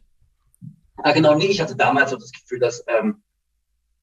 Ah, 0.98 1.14
genau, 1.14 1.36
nee, 1.36 1.46
ich 1.48 1.62
hatte 1.62 1.76
damals 1.76 2.12
so 2.12 2.18
das 2.18 2.32
Gefühl, 2.32 2.60
dass, 2.60 2.84
ähm, 2.88 3.24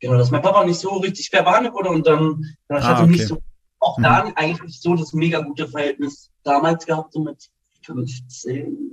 genau, 0.01 0.17
dass 0.17 0.31
mein 0.31 0.43
Papa 0.43 0.65
nicht 0.65 0.81
so 0.81 0.97
richtig 0.97 1.29
fair 1.31 1.43
behandelt 1.43 1.75
wurde 1.75 1.91
und 1.91 2.07
dann, 2.07 2.43
dann 2.69 2.79
ich 2.79 2.85
Ah, 2.85 2.89
hatte 2.89 3.03
okay. 3.03 3.13
nicht 3.13 3.27
so, 3.27 3.39
auch 3.81 4.01
da 4.01 4.33
eigentlich 4.37 4.63
nicht 4.63 4.81
so 4.83 4.95
das 4.95 5.13
mega 5.13 5.41
gute 5.41 5.69
Verhältnis 5.69 6.31
damals 6.43 6.87
gehabt, 6.87 7.13
so 7.13 7.21
mit 7.21 7.51
15. 7.83 8.91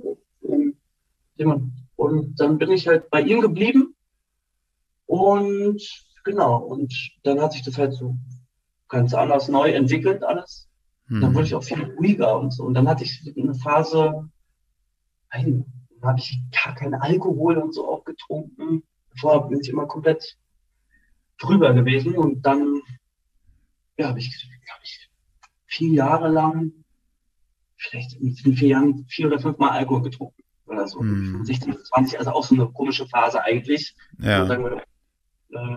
ähm, 0.48 0.76
Und 1.96 2.34
dann 2.38 2.58
bin 2.58 2.70
ich 2.70 2.86
halt 2.86 3.08
bei 3.10 3.22
ihm 3.22 3.40
geblieben 3.40 3.94
und 5.06 5.82
genau, 6.24 6.58
und 6.58 6.92
dann 7.22 7.40
hat 7.40 7.52
sich 7.52 7.62
das 7.62 7.78
halt 7.78 7.94
so 7.94 8.16
ganz 8.88 9.14
anders 9.14 9.48
neu 9.48 9.70
entwickelt 9.72 10.22
alles. 10.22 10.68
Dann 11.08 11.20
Mhm. 11.20 11.34
wurde 11.34 11.46
ich 11.46 11.54
auch 11.54 11.64
viel 11.64 11.82
ruhiger 11.82 12.38
und 12.38 12.50
so. 12.52 12.64
Und 12.64 12.74
dann 12.74 12.88
hatte 12.88 13.04
ich 13.04 13.22
eine 13.36 13.54
Phase, 13.54 14.28
nein, 15.32 15.64
dann 16.00 16.10
habe 16.10 16.18
ich 16.18 16.38
gar 16.64 16.74
keinen 16.74 16.94
Alkohol 16.94 17.58
und 17.58 17.74
so 17.74 17.88
auch 17.90 18.04
getrunken. 18.04 18.82
Vorher 19.16 19.42
bin 19.48 19.60
ich 19.60 19.68
immer 19.68 19.86
komplett 19.86 20.36
drüber 21.38 21.74
gewesen. 21.74 22.16
Und 22.16 22.42
dann, 22.42 22.80
ja, 23.98 24.08
habe 24.08 24.18
ich, 24.18 24.30
glaube 24.30 24.80
ich, 24.82 25.10
vier 25.66 25.90
Jahre 25.90 26.28
lang, 26.28 26.72
vielleicht 27.76 28.14
in 28.14 28.34
vier 28.34 28.68
Jahren 28.68 29.04
vier 29.08 29.26
oder 29.26 29.38
fünf 29.38 29.58
Mal 29.58 29.70
Alkohol 29.70 30.02
getrunken. 30.02 30.42
Oder 30.66 30.88
so. 30.88 30.98
Von 30.98 31.44
16 31.44 31.74
bis 31.74 31.84
20, 31.84 32.18
also 32.18 32.30
auch 32.30 32.44
so 32.44 32.54
eine 32.54 32.66
komische 32.68 33.06
Phase 33.06 33.42
eigentlich. 33.42 33.94
Ja. 34.18 34.48
wir, 34.48 34.82
äh, 35.50 35.76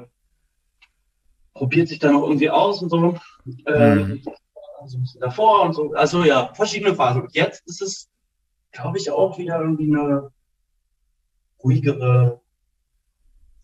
probiert 1.54 1.90
sich 1.90 2.00
dann 2.00 2.16
auch 2.16 2.24
irgendwie 2.24 2.50
aus 2.50 2.82
und 2.82 2.90
so. 2.90 3.18
Ähm, 3.66 4.24
so 4.86 4.98
ein 4.98 5.02
bisschen 5.02 5.22
davor 5.22 5.64
und 5.64 5.74
so. 5.74 5.94
Also 5.94 6.24
ja, 6.24 6.54
verschiedene 6.54 6.96
Phasen. 6.96 7.24
Und 7.24 7.34
jetzt 7.36 7.64
ist 7.68 7.82
es, 7.82 8.10
glaube 8.72 8.98
ich, 8.98 9.10
auch 9.12 9.38
wieder 9.38 9.60
irgendwie 9.60 9.92
eine 9.96 10.32
ruhigere 11.64 12.42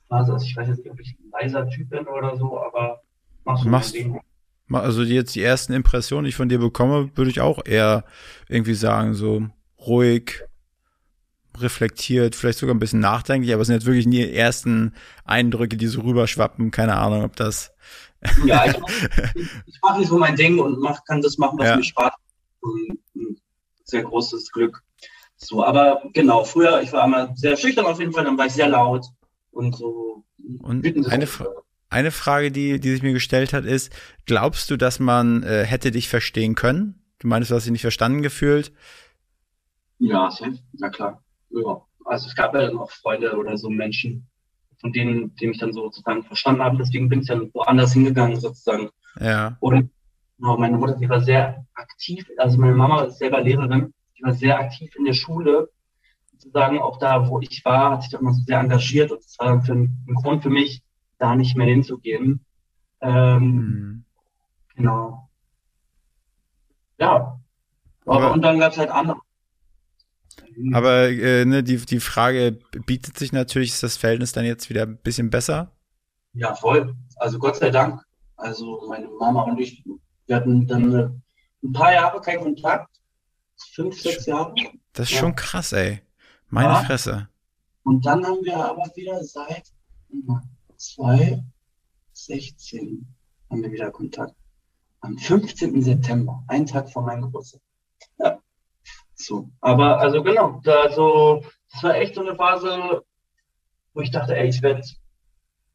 Phase. 0.09 0.33
Also 0.33 0.45
ich 0.45 0.55
weiß 0.55 0.67
jetzt 0.67 0.79
nicht, 0.79 0.91
ob 0.91 0.99
ich 0.99 1.15
ein 1.19 1.29
leiser 1.31 1.67
Typ 1.69 1.89
bin 1.89 2.07
oder 2.07 2.37
so, 2.37 2.59
aber 2.59 3.01
Machst- 3.45 3.65
mein 3.65 3.91
Ding. 3.91 4.19
Ma- 4.67 4.79
Also 4.81 5.03
jetzt 5.03 5.35
die 5.35 5.43
ersten 5.43 5.73
Impressionen, 5.73 6.23
die 6.25 6.29
ich 6.29 6.35
von 6.35 6.49
dir 6.49 6.59
bekomme, 6.59 7.11
würde 7.15 7.29
ich 7.29 7.41
auch 7.41 7.59
eher 7.65 8.05
irgendwie 8.47 8.73
sagen, 8.75 9.13
so 9.13 9.47
ruhig, 9.79 10.43
reflektiert, 11.59 12.35
vielleicht 12.35 12.57
sogar 12.57 12.73
ein 12.73 12.79
bisschen 12.79 12.99
nachdenklich, 12.99 13.53
aber 13.53 13.61
es 13.61 13.67
sind 13.67 13.75
jetzt 13.75 13.85
wirklich 13.85 14.07
nie 14.07 14.23
die 14.25 14.33
ersten 14.35 14.93
Eindrücke, 15.23 15.77
die 15.77 15.85
so 15.87 16.01
rüberschwappen. 16.01 16.71
Keine 16.71 16.95
Ahnung, 16.95 17.23
ob 17.23 17.35
das. 17.35 17.71
Ja, 18.45 18.65
ich, 18.65 18.75
ich 19.65 19.79
mache 19.81 19.99
nicht 19.99 20.09
so 20.09 20.17
mein 20.17 20.35
Ding 20.35 20.59
und 20.59 20.79
mach, 20.79 21.03
kann 21.05 21.21
das 21.21 21.37
machen, 21.37 21.57
was 21.59 21.67
Ja. 21.67 21.75
mir 21.77 21.83
Spaß 21.83 22.11
macht. 22.61 22.97
Ein 23.15 23.37
sehr 23.83 24.03
großes 24.03 24.51
Glück. 24.51 24.81
So, 25.35 25.63
aber 25.63 26.01
genau, 26.13 26.43
früher, 26.45 26.81
ich 26.81 26.91
war 26.93 27.05
immer 27.05 27.35
sehr 27.35 27.57
schüchtern 27.57 27.85
auf 27.85 27.99
jeden 27.99 28.13
Fall, 28.13 28.23
dann 28.23 28.37
war 28.37 28.45
ich 28.45 28.53
sehr 28.53 28.69
laut 28.69 29.05
und 29.51 29.75
so. 29.75 30.23
Und 30.59 30.85
eine. 31.09 31.27
Fra 31.27 31.47
eine 31.89 32.09
Frage, 32.09 32.51
die, 32.51 32.79
die 32.79 32.89
sich 32.89 33.03
mir 33.03 33.13
gestellt 33.13 33.53
hat, 33.53 33.65
ist, 33.65 33.93
glaubst 34.25 34.71
du, 34.71 34.77
dass 34.77 34.99
man 34.99 35.43
äh, 35.43 35.63
hätte 35.63 35.91
dich 35.91 36.09
verstehen 36.09 36.55
können? 36.55 37.03
Du 37.19 37.27
meinst, 37.27 37.51
du 37.51 37.55
hast 37.55 37.65
dich 37.65 37.71
nicht 37.71 37.83
verstanden 37.83 38.23
gefühlt? 38.23 38.71
Ja, 39.99 40.31
safe. 40.31 40.57
na 40.73 40.89
klar. 40.89 41.23
Ja. 41.51 41.85
Also 42.05 42.27
es 42.27 42.35
gab 42.35 42.55
ja 42.55 42.61
dann 42.61 42.79
auch 42.79 42.89
Freunde 42.89 43.37
oder 43.37 43.57
so 43.57 43.69
Menschen, 43.69 44.27
von 44.83 44.91
denen, 44.91 45.33
die 45.35 45.47
mich 45.47 45.57
dann 45.59 45.71
sozusagen 45.71 46.23
verstanden 46.23 46.61
haben. 46.61 46.77
Deswegen 46.77 47.07
bin 47.07 47.21
ich 47.21 47.27
dann 47.27 47.49
woanders 47.53 47.93
hingegangen 47.93 48.37
sozusagen. 48.39 48.89
Ja. 49.19 49.55
Und 49.61 49.89
genau, 50.37 50.57
meine 50.57 50.77
Mutter, 50.77 50.97
die 50.97 51.07
war 51.09 51.21
sehr 51.21 51.65
aktiv, 51.73 52.27
also 52.37 52.59
meine 52.59 52.75
Mama 52.75 53.03
ist 53.03 53.17
selber 53.17 53.41
Lehrerin, 53.41 53.93
die 54.17 54.23
war 54.23 54.33
sehr 54.33 54.59
aktiv 54.59 54.93
in 54.97 55.05
der 55.05 55.13
Schule. 55.13 55.69
Sozusagen 56.33 56.79
auch 56.79 56.99
da, 56.99 57.29
wo 57.29 57.39
ich 57.39 57.63
war, 57.63 57.91
hat 57.91 58.01
sich 58.03 58.11
doch 58.11 58.19
immer 58.19 58.33
so 58.33 58.43
sehr 58.43 58.59
engagiert 58.59 59.11
und 59.11 59.23
das 59.23 59.39
war 59.39 59.47
dann 59.47 59.63
für 59.63 59.73
ein, 59.73 60.05
Grund 60.21 60.43
für 60.43 60.49
mich, 60.49 60.83
da 61.17 61.35
nicht 61.35 61.55
mehr 61.55 61.67
hinzugehen. 61.67 62.45
Ähm, 62.99 63.41
Hm. 63.41 64.05
Genau. 64.75 65.29
Ja. 66.97 67.39
Aber, 68.05 68.15
Aber- 68.17 68.33
und 68.33 68.41
dann 68.41 68.59
gab 68.59 68.73
es 68.73 68.77
halt 68.77 68.89
andere. 68.89 69.17
Aber 70.73 71.09
äh, 71.09 71.45
ne, 71.45 71.63
die, 71.63 71.77
die 71.77 71.99
Frage 71.99 72.59
bietet 72.85 73.17
sich 73.17 73.31
natürlich, 73.31 73.71
ist 73.71 73.83
das 73.83 73.97
Verhältnis 73.97 74.31
dann 74.31 74.45
jetzt 74.45 74.69
wieder 74.69 74.83
ein 74.83 74.97
bisschen 74.97 75.29
besser? 75.29 75.71
Ja, 76.33 76.55
voll. 76.55 76.95
Also 77.17 77.39
Gott 77.39 77.57
sei 77.57 77.69
Dank. 77.69 78.01
Also 78.35 78.85
meine 78.89 79.07
Mama 79.19 79.43
und 79.43 79.59
ich, 79.59 79.83
wir 80.25 80.35
hatten 80.35 80.67
dann 80.67 80.93
äh, 80.95 81.09
ein 81.63 81.73
paar 81.73 81.93
Jahre 81.93 82.19
keinen 82.21 82.41
Kontakt. 82.41 82.89
Fünf, 83.73 84.01
sechs 84.01 84.25
Jahre. 84.25 84.53
Das 84.93 85.09
ist 85.09 85.13
Ja. 85.15 85.19
schon 85.19 85.35
krass, 85.35 85.71
ey. 85.73 86.01
Meine 86.49 86.73
Ja. 86.73 86.83
Fresse. 86.83 87.29
Und 87.83 88.05
dann 88.05 88.25
haben 88.25 88.43
wir 88.43 88.57
aber 88.57 88.83
wieder 88.95 89.23
seit 89.23 89.63
2016 90.77 93.05
haben 93.49 93.61
wir 93.63 93.71
wieder 93.71 93.91
Kontakt. 93.91 94.33
Am 95.01 95.17
15. 95.17 95.81
September, 95.81 96.43
einen 96.47 96.65
Tag 96.65 96.89
vor 96.91 97.03
meinem 97.03 97.23
Geburtstag. 97.23 97.61
So. 99.25 99.49
Aber 99.61 99.99
also 99.99 100.21
genau, 100.23 100.59
da 100.63 100.91
so, 100.91 101.43
das 101.71 101.83
war 101.83 101.95
echt 101.95 102.15
so 102.15 102.21
eine 102.21 102.35
Phase, 102.35 103.01
wo 103.93 104.01
ich 104.01 104.11
dachte, 104.11 104.35
ey, 104.35 104.49
ich 104.49 104.61
werde 104.61 104.81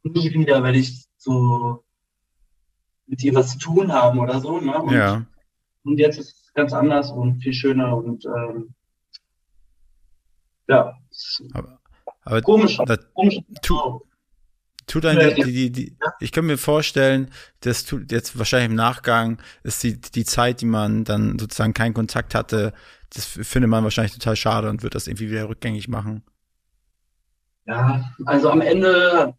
nie 0.03 0.31
wieder, 0.33 0.63
werde 0.63 0.77
ich 0.77 1.05
so 1.17 1.83
mit 3.07 3.21
dir 3.21 3.33
was 3.35 3.53
zu 3.53 3.59
tun 3.59 3.91
haben 3.91 4.19
oder 4.19 4.39
so. 4.39 4.59
Ne? 4.59 4.79
Und, 4.81 4.93
Ja. 4.93 5.25
und 5.83 5.97
jetzt 5.97 6.19
ist 6.19 6.33
es 6.45 6.53
ganz 6.53 6.73
anders 6.73 7.11
und 7.11 7.41
viel 7.41 7.53
schöner 7.53 7.95
und 7.97 8.25
ähm, 8.25 8.73
ja, 10.67 10.93
Aber, 11.53 11.79
aber 12.21 12.41
komisch. 12.41 12.77
das 12.85 12.99
komisch. 13.13 13.39
tu- 13.63 14.01
tut 14.89 15.05
Ja, 15.05 15.15
die, 15.15 15.39
die, 15.53 15.71
die, 15.71 15.97
ich 16.19 16.31
kann 16.31 16.45
mir 16.45 16.57
vorstellen, 16.57 17.31
das 17.61 17.85
tut 17.85 18.11
jetzt 18.11 18.37
wahrscheinlich 18.37 18.69
im 18.71 18.75
Nachgang 18.75 19.41
ist 19.63 19.83
die, 19.83 19.99
die 19.99 20.25
Zeit, 20.25 20.61
die 20.61 20.65
man 20.65 21.03
dann 21.05 21.39
sozusagen 21.39 21.73
keinen 21.73 21.93
Kontakt 21.93 22.35
hatte, 22.35 22.73
das 23.13 23.25
findet 23.25 23.69
man 23.69 23.83
wahrscheinlich 23.83 24.13
total 24.13 24.35
schade 24.35 24.69
und 24.69 24.83
wird 24.83 24.95
das 24.95 25.07
irgendwie 25.07 25.31
wieder 25.31 25.49
rückgängig 25.49 25.87
machen. 25.87 26.23
Ja, 27.65 28.03
also 28.25 28.49
am 28.49 28.61
Ende 28.61 29.33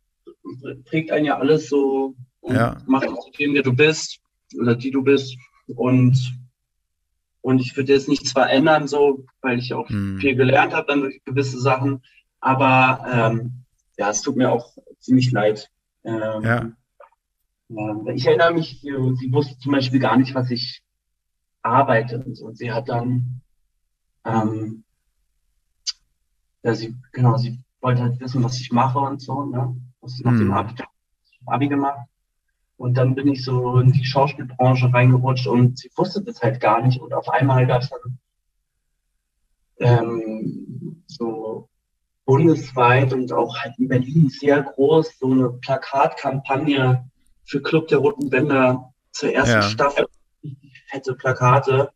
prägt 0.87 1.11
einen 1.11 1.27
ja 1.27 1.39
alles 1.39 1.69
so 1.69 2.15
und 2.41 2.55
Ja. 2.55 2.83
macht 2.87 3.05
dich 3.05 3.19
zu 3.19 3.31
dem, 3.39 3.55
der 3.55 3.63
du 3.63 3.73
bist 3.73 4.21
oder 4.59 4.75
die 4.77 4.91
du 4.91 5.03
bist. 5.03 5.37
Und, 5.77 6.17
und 7.43 7.61
ich 7.61 7.77
würde 7.77 7.93
jetzt 7.93 8.09
nichts 8.09 8.33
verändern, 8.33 8.87
so, 8.89 9.25
weil 9.41 9.59
ich 9.59 9.75
auch 9.75 9.89
Hm. 9.89 10.19
viel 10.21 10.35
gelernt 10.35 10.73
habe 10.75 10.87
dann 10.89 11.01
durch 11.03 11.21
gewisse 11.25 11.61
Sachen. 11.61 12.03
Aber 12.41 13.05
ähm, 13.11 13.65
ja, 13.99 14.11
es 14.11 14.23
tut 14.23 14.37
mir 14.37 14.51
auch 14.51 14.77
ziemlich 15.01 15.31
leid. 15.33 15.71
Ähm, 16.05 16.43
Ja. 16.43 16.73
ja, 17.69 18.07
ich 18.15 18.27
erinnere 18.27 18.55
mich, 18.55 18.81
sie 18.81 19.33
wusste 19.33 19.59
zum 19.59 19.73
Beispiel 19.73 20.01
gar 20.01 20.17
nicht, 20.17 20.35
was 20.35 20.51
ich 20.51 20.83
arbeite 21.63 22.23
und 22.25 22.37
so. 22.37 22.47
Und 22.47 22.57
sie 22.59 22.73
hat 22.73 22.89
dann, 22.89 23.41
ähm, 24.25 24.85
ja, 26.63 26.75
sie, 26.75 26.95
genau, 27.13 27.37
sie 27.37 27.59
wollte 27.81 28.03
halt 28.03 28.21
wissen, 28.21 28.43
was 28.45 28.61
ich 28.61 28.71
mache 28.73 28.99
und 28.99 29.21
so, 29.23 29.45
ne? 29.45 29.77
Was 30.01 30.19
nach 30.21 30.33
dem 30.33 30.49
Hm. 30.49 30.53
Abi, 30.53 30.75
Abi 31.47 31.69
gemacht. 31.69 32.07
Und 32.77 32.95
dann 32.95 33.15
bin 33.15 33.29
ich 33.29 33.45
so 33.45 33.79
in 33.79 33.93
die 33.93 34.05
Schauspielbranche 34.05 34.93
reingerutscht 34.93 35.47
und 35.47 35.79
sie 35.79 35.91
wusste 35.97 36.23
das 36.23 36.41
halt 36.41 36.61
gar 36.61 36.81
nicht. 36.83 37.01
Und 37.01 37.13
auf 37.13 37.29
einmal 37.29 37.67
gab 37.67 37.83
es 37.83 37.91
dann 37.91 38.19
ähm, 39.79 41.03
so 41.07 41.69
bundesweit 42.31 43.12
und 43.12 43.33
auch 43.33 43.59
halt 43.59 43.77
in 43.81 43.88
Berlin 43.88 44.29
sehr 44.29 44.62
groß 44.62 45.19
so 45.19 45.33
eine 45.33 45.51
Plakatkampagne 45.51 47.11
für 47.45 47.61
Club 47.61 47.88
der 47.88 47.99
Roten 47.99 48.31
Bänder 48.31 48.95
zur 49.11 49.33
ersten 49.33 49.55
Ja. 49.55 49.62
Staffel. 49.62 50.07
Fette 50.88 51.14
Plakate, 51.14 51.90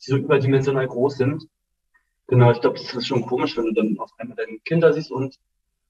die 0.00 0.10
so 0.10 0.16
überdimensional 0.18 0.86
groß 0.86 1.16
sind. 1.16 1.48
Genau, 2.28 2.52
ich 2.52 2.60
glaube, 2.60 2.78
das 2.78 2.94
ist 2.94 3.08
schon 3.08 3.26
komisch, 3.26 3.56
wenn 3.56 3.64
du 3.64 3.72
dann 3.72 3.98
auf 3.98 4.12
einmal 4.18 4.36
deine 4.36 4.56
Kinder 4.60 4.92
siehst 4.92 5.10
und 5.10 5.36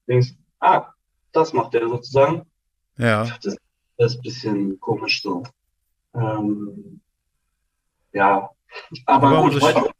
denkst, 0.07 0.33
ah, 0.59 0.87
das 1.31 1.53
macht 1.53 1.75
der 1.75 1.87
sozusagen. 1.87 2.47
Ja. 2.97 3.25
Das, 3.43 3.57
das 3.97 4.13
ist 4.13 4.17
ein 4.17 4.21
bisschen 4.23 4.79
komisch 4.79 5.21
so. 5.21 5.43
Ähm, 6.15 6.99
ja, 8.11 8.49
aber, 9.05 9.27
Aber 9.27 9.51
gut, 9.51 9.61
heute, 9.61 9.91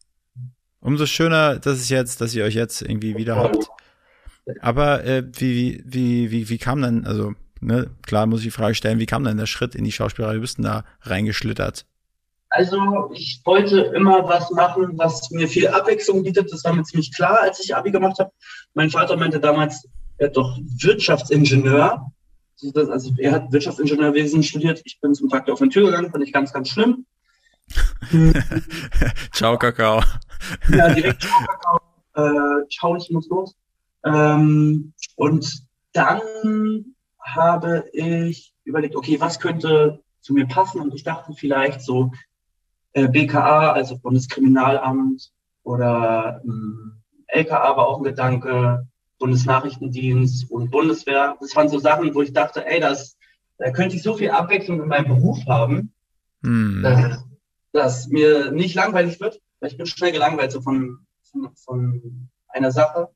Umso 0.80 1.06
schöner, 1.06 1.60
dass 1.60 1.80
es 1.80 1.90
jetzt, 1.90 2.22
dass 2.22 2.34
ihr 2.36 2.44
euch 2.46 2.54
jetzt 2.56 2.82
irgendwie 2.82 3.18
wieder 3.18 3.36
habt. 3.36 3.68
Aber 4.62 5.04
äh, 5.04 5.24
wie, 5.38 5.84
wie, 5.86 6.32
wie, 6.32 6.50
wie 6.50 6.58
kam 6.58 6.82
dann, 6.82 7.06
also, 7.06 7.34
ne, 7.60 7.90
klar 8.04 8.26
muss 8.28 8.40
ich 8.40 8.46
die 8.46 8.52
Frage 8.52 8.76
stellen, 8.76 9.00
wie 9.00 9.06
kam 9.06 9.24
dann 9.24 9.38
der 9.38 9.46
Schritt 9.46 9.76
in 9.76 9.84
die 9.84 9.92
Schauspielerei? 9.92 10.36
Wie 10.36 10.40
bist 10.40 10.58
du 10.58 10.62
denn 10.62 10.72
da 10.72 10.86
reingeschlittert? 11.02 11.86
Also 12.50 13.12
ich 13.14 13.42
wollte 13.44 13.82
immer 13.94 14.24
was 14.24 14.50
machen, 14.52 14.92
was 14.98 15.30
mir 15.32 15.50
viel 15.50 15.68
Abwechslung 15.68 16.24
bietet. 16.24 16.50
Das 16.54 16.64
war 16.64 16.74
mir 16.74 16.84
ziemlich 16.84 17.14
klar, 17.14 17.42
als 17.42 17.60
ich 17.62 17.76
Abi 17.76 17.92
gemacht 17.92 18.20
habe. 18.20 18.32
Mein 18.74 18.90
Vater 18.90 19.18
meinte 19.18 19.40
damals, 19.42 19.86
er 20.18 20.28
hat 20.28 20.38
doch 20.38 20.58
Wirtschaftsingenieur. 20.82 22.06
So, 22.56 22.72
das- 22.72 22.90
Also 22.90 23.12
er 23.18 23.34
hat 23.34 23.52
Wirtschaftsingenieurwesen 23.52 24.44
studiert. 24.44 24.82
Ich 24.86 25.00
bin 25.02 25.14
zum 25.14 25.28
Tag 25.30 25.46
der 25.46 25.56
offenen 25.56 25.72
Tür 25.72 25.88
gegangen, 25.88 26.10
fand 26.10 26.24
ich 26.24 26.32
ganz, 26.32 26.54
ganz 26.54 26.70
schlimm. 26.70 27.06
Ciao, 29.34 29.58
Kakao. 29.58 30.02
Ja, 30.70 30.94
direkt 30.94 31.22
Ciao, 31.22 31.46
Kakao. 31.46 31.80
Äh, 32.16 32.68
ciao, 32.70 32.96
ich 32.96 33.10
muss 33.12 33.28
los. 33.30 33.56
Ähm, 34.06 34.94
und 35.16 35.68
dann 35.94 36.22
habe 37.20 37.86
ich 37.94 38.54
überlegt, 38.64 38.96
okay, 38.96 39.20
was 39.20 39.40
könnte 39.40 40.02
zu 40.22 40.34
mir 40.34 40.48
passen? 40.48 40.82
Und 40.82 40.94
ich 40.94 41.04
dachte 41.04 41.34
vielleicht 41.34 41.82
so 41.82 42.12
äh, 42.94 43.08
BKA, 43.08 43.72
also 43.72 43.98
Bundeskriminalamt 43.98 45.32
oder 45.64 46.42
ähm, 46.44 47.02
LKA 47.28 47.76
war 47.76 47.88
auch 47.88 47.98
ein 47.98 48.04
Gedanke, 48.04 48.88
Bundesnachrichtendienst 49.20 50.50
und 50.50 50.72
Bundeswehr. 50.72 51.36
Das 51.40 51.56
waren 51.56 51.70
so 51.70 51.80
Sachen, 51.80 52.14
wo 52.16 52.22
ich 52.22 52.34
dachte, 52.34 52.66
ey, 52.66 52.80
das, 52.80 53.18
da 53.58 53.72
könnte 53.72 53.96
ich 53.96 54.04
so 54.04 54.16
viel 54.16 54.32
Abwechslung 54.32 54.82
in 54.82 54.88
meinem 54.88 55.08
Beruf 55.08 55.40
haben 55.48 55.92
Hm. 56.44 56.82
dass, 56.84 57.24
dass 57.72 58.08
mir 58.08 58.52
nicht 58.52 58.76
langweilig 58.76 59.20
wird, 59.20 59.42
weil 59.60 59.72
ich 59.72 59.78
bin 59.78 59.86
schnell 59.86 60.12
gelangweilt 60.12 60.52
so 60.52 60.62
von, 60.62 61.06
von, 61.32 61.56
von 61.56 62.30
einer 62.48 62.72
Sache. 62.72 63.10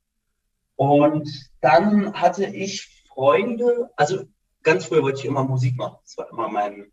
Und 0.76 1.30
dann 1.62 2.14
hatte 2.14 2.46
ich 2.46 3.06
Freunde, 3.14 3.90
also 3.96 4.24
ganz 4.64 4.86
früher 4.86 5.04
wollte 5.04 5.20
ich 5.20 5.26
immer 5.26 5.44
Musik 5.44 5.78
machen. 5.78 5.98
Das 6.04 6.18
war 6.18 6.30
immer 6.30 6.48
mein, 6.48 6.92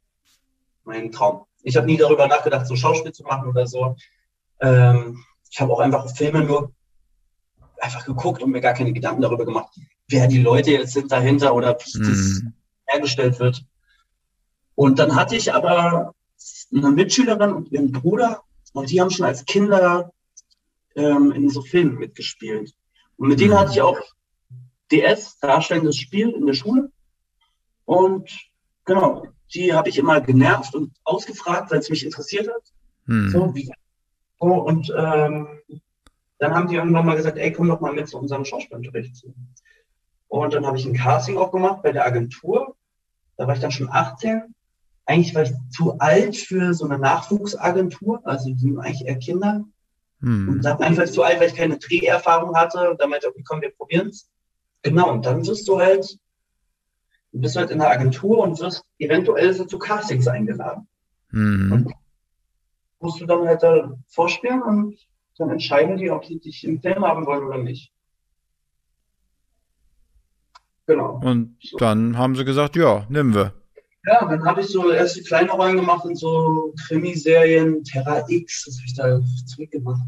mein 0.85 1.13
Traum. 1.13 1.45
Ich 1.63 1.77
habe 1.77 1.87
nie 1.87 1.97
darüber 1.97 2.27
nachgedacht, 2.29 2.67
so 2.67 2.77
Schauspiel 2.77 3.13
zu 3.13 3.25
machen 3.25 3.49
oder 3.49 3.67
so. 3.67 3.97
Ähm, 4.61 5.25
ich 5.51 5.61
habe 5.61 5.73
auch 5.73 5.81
einfach 5.81 6.09
Filme 6.15 6.43
nur 6.45 6.73
einfach 7.81 8.05
geguckt 8.05 8.43
und 8.43 8.51
mir 8.51 8.61
gar 8.61 8.75
keine 8.75 8.93
Gedanken 8.93 9.23
darüber 9.23 9.45
gemacht, 9.45 9.79
wer 10.09 10.27
die 10.27 10.43
Leute 10.43 10.73
jetzt 10.73 10.93
sind 10.93 11.13
dahinter 11.13 11.55
oder 11.55 11.79
wie 11.79 11.99
das 11.99 12.41
Hm. 12.41 12.53
hergestellt 12.87 13.39
wird. 13.39 13.65
Und 14.75 14.99
dann 14.99 15.15
hatte 15.15 15.37
ich 15.37 15.53
aber 15.53 16.15
eine 16.75 16.91
Mitschülerin 16.91 17.53
und 17.53 17.71
ihren 17.73 17.93
Bruder 17.93 18.43
und 18.73 18.91
die 18.91 19.01
haben 19.01 19.11
schon 19.11 19.27
als 19.27 19.45
Kinder 19.45 20.13
ähm, 20.95 21.33
in 21.33 21.49
so 21.49 21.63
Filmen 21.63 21.99
mitgespielt. 21.99 22.75
Und 23.17 23.29
mit 23.29 23.41
denen 23.41 23.53
Mhm. 23.53 23.59
hatte 23.59 23.73
ich 23.73 23.83
auch 23.83 24.01
DS, 24.91 25.39
darstellendes 25.41 25.97
Spiel 25.97 26.31
in 26.31 26.47
der 26.47 26.55
Schule. 26.55 26.91
Und 27.85 28.31
genau, 28.85 29.27
die 29.55 29.73
habe 29.73 29.89
ich 29.89 29.99
immer 29.99 30.21
genervt 30.21 30.75
und 30.75 30.93
ausgefragt, 31.05 31.71
weil 31.71 31.79
es 31.79 31.91
mich 31.91 32.05
interessiert 32.05 32.49
hat. 32.49 32.63
Hm. 33.07 33.31
So, 33.31 33.55
wie, 33.55 33.71
so, 34.39 34.47
und 34.47 34.93
ähm, 34.97 35.49
dann 36.39 36.55
haben 36.55 36.69
die 36.69 36.77
irgendwann 36.77 37.07
mal 37.07 37.17
gesagt, 37.17 37.39
ey, 37.39 37.53
komm 37.53 37.69
doch 37.69 37.81
mal 37.81 37.93
mit 37.93 38.09
zu 38.09 38.19
unserem 38.19 38.45
Schauspielunterricht. 38.45 39.27
Und 40.29 40.55
dann 40.55 40.67
habe 40.67 40.77
ich 40.77 40.85
ein 40.85 40.95
Casting 40.95 41.39
auch 41.39 41.51
gemacht 41.51 41.83
bei 41.83 41.93
der 41.93 42.07
Agentur. 42.07 42.77
Da 43.37 43.47
war 43.47 43.55
ich 43.55 43.61
dann 43.61 43.73
schon 43.73 43.91
18. 43.91 44.55
Eigentlich 45.09 45.35
war 45.35 45.43
ich 45.43 45.53
zu 45.71 45.99
alt 46.01 46.37
für 46.37 46.75
so 46.75 46.85
eine 46.85 46.99
Nachwuchsagentur, 46.99 48.21
also 48.25 48.51
die 48.51 48.59
sind 48.59 48.79
eigentlich 48.79 49.07
eher 49.07 49.17
Kinder. 49.17 49.65
Hm. 50.21 50.49
Und 50.51 50.63
dann 50.63 50.79
einfach 50.83 51.07
zu 51.07 51.23
alt, 51.23 51.41
weil 51.41 51.49
ich 51.49 51.55
keine 51.55 51.79
Dreherfahrung 51.79 52.55
hatte. 52.55 52.91
Und 52.91 53.01
dann 53.01 53.09
meinte 53.09 53.27
ich, 53.27 53.33
okay, 53.33 53.43
komm, 53.47 53.63
wir 53.63 53.71
probieren's. 53.71 54.31
Genau, 54.83 55.11
und 55.11 55.25
dann 55.25 55.47
wirst 55.47 55.67
du 55.67 55.79
halt, 55.79 56.19
du 57.33 57.41
bist 57.41 57.57
halt 57.57 57.71
in 57.71 57.79
der 57.79 57.89
Agentur 57.89 58.41
und 58.41 58.61
wirst 58.61 58.85
eventuell 58.99 59.55
so 59.55 59.65
zu 59.65 59.79
Castings 59.79 60.29
eingeladen 60.29 60.87
Hm. 61.31 61.91
musst 63.01 63.21
du 63.21 63.27
dann 63.27 63.47
halt 63.47 63.63
da 63.63 63.97
vorspielen 64.09 64.63
und 64.63 64.99
dann 65.39 65.51
entscheiden 65.51 65.97
die, 65.97 66.11
ob 66.11 66.27
sie 66.27 66.39
dich 66.39 66.65
im 66.65 66.83
Film 66.83 67.03
haben 67.05 67.25
wollen 67.25 67.45
oder 67.45 67.59
nicht. 67.59 67.93
Genau. 70.87 71.21
Und 71.23 71.57
dann 71.79 72.19
haben 72.19 72.35
sie 72.37 72.45
gesagt, 72.45 72.77
ja, 72.77 73.07
nehmen 73.09 73.35
wir. 73.35 73.55
Ja, 74.07 74.25
dann 74.25 74.45
habe 74.45 74.61
ich 74.61 74.69
so 74.69 74.91
erste 74.91 75.23
kleine 75.23 75.51
Rollen 75.51 75.77
gemacht 75.77 76.05
in 76.07 76.15
so 76.15 76.75
Krimiserien, 76.87 77.83
Terra 77.85 78.25
X, 78.29 78.65
was 78.67 78.77
habe 78.77 78.87
ich 78.87 78.95
da 78.95 79.47
zurückgemacht? 79.47 80.01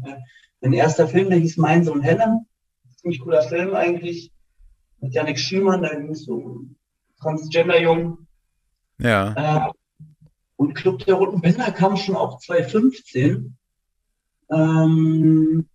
Mein 0.61 0.73
erster 0.73 1.07
Film, 1.07 1.29
der 1.29 1.39
hieß 1.39 1.57
Mein 1.57 1.83
Sohn 1.83 2.01
Helen. 2.01 2.45
Ziemlich 2.97 3.19
cooler 3.19 3.41
Film 3.43 3.73
eigentlich. 3.73 4.31
Mit 4.99 5.13
Janik 5.13 5.39
Schümann, 5.39 5.81
da 5.81 5.89
ging 5.89 6.11
es 6.11 6.25
so 6.25 6.33
um 6.33 6.75
Transgender-Jungen. 7.19 8.27
Ja. 8.99 9.67
Äh, 9.67 9.71
und 10.55 10.75
Club 10.75 11.03
der 11.05 11.15
Roten 11.15 11.41
Bänder 11.41 11.71
kam 11.71 11.97
schon 11.97 12.15
auch 12.15 12.39
2015. 12.39 13.57
Ähm, 14.51 15.67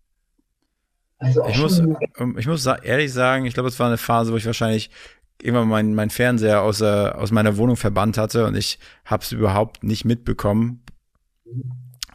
also 1.19 1.43
auch 1.43 1.49
Ich 1.49 1.59
muss, 1.59 1.79
ähm, 2.19 2.39
ich 2.39 2.47
muss 2.47 2.67
ehrlich 2.67 3.13
sagen, 3.13 3.47
ich 3.47 3.55
glaube, 3.55 3.69
es 3.69 3.79
war 3.81 3.89
eine 3.89 3.99
Phase, 3.99 4.33
wo 4.33 4.37
ich 4.37 4.47
wahrscheinlich 4.47 4.91
irgendwann 5.41 5.69
meinen 5.69 5.95
mein 5.95 6.11
Fernseher 6.11 6.63
aus, 6.63 6.81
äh, 6.81 6.85
aus 6.85 7.31
meiner 7.31 7.57
Wohnung 7.57 7.77
verbannt 7.77 8.19
hatte 8.19 8.47
und 8.47 8.57
ich 8.57 8.79
habe 9.05 9.23
es 9.23 9.33
überhaupt 9.33 9.85
nicht 9.85 10.05
mitbekommen. 10.05 10.83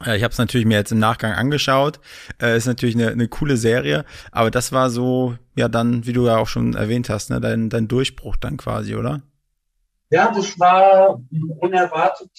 Ich 0.00 0.22
habe 0.22 0.32
es 0.32 0.38
natürlich 0.38 0.66
mir 0.66 0.78
jetzt 0.78 0.90
im 0.90 0.98
Nachgang 0.98 1.32
angeschaut. 1.32 2.00
Äh, 2.40 2.56
ist 2.56 2.66
natürlich 2.66 2.96
eine, 2.96 3.10
eine 3.10 3.28
coole 3.28 3.56
Serie, 3.56 4.04
aber 4.32 4.50
das 4.50 4.72
war 4.72 4.90
so, 4.90 5.36
ja 5.54 5.68
dann, 5.68 6.06
wie 6.06 6.12
du 6.12 6.26
ja 6.26 6.38
auch 6.38 6.48
schon 6.48 6.74
erwähnt 6.74 7.08
hast, 7.08 7.30
ne, 7.30 7.40
dein, 7.40 7.70
dein 7.70 7.88
Durchbruch 7.88 8.36
dann 8.36 8.56
quasi, 8.56 8.96
oder? 8.96 9.22
Ja, 10.10 10.32
das 10.34 10.58
war 10.58 11.22
unerwartet 11.58 12.30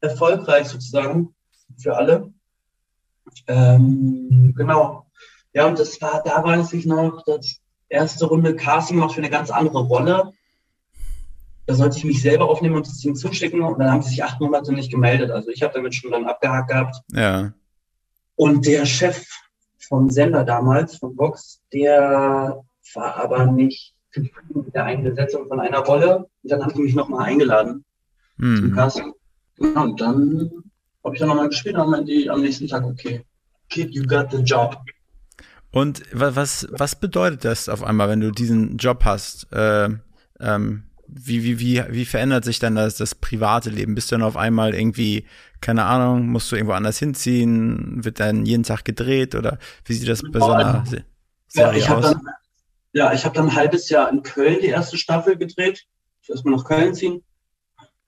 erfolgreich 0.00 0.68
sozusagen 0.68 1.34
für 1.78 1.96
alle. 1.96 2.32
Ähm, 3.46 4.54
genau. 4.56 5.06
Ja, 5.52 5.66
und 5.66 5.78
das 5.78 6.00
war, 6.00 6.22
da 6.22 6.44
weiß 6.44 6.74
ich 6.74 6.86
noch, 6.86 7.22
das 7.24 7.60
erste 7.88 8.26
Runde 8.26 8.56
Casting 8.56 8.98
noch 8.98 9.14
für 9.14 9.20
eine 9.20 9.30
ganz 9.30 9.50
andere 9.50 9.80
Rolle. 9.84 10.32
Da 11.66 11.74
sollte 11.74 11.98
ich 11.98 12.04
mich 12.04 12.22
selber 12.22 12.48
aufnehmen 12.48 12.76
und 12.76 12.86
das 12.86 12.98
Ding 12.98 13.16
zuschicken 13.16 13.60
und 13.62 13.78
dann 13.78 13.90
haben 13.90 14.02
sie 14.02 14.10
sich 14.10 14.22
acht 14.22 14.40
Monate 14.40 14.72
nicht 14.72 14.90
gemeldet. 14.90 15.30
Also 15.30 15.50
ich 15.50 15.62
habe 15.62 15.74
damit 15.74 15.94
schon 15.94 16.12
dann 16.12 16.24
abgehakt 16.24 16.68
gehabt. 16.68 16.96
Ja. 17.12 17.52
Und 18.36 18.66
der 18.66 18.86
Chef 18.86 19.26
vom 19.78 20.10
Sender 20.10 20.44
damals, 20.44 20.96
von 20.96 21.16
Vox, 21.16 21.60
der 21.72 22.62
war 22.94 23.16
aber 23.16 23.46
nicht 23.46 23.94
zufrieden 24.12 24.64
mit 24.64 24.74
der 24.74 24.84
Einbesetzung 24.84 25.48
von 25.48 25.60
einer 25.60 25.80
Rolle. 25.80 26.28
Und 26.42 26.52
dann 26.52 26.62
haben 26.62 26.74
sie 26.74 26.82
mich 26.82 26.94
nochmal 26.94 27.24
eingeladen 27.24 27.84
Hm. 28.38 28.56
zum 28.56 28.74
Casting. 28.74 29.12
Ja, 29.58 29.82
und 29.82 30.00
dann 30.00 30.50
habe 31.02 31.14
ich 31.14 31.20
dann 31.20 31.28
nochmal 31.28 31.48
gespielt 31.48 31.74
und 31.76 31.80
dann 31.80 31.90
meinte 31.90 32.12
die 32.12 32.28
am 32.28 32.42
nächsten 32.42 32.68
Tag, 32.68 32.84
okay, 32.84 33.24
kid, 33.70 33.94
you 33.94 34.04
got 34.04 34.30
the 34.30 34.38
job. 34.38 34.76
Und 35.76 36.02
wa- 36.12 36.34
was, 36.34 36.66
was 36.70 36.96
bedeutet 36.96 37.44
das 37.44 37.68
auf 37.68 37.82
einmal, 37.82 38.08
wenn 38.08 38.20
du 38.20 38.30
diesen 38.32 38.78
Job 38.78 39.04
hast? 39.04 39.52
Äh, 39.52 39.90
ähm, 40.40 40.84
wie, 41.06 41.44
wie, 41.44 41.60
wie, 41.60 41.82
wie 41.90 42.04
verändert 42.06 42.44
sich 42.44 42.58
dann 42.58 42.74
das, 42.76 42.96
das 42.96 43.14
private 43.14 43.68
Leben? 43.70 43.94
Bist 43.94 44.10
du 44.10 44.14
dann 44.14 44.22
auf 44.22 44.36
einmal 44.36 44.74
irgendwie, 44.74 45.26
keine 45.60 45.84
Ahnung, 45.84 46.28
musst 46.28 46.50
du 46.50 46.56
irgendwo 46.56 46.72
anders 46.74 46.98
hinziehen? 46.98 48.02
Wird 48.04 48.20
dann 48.20 48.46
jeden 48.46 48.62
Tag 48.64 48.84
gedreht 48.86 49.34
oder 49.34 49.58
wie 49.84 49.92
sieht 49.94 50.08
das 50.08 50.22
bei 50.22 50.40
so 50.40 50.52
einer 50.52 50.82
Ja, 51.54 51.72
Serie 51.72 51.76
ich 51.76 51.88
aus? 51.88 52.16
dann, 52.16 52.20
ja, 52.92 53.12
ich 53.12 53.24
habe 53.24 53.34
dann 53.34 53.48
ein 53.50 53.56
halbes 53.56 53.88
Jahr 53.90 54.10
in 54.10 54.22
Köln 54.22 54.58
die 54.60 54.68
erste 54.68 54.98
Staffel 54.98 55.36
gedreht. 55.38 55.86
Ich 56.22 56.28
muss 56.28 56.36
erstmal 56.36 56.56
nach 56.56 56.64
Köln 56.64 56.94
ziehen. 56.94 57.24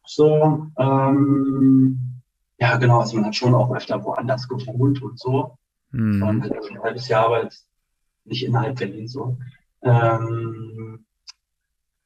So, 0.06 0.68
ähm, 0.78 2.22
ja, 2.58 2.76
genau, 2.76 3.00
also 3.00 3.16
man 3.16 3.26
hat 3.26 3.36
schon 3.36 3.54
auch 3.54 3.72
öfter 3.74 4.04
woanders 4.04 4.48
gewohnt 4.48 5.02
und 5.02 5.18
so. 5.18 5.58
Und 5.92 6.20
Hm. 6.20 6.42
halt 6.42 6.70
ein 6.70 6.82
halbes 6.82 7.08
Jahr, 7.08 7.26
aber 7.26 7.44
jetzt 7.44 7.66
nicht 8.24 8.44
innerhalb 8.44 8.78
Berlin 8.78 9.08
so. 9.08 9.36
Ähm, 9.82 11.04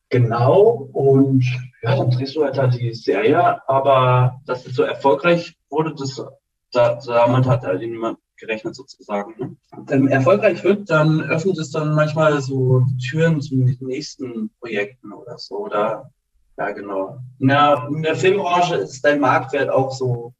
genau, 0.08 0.88
und 0.92 1.44
ja, 1.82 1.96
dann 1.96 2.10
drehst 2.10 2.36
du 2.36 2.44
halt 2.44 2.56
da 2.56 2.66
die 2.66 2.94
Serie, 2.94 3.68
aber 3.68 4.40
dass 4.46 4.66
es 4.66 4.76
so 4.76 4.82
erfolgreich 4.82 5.56
wurde, 5.68 5.94
das, 5.94 6.22
da, 6.70 6.98
damit 7.04 7.46
hat 7.46 7.62
halt 7.62 7.80
niemand 7.80 8.18
gerechnet 8.36 8.74
sozusagen. 8.74 9.34
Ne? 9.38 9.56
Wenn 9.86 10.08
erfolgreich 10.08 10.62
wird, 10.64 10.90
dann 10.90 11.20
öffnet 11.22 11.58
es 11.58 11.70
dann 11.70 11.94
manchmal 11.94 12.40
so 12.40 12.84
Türen 13.10 13.40
zu 13.40 13.56
den 13.56 13.76
nächsten 13.80 14.50
Projekten 14.60 15.12
oder 15.12 15.38
so. 15.38 15.58
Oder 15.58 16.10
ja, 16.58 16.70
genau. 16.72 17.18
In 17.38 17.48
der, 17.48 17.88
in 17.88 18.02
der 18.02 18.16
Filmbranche 18.16 18.76
ist 18.76 19.04
dein 19.04 19.20
Marktwert 19.20 19.70
auch 19.70 19.92
so 19.92 20.34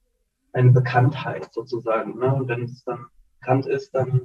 eine 0.53 0.71
Bekanntheit 0.73 1.49
sozusagen. 1.53 2.19
Ne? 2.19 2.35
Und 2.35 2.49
wenn 2.49 2.65
es 2.65 2.85
dann 2.85 3.07
bekannt 3.43 3.67
ist, 3.67 3.95
dann, 3.95 4.23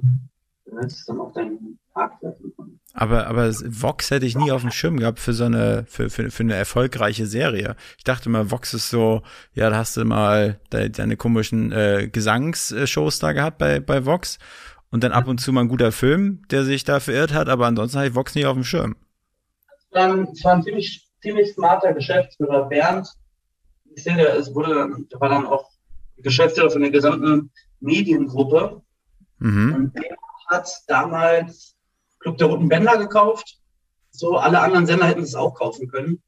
dann 0.64 0.84
ist 0.86 1.00
es 1.00 1.06
dann 1.06 1.20
auch 1.20 1.32
dein 1.32 1.78
Marktwert. 1.94 2.38
Aber, 2.94 3.26
aber 3.26 3.52
Vox 3.52 4.10
hätte 4.10 4.26
ich 4.26 4.36
nie 4.36 4.50
auf 4.50 4.62
dem 4.62 4.70
Schirm 4.70 4.96
gehabt 4.96 5.18
für 5.18 5.32
so 5.32 5.44
eine, 5.44 5.84
für, 5.88 6.10
für, 6.10 6.30
für 6.30 6.42
eine 6.42 6.54
erfolgreiche 6.54 7.26
Serie. 7.26 7.76
Ich 7.96 8.04
dachte 8.04 8.28
mal, 8.28 8.50
Vox 8.50 8.74
ist 8.74 8.90
so, 8.90 9.22
ja, 9.54 9.70
da 9.70 9.76
hast 9.76 9.96
du 9.96 10.04
mal 10.04 10.60
de, 10.72 10.88
deine 10.88 11.16
komischen 11.16 11.70
äh, 11.72 12.08
Gesangsshows 12.10 13.18
da 13.18 13.32
gehabt 13.32 13.58
bei, 13.58 13.80
bei 13.80 14.06
Vox 14.06 14.38
und 14.90 15.04
dann 15.04 15.12
ab 15.12 15.28
und 15.28 15.38
zu 15.38 15.52
mal 15.52 15.62
ein 15.62 15.68
guter 15.68 15.92
Film, 15.92 16.42
der 16.50 16.64
sich 16.64 16.84
da 16.84 16.98
verirrt 16.98 17.34
hat, 17.34 17.48
aber 17.48 17.66
ansonsten 17.66 17.98
hatte 17.98 18.08
ich 18.08 18.14
Vox 18.14 18.34
nie 18.34 18.46
auf 18.46 18.54
dem 18.54 18.64
Schirm. 18.64 18.96
dann, 19.90 20.28
es 20.32 20.42
war 20.44 20.54
ein 20.54 20.62
ziemlich, 20.62 21.06
ziemlich 21.20 21.52
smarter 21.52 21.92
Geschäftsführer, 21.92 22.68
Bernd. 22.68 23.08
Ich 23.94 24.02
sehe, 24.04 24.26
ist, 24.28 24.54
wurde, 24.54 24.88
war 25.18 25.28
dann 25.28 25.46
auch 25.46 25.70
Geschäftsführer 26.16 26.70
von 26.70 26.82
der 26.82 26.90
gesamten 26.90 27.50
Mediengruppe. 27.80 28.82
Mhm. 29.38 29.74
Und 29.74 29.94
der 29.96 30.16
hat 30.48 30.70
damals 30.86 31.76
Club 32.20 32.38
der 32.38 32.48
Roten 32.48 32.68
Bänder 32.68 32.96
gekauft. 32.98 33.58
So, 34.10 34.36
alle 34.36 34.60
anderen 34.60 34.86
Sender 34.86 35.06
hätten 35.06 35.22
es 35.22 35.34
auch 35.34 35.54
kaufen 35.54 35.88
können. 35.88 36.22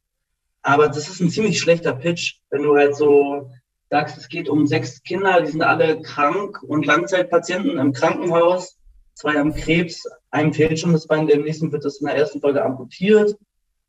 Aber 0.62 0.88
das 0.88 1.09
ist 1.09 1.20
ein 1.20 1.31
ziemlich 1.31 1.59
schlechter 1.59 1.94
Pitch, 1.94 2.37
wenn 2.51 2.62
du 2.62 2.77
halt 2.77 2.94
so 2.94 3.51
sagst, 3.88 4.18
es 4.18 4.29
geht 4.29 4.49
um 4.49 4.66
sechs 4.66 5.03
Kinder, 5.03 5.40
die 5.40 5.51
sind 5.51 5.62
alle 5.62 6.01
krank 6.03 6.62
und 6.62 6.87
Langzeitpatienten 6.87 7.79
im 7.79 7.92
Krankenhaus. 7.92 8.79
Zwei 9.14 9.35
haben 9.35 9.55
Krebs, 9.55 10.05
einem 10.31 10.53
fehlt 10.53 10.79
schon 10.79 10.92
das 10.92 11.07
Bein, 11.07 11.27
dem 11.27 11.42
nächsten 11.42 11.73
wird 11.73 11.85
das 11.85 12.01
in 12.01 12.07
der 12.07 12.16
ersten 12.16 12.40
Folge 12.40 12.64
amputiert. 12.64 13.37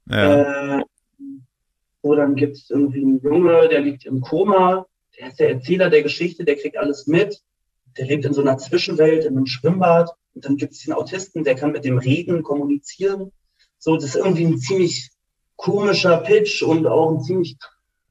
Ja. 0.10 0.80
Äh, 0.80 0.84
so, 2.02 2.16
dann 2.16 2.36
gibt 2.36 2.58
es 2.58 2.70
irgendwie 2.70 3.02
einen 3.02 3.22
Junge, 3.22 3.70
der 3.70 3.82
liegt 3.82 4.06
im 4.06 4.22
Koma, 4.22 4.88
der 5.20 5.28
ist 5.28 5.40
der 5.40 5.52
Erzähler 5.52 5.90
der 5.90 6.02
Geschichte, 6.02 6.44
der 6.44 6.56
kriegt 6.56 6.78
alles 6.78 7.06
mit. 7.06 7.40
Der 7.98 8.06
lebt 8.06 8.26
in 8.26 8.34
so 8.34 8.42
einer 8.42 8.58
Zwischenwelt, 8.58 9.26
in 9.26 9.38
einem 9.38 9.46
Schwimmbad. 9.46 10.12
Und 10.34 10.46
dann 10.46 10.58
gibt 10.58 10.74
es 10.74 10.84
den 10.84 10.94
Autisten, 10.94 11.44
der 11.44 11.56
kann 11.56 11.72
mit 11.72 11.84
dem 11.84 11.98
reden, 11.98 12.44
kommunizieren. 12.44 13.32
So, 13.78 13.96
das 13.96 14.06
ist 14.06 14.16
irgendwie 14.16 14.46
ein 14.46 14.58
ziemlich 14.58 15.12
komischer 15.56 16.18
Pitch 16.18 16.62
und 16.64 16.88
auch 16.88 17.12
ein 17.12 17.22
ziemlich 17.22 17.58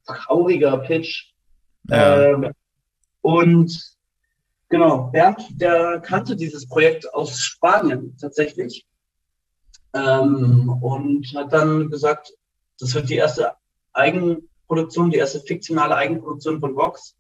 trauriger 0.07 0.79
Pitch. 0.79 1.33
ja. 1.89 2.31
Ähm, 2.31 2.53
und 3.23 3.97
genau, 4.69 5.11
Bernd, 5.13 5.43
der 5.61 6.01
kannte 6.01 6.37
dieses 6.37 6.67
Projekt 6.67 7.13
aus 7.13 7.39
Spanien 7.41 8.17
tatsächlich. 8.19 8.87
Ähm, 9.93 10.69
und 10.81 11.27
hat 11.35 11.53
dann 11.53 11.91
gesagt, 11.91 12.33
das 12.79 12.95
wird 12.95 13.11
die 13.11 13.17
erste 13.17 13.53
Eigenproduktion, 13.93 15.11
die 15.11 15.19
erste 15.19 15.41
fiktionale 15.41 15.97
Eigenproduktion 15.97 16.61
von 16.61 16.77
Vox. 16.77 17.17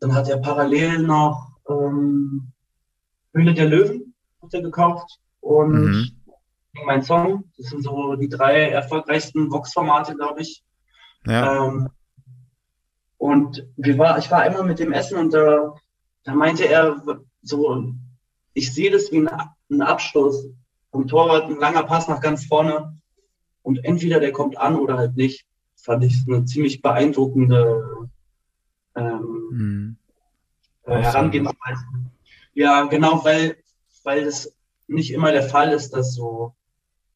Dann 0.00 0.14
hat 0.14 0.28
er 0.28 0.38
parallel 0.38 1.00
noch 1.00 1.49
ähm, 1.70 2.52
Höhle 3.32 3.54
der 3.54 3.66
Löwen 3.68 4.14
hat 4.42 4.54
er 4.54 4.62
gekauft 4.62 5.20
und 5.40 5.72
Mhm. 5.72 6.10
mein 6.86 7.02
Song. 7.02 7.44
Das 7.56 7.66
sind 7.70 7.82
so 7.82 8.16
die 8.16 8.28
drei 8.28 8.70
erfolgreichsten 8.70 9.50
Vox-Formate, 9.50 10.14
glaube 10.16 10.40
ich. 10.42 10.62
ja. 11.26 11.66
Ähm, 11.66 11.88
und 13.18 13.66
wir 13.76 13.98
war, 13.98 14.18
ich 14.18 14.30
war 14.30 14.40
einmal 14.40 14.64
mit 14.64 14.78
dem 14.78 14.92
Essen 14.92 15.18
und 15.18 15.34
da, 15.34 15.74
da 16.24 16.34
meinte 16.34 16.64
er 16.64 17.02
so, 17.42 17.92
ich 18.54 18.72
sehe 18.72 18.90
das 18.90 19.12
wie 19.12 19.18
ein, 19.18 19.28
ein 19.70 19.82
Abstoß 19.82 20.48
vom 20.90 21.06
Torwart, 21.06 21.44
ein 21.50 21.58
langer 21.58 21.82
Pass 21.82 22.08
nach 22.08 22.20
ganz 22.22 22.46
vorne 22.46 22.98
und 23.62 23.84
entweder 23.84 24.20
der 24.20 24.32
kommt 24.32 24.56
an 24.56 24.76
oder 24.76 24.96
halt 24.96 25.16
nicht. 25.16 25.44
Das 25.74 25.84
fand 25.84 26.04
ich 26.04 26.24
eine 26.26 26.44
ziemlich 26.46 26.80
beeindruckende 26.82 28.08
ähm, 28.96 29.48
Mhm. 29.50 29.96
Äh. 30.86 31.02
Herangehensweise. 31.02 31.84
Ja, 32.54 32.84
genau, 32.86 33.24
weil, 33.24 33.56
weil 34.04 34.24
das 34.24 34.54
nicht 34.88 35.12
immer 35.12 35.32
der 35.32 35.44
Fall 35.44 35.72
ist, 35.72 35.90
dass 35.94 36.14
so 36.14 36.54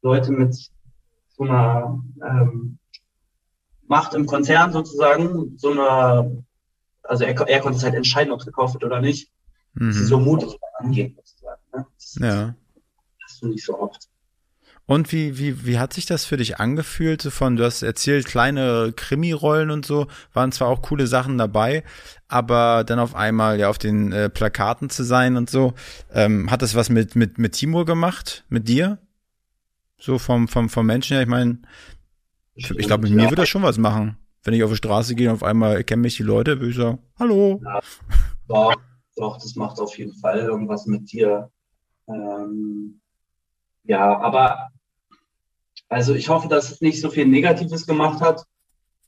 Leute 0.03 0.33
mit 0.33 0.55
so 1.37 1.43
einer 1.45 2.01
ähm, 2.25 2.79
Macht 3.87 4.15
im 4.15 4.27
Konzern 4.27 4.73
sozusagen, 4.73 5.59
so 5.59 5.73
einer, 5.73 6.31
also 7.03 7.25
er, 7.25 7.35
er 7.49 7.61
konnte 7.61 7.79
es 7.79 7.85
halt 7.85 7.95
entscheiden, 7.95 8.33
ob 8.33 8.41
es 8.41 8.47
gekauft 8.47 8.75
wird 8.75 8.85
oder 8.85 9.01
nicht, 9.01 9.31
dass 9.75 9.97
sie 9.97 10.03
Mhm. 10.03 10.07
so 10.07 10.19
mutig 10.21 10.57
angehen 10.79 11.15
sozusagen. 11.17 11.61
Ne? 11.75 11.87
Das, 11.97 12.15
Ja. 12.21 12.47
das 12.47 12.55
hast 13.25 13.43
du 13.43 13.49
nicht 13.49 13.65
so 13.65 13.79
oft. 13.79 14.09
Und 14.87 15.13
wie, 15.13 15.39
wie, 15.39 15.65
wie 15.65 15.79
hat 15.79 15.95
sich 15.95 16.05
das 16.05 16.27
für 16.27 16.37
dich 16.37 16.59
angefühlt? 16.59 17.23
So 17.23 17.31
von, 17.31 17.57
du 17.57 17.65
hast 17.65 17.83
erzählt, 17.83 18.27
kleine 18.27 18.93
Krimi-Rollen 18.95 19.71
und 19.71 19.87
so, 19.87 20.09
waren 20.35 20.53
zwar 20.53 20.69
auch 20.69 20.83
coole 20.83 21.07
Sachen 21.07 21.39
dabei, 21.39 21.85
aber 22.29 22.85
dann 22.85 22.99
auf 22.99 23.15
einmal 23.15 23.59
ja 23.59 23.71
auf 23.71 23.79
den 23.79 24.13
äh, 24.13 24.29
Plakaten 24.29 24.91
zu 24.91 25.03
sein 25.03 25.37
und 25.37 25.49
so. 25.49 25.73
Ähm, 26.13 26.51
hat 26.51 26.61
das 26.61 26.75
was 26.75 26.91
mit, 26.91 27.17
mit, 27.17 27.39
mit 27.39 27.53
Timur 27.53 27.87
gemacht? 27.87 28.45
Mit 28.49 28.69
dir? 28.69 28.99
So 29.99 30.19
vom, 30.19 30.49
vom, 30.49 30.69
vom 30.69 30.85
Menschen 30.85 31.15
her? 31.15 31.23
Ich 31.23 31.29
meine, 31.29 31.59
ich 32.55 32.69
glaube, 32.87 33.05
mit 33.05 33.13
mir 33.13 33.25
würde 33.25 33.37
das 33.37 33.49
schon 33.49 33.63
was 33.63 33.79
machen. 33.79 34.19
Wenn 34.43 34.53
ich 34.53 34.63
auf 34.63 34.71
die 34.71 34.77
Straße 34.77 35.15
gehe 35.15 35.31
und 35.31 35.37
auf 35.37 35.43
einmal 35.43 35.77
erkennen 35.77 36.03
mich 36.03 36.19
die 36.19 36.23
Leute, 36.23 36.61
würde 36.61 36.71
ich 36.71 36.77
sagen, 36.77 36.99
hallo. 37.19 37.63
Doch, 38.47 38.75
doch, 39.17 39.39
das 39.39 39.57
macht 39.57 39.81
auf 39.81 39.97
jeden 39.97 40.15
Fall 40.15 40.41
irgendwas 40.41 40.85
mit 40.85 41.11
dir. 41.11 41.51
Ähm, 42.07 43.01
ja, 43.85 44.19
aber 44.21 44.71
also 45.89 46.15
ich 46.15 46.29
hoffe, 46.29 46.49
dass 46.49 46.71
es 46.71 46.81
nicht 46.81 47.01
so 47.01 47.11
viel 47.11 47.27
Negatives 47.27 47.87
gemacht 47.87 48.21
hat. 48.21 48.45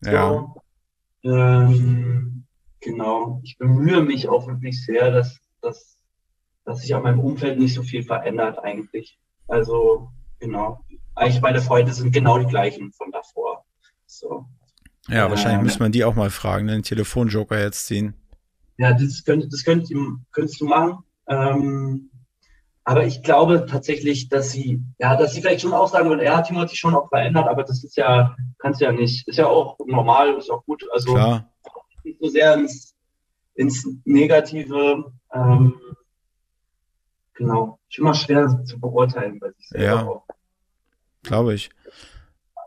Ja. 0.04 0.28
So. 0.28 1.30
Ähm, 1.30 2.44
genau. 2.80 3.40
Ich 3.42 3.58
bemühe 3.58 4.02
mich 4.02 4.28
auch 4.28 4.46
wirklich 4.46 4.84
sehr, 4.84 5.10
dass, 5.10 5.38
dass, 5.62 5.98
dass 6.64 6.80
sich 6.80 6.94
an 6.94 7.02
meinem 7.02 7.20
Umfeld 7.20 7.58
nicht 7.58 7.74
so 7.74 7.82
viel 7.82 8.02
verändert 8.02 8.58
eigentlich. 8.62 9.18
Also, 9.48 10.10
genau. 10.38 10.84
Eigentlich 11.14 11.40
meine 11.40 11.62
Freunde 11.62 11.92
sind 11.92 12.12
genau 12.12 12.38
die 12.38 12.46
gleichen 12.46 12.92
von 12.92 13.10
davor. 13.10 13.64
So. 14.06 14.46
Ja, 15.08 15.30
wahrscheinlich 15.30 15.58
Ähm, 15.58 15.64
müsste 15.64 15.82
man 15.82 15.92
die 15.92 16.04
auch 16.04 16.14
mal 16.14 16.30
fragen, 16.30 16.66
ne? 16.66 16.72
den 16.72 16.82
Telefonjoker 16.82 17.58
jetzt 17.58 17.86
ziehen. 17.86 18.14
ja, 18.76 18.92
das, 18.92 19.24
könnt, 19.24 19.50
das 19.52 19.64
könnt, 19.64 19.88
könntest 20.32 20.60
du 20.60 20.66
machen. 20.66 20.98
Ähm, 21.28 22.10
aber 22.88 23.04
ich 23.04 23.24
glaube 23.24 23.66
tatsächlich, 23.68 24.28
dass 24.28 24.52
sie, 24.52 24.80
ja, 24.98 25.16
dass 25.16 25.34
sie 25.34 25.40
vielleicht 25.40 25.62
schon 25.62 25.72
auch 25.72 25.88
sagen 25.88 26.08
würden, 26.08 26.24
ja, 26.24 26.40
Timo 26.40 26.60
hat 26.60 26.70
sich 26.70 26.78
schon 26.78 26.94
auch 26.94 27.08
verändert, 27.08 27.48
aber 27.48 27.64
das 27.64 27.82
ist 27.82 27.96
ja, 27.96 28.36
kannst 28.60 28.80
ja 28.80 28.92
nicht, 28.92 29.26
ist 29.26 29.38
ja 29.38 29.48
auch 29.48 29.76
normal, 29.84 30.36
ist 30.36 30.50
auch 30.50 30.64
gut. 30.66 30.86
Also 30.92 31.14
Klar. 31.14 31.50
nicht 32.04 32.20
so 32.20 32.28
sehr 32.28 32.54
ins, 32.54 32.94
ins 33.56 33.88
Negative. 34.04 35.12
Ähm, 35.34 35.74
genau. 37.34 37.80
Ist 37.90 37.98
immer 37.98 38.14
schwer 38.14 38.62
zu 38.64 38.78
beurteilen 38.78 39.40
bei 39.40 39.50
sich 39.50 39.68
selber 39.68 40.22
Ja. 40.28 40.34
Glaube 41.24 41.54
ich. 41.54 41.70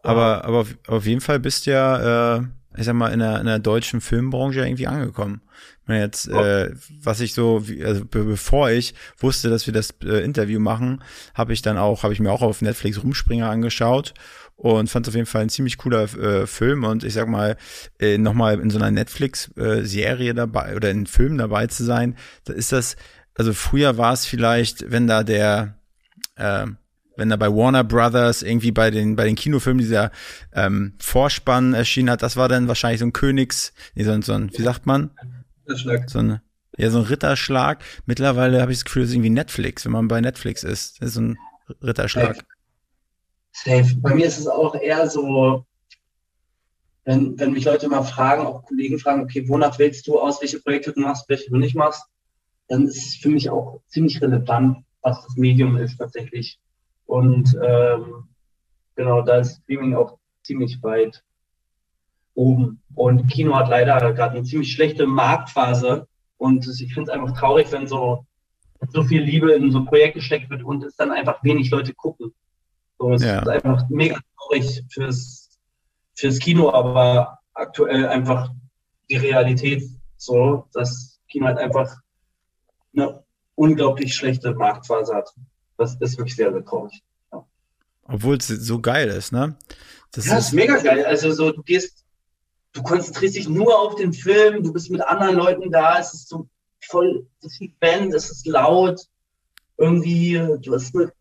Aber, 0.04 0.44
aber 0.44 0.60
auf, 0.60 0.78
auf 0.88 1.06
jeden 1.06 1.22
Fall 1.22 1.40
bist 1.40 1.66
du 1.66 1.72
ja, 1.72 2.40
äh, 2.40 2.44
ich 2.80 2.86
sag 2.86 2.94
mal, 2.94 3.12
in 3.12 3.20
der, 3.20 3.40
in 3.40 3.46
der 3.46 3.60
deutschen 3.60 4.00
Filmbranche 4.00 4.62
irgendwie 4.62 4.88
angekommen. 4.88 5.42
Meine 5.86 6.02
jetzt, 6.02 6.30
äh, 6.30 6.72
was 7.02 7.20
ich 7.20 7.34
so, 7.34 7.68
wie, 7.68 7.84
also 7.84 8.06
be 8.06 8.24
bevor 8.24 8.70
ich 8.70 8.94
wusste, 9.18 9.50
dass 9.50 9.66
wir 9.66 9.74
das 9.74 9.94
äh, 10.04 10.24
Interview 10.24 10.60
machen, 10.60 11.04
habe 11.34 11.52
ich 11.52 11.62
dann 11.62 11.78
auch, 11.78 12.04
habe 12.04 12.14
ich 12.14 12.22
mir 12.22 12.32
auch 12.32 12.42
auf 12.42 12.62
Netflix 12.62 13.04
Rumspringer 13.04 13.50
angeschaut 13.50 14.14
und 14.56 14.90
fand 14.90 15.08
es 15.08 15.12
auf 15.12 15.16
jeden 15.16 15.26
Fall 15.26 15.42
ein 15.42 15.50
ziemlich 15.50 15.78
cooler 15.78 16.04
äh, 16.04 16.48
Film 16.48 16.86
und 16.86 17.04
ich 17.04 17.14
sag 17.14 17.28
mal, 17.28 17.58
äh, 18.00 18.18
nochmal 18.18 18.60
in 18.60 18.70
so 18.70 18.78
einer 18.78 18.92
Netflix-Serie 18.92 20.34
dabei 20.34 20.76
oder 20.76 20.90
in 20.90 21.06
Film 21.06 21.38
dabei 21.38 21.68
zu 21.68 21.84
sein, 21.84 22.16
da 22.46 22.54
ist 22.54 22.72
das, 22.72 22.96
also 23.36 23.54
früher 23.54 23.98
war 23.98 24.14
es 24.14 24.26
vielleicht, 24.26 24.90
wenn 24.90 25.08
da 25.08 25.24
der, 25.24 25.76
äh, 26.36 26.68
wenn 27.20 27.30
da 27.30 27.36
bei 27.36 27.50
Warner 27.50 27.84
Brothers 27.84 28.42
irgendwie 28.42 28.72
bei 28.72 28.90
den 28.90 29.16
bei 29.16 29.26
den 29.26 29.36
Kinofilmen 29.36 29.80
dieser 29.80 30.12
ähm, 30.54 30.94
Vorspann 31.00 31.74
erschienen 31.74 32.10
hat, 32.10 32.24
das 32.24 32.36
war 32.38 32.50
dann 32.50 32.68
wahrscheinlich 32.68 33.00
so 33.00 33.06
ein 33.06 33.14
Königs, 33.14 33.74
nee, 33.96 34.04
so, 34.04 34.12
ein- 34.12 34.22
so 34.24 34.34
ein, 34.34 34.50
wie 34.58 34.62
sagt 34.64 34.86
man, 34.86 35.12
Schlag. 35.76 36.10
so 36.10 36.20
ein 36.20 36.42
ja 36.78 36.90
so 36.90 37.00
ein 37.00 37.04
Ritterschlag. 37.06 37.84
Mittlerweile 38.06 38.62
habe 38.62 38.72
ich 38.72 38.78
das 38.80 38.86
Gefühl, 38.86 39.02
das 39.04 39.10
ist 39.10 39.16
irgendwie 39.16 39.30
Netflix, 39.32 39.86
wenn 39.86 39.92
man 39.92 40.08
bei 40.08 40.22
Netflix 40.22 40.64
ist, 40.64 41.02
das 41.02 41.10
ist 41.10 41.14
so 41.16 41.22
ein 41.22 41.38
Ritterschlag. 41.84 42.44
Safe. 43.52 43.96
Bei 43.98 44.16
mir 44.16 44.26
ist 44.26 44.40
es 44.40 44.48
auch 44.48 44.76
eher 44.76 45.10
so, 45.10 45.66
wenn, 47.04 47.38
wenn 47.40 47.52
mich 47.52 47.66
Leute 47.66 47.90
mal 47.90 48.04
fragen, 48.04 48.46
auch 48.46 48.64
Kollegen 48.64 49.00
fragen, 49.00 49.24
okay, 49.24 49.48
wonach 49.48 49.78
wählst 49.80 50.08
du 50.08 50.20
aus, 50.20 50.42
welche 50.42 50.60
Projekte 50.60 50.94
du 50.94 51.02
machst, 51.02 51.28
welche 51.28 51.50
du 51.50 51.58
nicht 51.58 51.76
machst, 51.76 52.04
dann 52.68 52.88
ist 52.88 52.98
es 53.08 53.16
für 53.16 53.30
mich 53.30 53.50
auch 53.50 53.82
ziemlich 53.88 54.22
relevant, 54.22 54.78
was 55.02 55.24
das 55.26 55.36
Medium 55.36 55.76
ist 55.78 55.98
tatsächlich. 55.98 56.60
Und 57.10 57.58
ähm, 57.64 58.26
genau, 58.96 59.24
da 59.24 59.38
ist 59.38 59.64
Streaming 59.64 59.96
auch 59.96 60.20
ziemlich 60.44 60.84
weit 60.84 61.24
oben. 62.36 62.84
Und 62.94 63.28
Kino 63.30 63.56
hat 63.56 63.68
leider 63.68 64.14
gerade 64.14 64.36
eine 64.36 64.44
ziemlich 64.44 64.72
schlechte 64.72 65.08
Marktphase. 65.08 66.08
Und 66.38 66.68
ich 66.68 66.94
finde 66.94 67.12
es 67.12 67.18
einfach 67.18 67.36
traurig, 67.36 67.72
wenn 67.72 67.88
so, 67.88 68.28
so 68.90 69.04
viel 69.04 69.24
Liebe 69.24 69.54
in 69.54 69.72
so 69.72 69.80
ein 69.80 69.88
Projekt 69.88 70.18
gesteckt 70.18 70.52
wird 70.52 70.64
und 70.64 70.84
es 70.84 70.96
dann 70.98 71.12
einfach 71.12 71.44
wenig 71.44 71.72
Leute 71.72 71.96
gucken. 71.96 72.32
So, 73.00 73.14
es 73.14 73.24
Ja. 73.24 73.40
ist 73.40 73.48
einfach 73.48 73.90
mega 73.90 74.20
traurig 74.38 74.84
fürs, 74.92 75.58
fürs 76.14 76.38
Kino, 76.38 76.72
aber 76.72 77.40
aktuell 77.56 78.08
einfach 78.08 78.52
die 79.10 79.18
Realität 79.18 79.82
so, 80.16 80.68
dass 80.74 81.20
Kino 81.28 81.48
halt 81.48 81.58
einfach 81.58 81.92
eine 82.96 83.24
unglaublich 83.56 84.14
schlechte 84.14 84.54
Marktphase 84.54 85.16
hat. 85.16 85.34
Das 85.80 85.96
ist 86.00 86.18
wirklich 86.18 86.36
sehr, 86.36 86.52
sehr 86.52 86.64
traurig. 86.64 87.02
Obwohl 88.04 88.38
es 88.38 88.48
so 88.48 88.80
geil 88.82 89.08
ist, 89.10 89.32
ne? 89.32 89.56
Das 90.12 90.26
Ja, 90.26 90.38
ist 90.38 90.48
ist, 90.48 90.54
mega 90.54 90.78
geil. 90.78 91.06
Also 91.06 91.32
so, 91.32 91.52
du 91.52 91.62
gehst, 91.64 92.04
du 92.74 92.82
konzentrierst 92.84 93.36
dich 93.36 93.48
nur 93.48 93.80
auf 93.80 93.96
den 93.96 94.12
Film, 94.14 94.64
du 94.64 94.74
bist 94.74 94.90
mit 94.92 95.02
anderen 95.02 95.36
Leuten 95.36 95.72
da, 95.72 96.00
es 96.00 96.14
ist 96.14 96.28
so 96.28 96.48
voll, 96.82 97.28
das 97.42 97.54
ist 97.54 97.62
ein 97.62 97.76
Band, 97.80 98.14
es 98.14 98.30
ist 98.30 98.46
laut, 98.48 99.00
irgendwie, 99.78 100.34
du 100.62 100.74
hast 100.74 100.96
eine, 100.96 101.14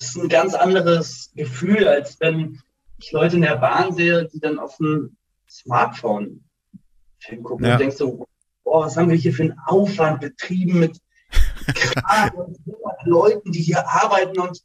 es 0.00 0.08
ist 0.08 0.16
ein 0.16 0.28
ganz 0.28 0.54
anderes 0.54 1.30
Gefühl, 1.34 1.86
als 1.88 2.18
wenn 2.20 2.60
ich 2.98 3.12
Leute 3.12 3.36
in 3.36 3.42
der 3.42 3.56
Bahn 3.56 3.94
sehe, 3.94 4.28
die 4.28 4.40
dann 4.40 4.58
auf 4.58 4.76
dem 4.76 5.16
Smartphone 5.48 6.44
Film 7.20 7.42
gucken 7.42 7.66
Ja. 7.66 7.74
und 7.74 7.80
denkst 7.80 7.96
so, 7.96 8.26
boah, 8.64 8.84
was 8.86 8.96
haben 8.96 9.08
wir 9.10 9.16
hier 9.16 9.32
für 9.32 9.44
einen 9.44 9.58
Aufwand 9.66 10.20
betrieben 10.20 10.80
mit 10.80 10.98
Kram 11.66 12.30
und 12.34 12.58
Leuten, 13.04 13.52
die 13.52 13.62
hier 13.62 13.86
arbeiten 13.88 14.38
und 14.40 14.60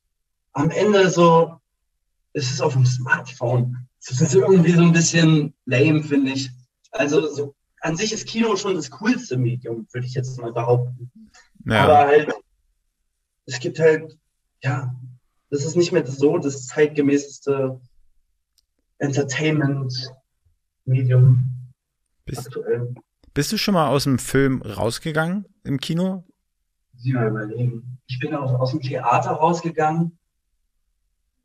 am 0.53 0.71
Ende 0.71 1.09
so, 1.09 1.59
es 2.33 2.49
ist 2.51 2.61
auf 2.61 2.73
dem 2.73 2.85
Smartphone. 2.85 3.87
Das 4.07 4.21
ist 4.21 4.35
irgendwie 4.35 4.73
so 4.73 4.81
ein 4.81 4.93
bisschen 4.93 5.53
lame, 5.65 6.03
finde 6.03 6.31
ich. 6.31 6.49
Also 6.91 7.27
so, 7.27 7.55
an 7.81 7.97
sich 7.97 8.13
ist 8.13 8.27
Kino 8.27 8.55
schon 8.55 8.75
das 8.75 8.89
coolste 8.91 9.35
Medium, 9.37 9.87
würde 9.91 10.05
ich 10.07 10.13
jetzt 10.13 10.39
mal 10.39 10.53
behaupten. 10.53 11.11
ja, 11.65 11.83
Aber 11.83 11.97
halt, 12.07 12.31
es 13.45 13.59
gibt 13.59 13.79
halt, 13.79 14.17
ja, 14.63 14.95
das 15.49 15.65
ist 15.65 15.75
nicht 15.75 15.91
mehr 15.91 16.05
so 16.05 16.37
das 16.37 16.67
zeitgemäßeste 16.67 17.81
Entertainment-Medium 18.97 21.43
bist, 22.25 22.47
aktuell. 22.47 22.95
bist 23.33 23.51
du 23.51 23.57
schon 23.57 23.73
mal 23.73 23.89
aus 23.89 24.05
dem 24.05 24.19
Film 24.19 24.61
rausgegangen 24.61 25.45
im 25.63 25.79
Kino? 25.79 26.23
Sie 26.97 27.13
mal 27.13 27.27
überlegen. 27.27 27.99
Ich 28.07 28.19
bin 28.19 28.33
auch 28.35 28.59
aus 28.59 28.71
dem 28.71 28.81
Theater 28.81 29.31
rausgegangen, 29.31 30.17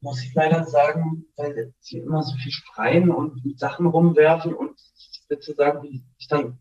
muss 0.01 0.23
ich 0.23 0.35
leider 0.35 0.65
sagen, 0.65 1.27
weil 1.37 1.73
sie 1.81 1.99
immer 1.99 2.23
so 2.23 2.35
viel 2.37 2.53
schreien 2.53 3.11
und 3.11 3.45
mit 3.45 3.59
Sachen 3.59 3.87
rumwerfen 3.87 4.55
und 4.55 4.81
ich 4.97 5.23
würde 5.29 5.55
sagen, 5.55 5.83
die 5.83 6.03
ich 6.19 6.29
dann 6.29 6.59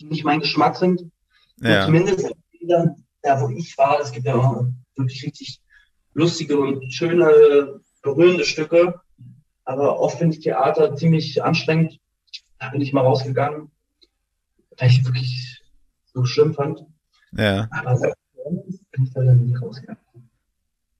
nicht 0.00 0.24
mein 0.24 0.40
Geschmack 0.40 0.76
sind. 0.76 1.10
Ja, 1.60 1.84
zumindest 1.84 2.32
da, 2.66 2.94
da, 3.22 3.40
wo 3.40 3.48
ich 3.50 3.76
war, 3.78 4.00
es 4.00 4.12
gibt 4.12 4.26
ja 4.26 4.34
auch 4.34 4.66
wirklich 4.96 5.24
richtig 5.24 5.60
lustige 6.14 6.58
und 6.58 6.92
schöne, 6.92 7.80
berührende 8.02 8.44
Stücke. 8.44 9.00
Aber 9.64 10.00
oft 10.00 10.18
finde 10.18 10.36
ich 10.36 10.42
Theater 10.42 10.96
ziemlich 10.96 11.42
anstrengend. 11.42 11.98
Da 12.58 12.70
bin 12.70 12.80
ich 12.80 12.92
mal 12.92 13.02
rausgegangen, 13.02 13.70
weil 14.78 14.88
ich 14.88 15.04
wirklich 15.04 15.62
so 16.12 16.24
schlimm 16.24 16.54
fand. 16.54 16.84
ja. 17.32 17.68
Aber 17.70 18.14
bin 18.48 19.04
ich 19.04 19.12
da 19.12 19.22
dann 19.22 19.46
nicht 19.46 19.60
rausgegangen. 19.60 20.00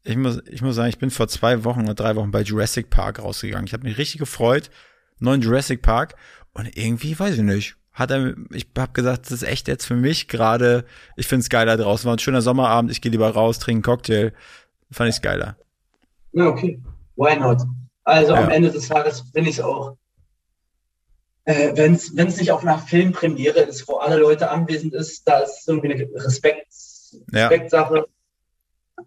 Ich 0.04 0.16
muss, 0.16 0.40
ich 0.46 0.62
muss 0.62 0.76
sagen, 0.76 0.88
ich 0.88 0.98
bin 0.98 1.10
vor 1.10 1.28
zwei 1.28 1.64
Wochen 1.64 1.82
oder 1.82 1.94
drei 1.94 2.16
Wochen 2.16 2.30
bei 2.30 2.42
Jurassic 2.42 2.88
Park 2.88 3.22
rausgegangen. 3.22 3.66
Ich 3.66 3.72
habe 3.72 3.84
mich 3.84 3.98
richtig 3.98 4.18
gefreut. 4.20 4.70
Neuen 5.18 5.42
Jurassic 5.42 5.82
Park. 5.82 6.14
Und 6.54 6.76
irgendwie, 6.76 7.18
weiß 7.18 7.36
ich 7.36 7.42
nicht. 7.42 7.76
Hat 7.92 8.10
er, 8.10 8.34
ich 8.52 8.68
habe 8.78 8.92
gesagt, 8.92 9.26
das 9.26 9.32
ist 9.32 9.42
echt 9.42 9.68
jetzt 9.68 9.84
für 9.84 9.96
mich 9.96 10.28
gerade, 10.28 10.84
ich 11.16 11.26
find's 11.26 11.48
geiler 11.50 11.76
draußen. 11.76 12.06
War 12.06 12.14
ein 12.16 12.20
schöner 12.20 12.42
Sommerabend, 12.42 12.90
ich 12.92 13.00
gehe 13.00 13.10
lieber 13.10 13.28
raus, 13.28 13.58
trinke 13.58 13.76
einen 13.90 13.96
Cocktail. 13.96 14.32
Fand 14.90 15.10
ich's 15.10 15.20
geiler. 15.20 15.56
Ja, 16.32 16.46
okay. 16.46 16.80
Why 17.16 17.36
not? 17.36 17.62
Also 18.04 18.34
am 18.34 18.48
Ja. 18.48 18.54
Ende 18.54 18.70
des 18.70 18.88
Tages 18.88 19.24
finde 19.32 19.50
ich 19.50 19.58
es 19.58 19.64
auch, 19.64 19.96
äh, 21.44 21.76
wenn 21.76 21.94
es 21.94 22.12
nicht 22.12 22.52
auf 22.52 22.62
einer 22.62 22.78
Filmpremiere 22.78 23.60
ist, 23.60 23.88
wo 23.88 23.96
alle 23.96 24.16
Leute 24.16 24.50
anwesend 24.50 24.94
ist, 24.94 25.26
da 25.26 25.40
ist 25.40 25.60
es 25.60 25.68
irgendwie 25.68 25.92
eine 25.92 26.24
Respekt, 26.24 26.66
Ja. 27.32 27.48
Respektsache. 27.48 28.06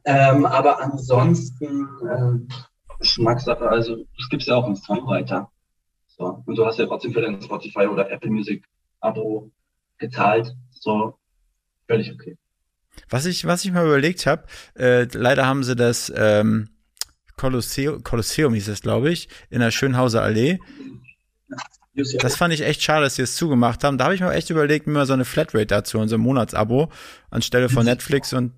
Ähm, 0.06 0.46
aber 0.46 0.82
ansonsten 0.82 1.88
äh, 2.08 2.54
Geschmackssache. 3.00 3.68
Also 3.68 4.06
es 4.18 4.30
gibt 4.30 4.44
ja 4.44 4.56
auch 4.56 4.66
einen 4.66 4.76
Songwriter. 4.76 5.52
So. 6.08 6.44
Und 6.46 6.56
du 6.56 6.66
hast 6.66 6.80
ja 6.80 6.86
trotzdem 6.86 7.14
für 7.14 7.22
dein 7.22 7.42
Spotify 7.42 7.88
oder 7.88 8.10
Apple 8.10 8.30
Music 8.30 8.64
Abo 9.00 9.52
gezahlt. 9.98 10.56
So 10.72 11.18
völlig 11.88 12.12
okay. 12.14 12.38
Was 13.10 13.26
ich, 13.26 13.46
was 13.46 13.66
ich 13.66 13.72
mal 13.72 13.86
überlegt 13.86 14.26
habe, 14.26 14.46
äh, 14.78 15.08
leider 15.14 15.46
haben 15.46 15.64
sie 15.64 15.76
das 15.76 16.12
ähm, 16.16 16.70
Kolosseum, 17.38 18.04
Kolosseum 18.04 18.54
hieß 18.54 18.68
es, 18.68 18.82
glaube 18.82 19.10
ich, 19.10 19.30
in 19.50 19.62
der 19.62 19.72
Schönhauser 19.72 20.22
Allee. 20.22 20.60
Das 21.94 22.36
fand 22.38 22.54
ich 22.54 22.62
echt 22.62 22.82
schade, 22.82 23.04
dass 23.04 23.16
sie 23.16 23.22
es 23.24 23.36
zugemacht 23.36 23.84
haben. 23.84 23.98
Da 23.98 24.06
habe 24.06 24.16
ich 24.16 24.22
mir 24.22 24.32
echt 24.32 24.50
überlegt, 24.50 24.88
mir 24.88 24.94
mal 24.94 25.06
so 25.06 25.14
eine 25.14 25.26
Flatrate 25.26 25.66
dazu, 25.66 26.00
und 26.00 26.08
so 26.08 26.16
ein 26.16 26.22
Monatsabo, 26.22 26.90
anstelle 27.30 27.68
von 27.70 27.86
Netflix 27.86 28.32
und, 28.34 28.54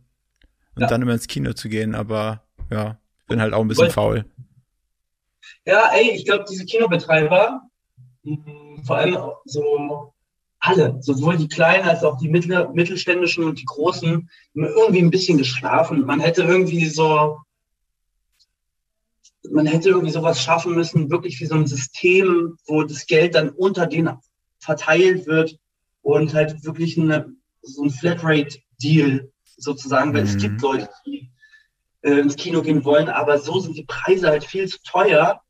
und 0.76 0.82
Ja. 0.84 0.88
dann 0.88 1.02
immer 1.02 1.14
ins 1.14 1.28
Kino 1.28 1.54
zu 1.54 1.68
gehen. 1.70 1.96
Aber 1.96 2.44
ja, 2.70 3.00
bin 3.28 3.42
halt 3.42 3.54
auch 3.54 3.62
ein 3.62 3.68
bisschen 3.68 3.90
faul. 3.90 4.26
Ja, 5.66 5.90
ey, 5.94 6.12
ich 6.12 6.26
glaube, 6.26 6.46
diese 6.50 6.66
Kinobetreiber, 6.66 7.62
mh, 8.24 8.84
vor 8.86 8.98
allem 8.98 9.18
so 9.46 10.14
alle, 10.60 10.98
sowohl 11.02 11.36
die 11.38 11.48
kleinen 11.50 11.88
als 11.88 12.04
auch 12.04 12.18
die 12.20 12.30
mittel, 12.30 12.70
mittelständischen 12.74 13.44
und 13.44 13.60
die 13.60 13.66
großen, 13.66 14.12
haben 14.12 14.30
irgendwie 14.66 15.02
ein 15.02 15.10
bisschen 15.10 15.38
geschlafen. 15.38 16.06
Man 16.06 16.20
hätte 16.22 16.44
irgendwie 16.44 16.86
so, 16.86 17.38
man 19.52 19.66
hätte 19.66 19.90
irgendwie 19.90 20.12
sowas 20.12 20.42
schaffen 20.42 20.74
müssen, 20.74 21.12
wirklich 21.12 21.40
wie 21.40 21.46
so 21.46 21.56
ein 21.56 21.68
System, 21.68 22.58
wo 22.66 22.84
das 22.84 23.06
Geld 23.06 23.36
dann 23.36 23.50
unter 23.50 23.88
denen 23.88 24.18
verteilt 24.60 25.28
wird 25.28 25.58
und 26.02 26.34
halt 26.34 26.64
wirklich 26.64 26.98
eine, 26.98 27.34
so 27.62 27.84
ein 27.84 27.90
Flatrate-Deal 27.90 29.32
sozusagen, 29.58 30.14
weil 30.14 30.24
es 30.24 30.36
Mhm. 30.36 30.40
gibt 30.40 30.62
Leute, 30.62 30.90
die 31.06 31.30
äh, 32.02 32.20
ins 32.20 32.36
Kino 32.36 32.62
gehen 32.62 32.84
wollen, 32.86 33.10
aber 33.10 33.40
so 33.40 33.60
sind 33.60 33.76
die 33.78 33.86
Preise 33.86 34.30
halt 34.30 34.44
viel 34.46 34.68
zu 34.68 34.78
teuer 34.84 35.42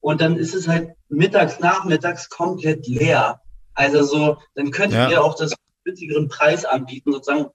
und 0.00 0.20
dann 0.20 0.36
ist 0.36 0.54
es 0.54 0.68
halt 0.68 0.90
mittags, 1.08 1.60
nachmittags 1.60 2.28
komplett 2.28 2.86
leer. 2.86 3.40
Also 3.74 4.02
so, 4.02 4.38
dann 4.54 4.70
könntet 4.70 4.98
Ja. 4.98 5.10
ihr 5.10 5.24
auch 5.24 5.36
das 5.36 5.54
günstigeren 5.84 6.28
Preis 6.28 6.64
anbieten, 6.64 7.12
sozusagen, 7.12 7.46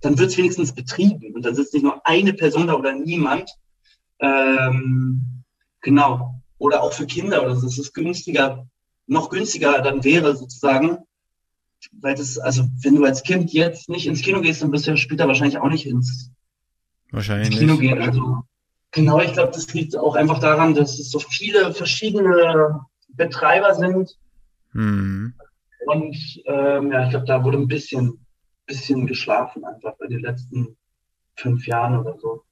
dann 0.00 0.18
wird 0.18 0.30
es 0.30 0.36
wenigstens 0.36 0.72
betrieben 0.74 1.34
und 1.34 1.44
dann 1.44 1.54
sitzt 1.54 1.74
nicht 1.74 1.82
nur 1.82 2.04
eine 2.06 2.32
Person 2.32 2.68
da 2.68 2.74
oder 2.74 2.92
niemand. 2.92 3.50
Ähm, 4.20 5.42
genau. 5.80 6.42
Oder 6.58 6.82
auch 6.82 6.92
für 6.92 7.06
Kinder 7.06 7.42
oder 7.42 7.56
so. 7.56 7.66
Es 7.66 7.78
ist 7.78 7.92
günstiger, 7.92 8.66
noch 9.06 9.30
günstiger 9.30 9.82
dann 9.82 10.04
wäre 10.04 10.36
sozusagen, 10.36 10.98
weil 11.92 12.14
das, 12.14 12.38
also 12.38 12.64
wenn 12.82 12.96
du 12.96 13.04
als 13.04 13.22
Kind 13.22 13.52
jetzt 13.52 13.88
nicht 13.88 14.06
ins 14.06 14.22
Kino 14.22 14.40
gehst, 14.40 14.62
dann 14.62 14.72
wirst 14.72 14.86
du 14.86 14.92
ja 14.92 14.96
später 14.96 15.28
wahrscheinlich 15.28 15.58
auch 15.58 15.68
nicht 15.68 15.86
ins, 15.86 16.32
Wahrscheinlich 17.10 17.48
ins 17.48 17.58
Kino 17.58 17.72
nicht. 17.74 17.82
gehen. 17.82 18.00
Also 18.00 18.42
genau, 18.90 19.20
ich 19.20 19.32
glaube, 19.32 19.52
das 19.52 19.72
liegt 19.74 19.96
auch 19.96 20.16
einfach 20.16 20.38
daran, 20.38 20.74
dass 20.74 20.98
es 20.98 21.10
so 21.10 21.18
viele 21.18 21.72
verschiedene 21.72 22.80
Betreiber 23.08 23.74
sind. 23.74 24.18
Hm. 24.72 25.34
Und 25.86 26.42
ähm, 26.46 26.90
ja, 26.90 27.04
ich 27.04 27.10
glaube, 27.10 27.26
da 27.26 27.44
wurde 27.44 27.58
ein 27.58 27.68
bisschen, 27.68 28.26
bisschen 28.66 29.06
geschlafen 29.06 29.64
einfach 29.64 29.94
bei 29.98 30.08
den 30.08 30.20
letzten 30.20 30.76
fünf 31.36 31.66
Jahren 31.66 31.98
oder 31.98 32.18
so. 32.18 32.42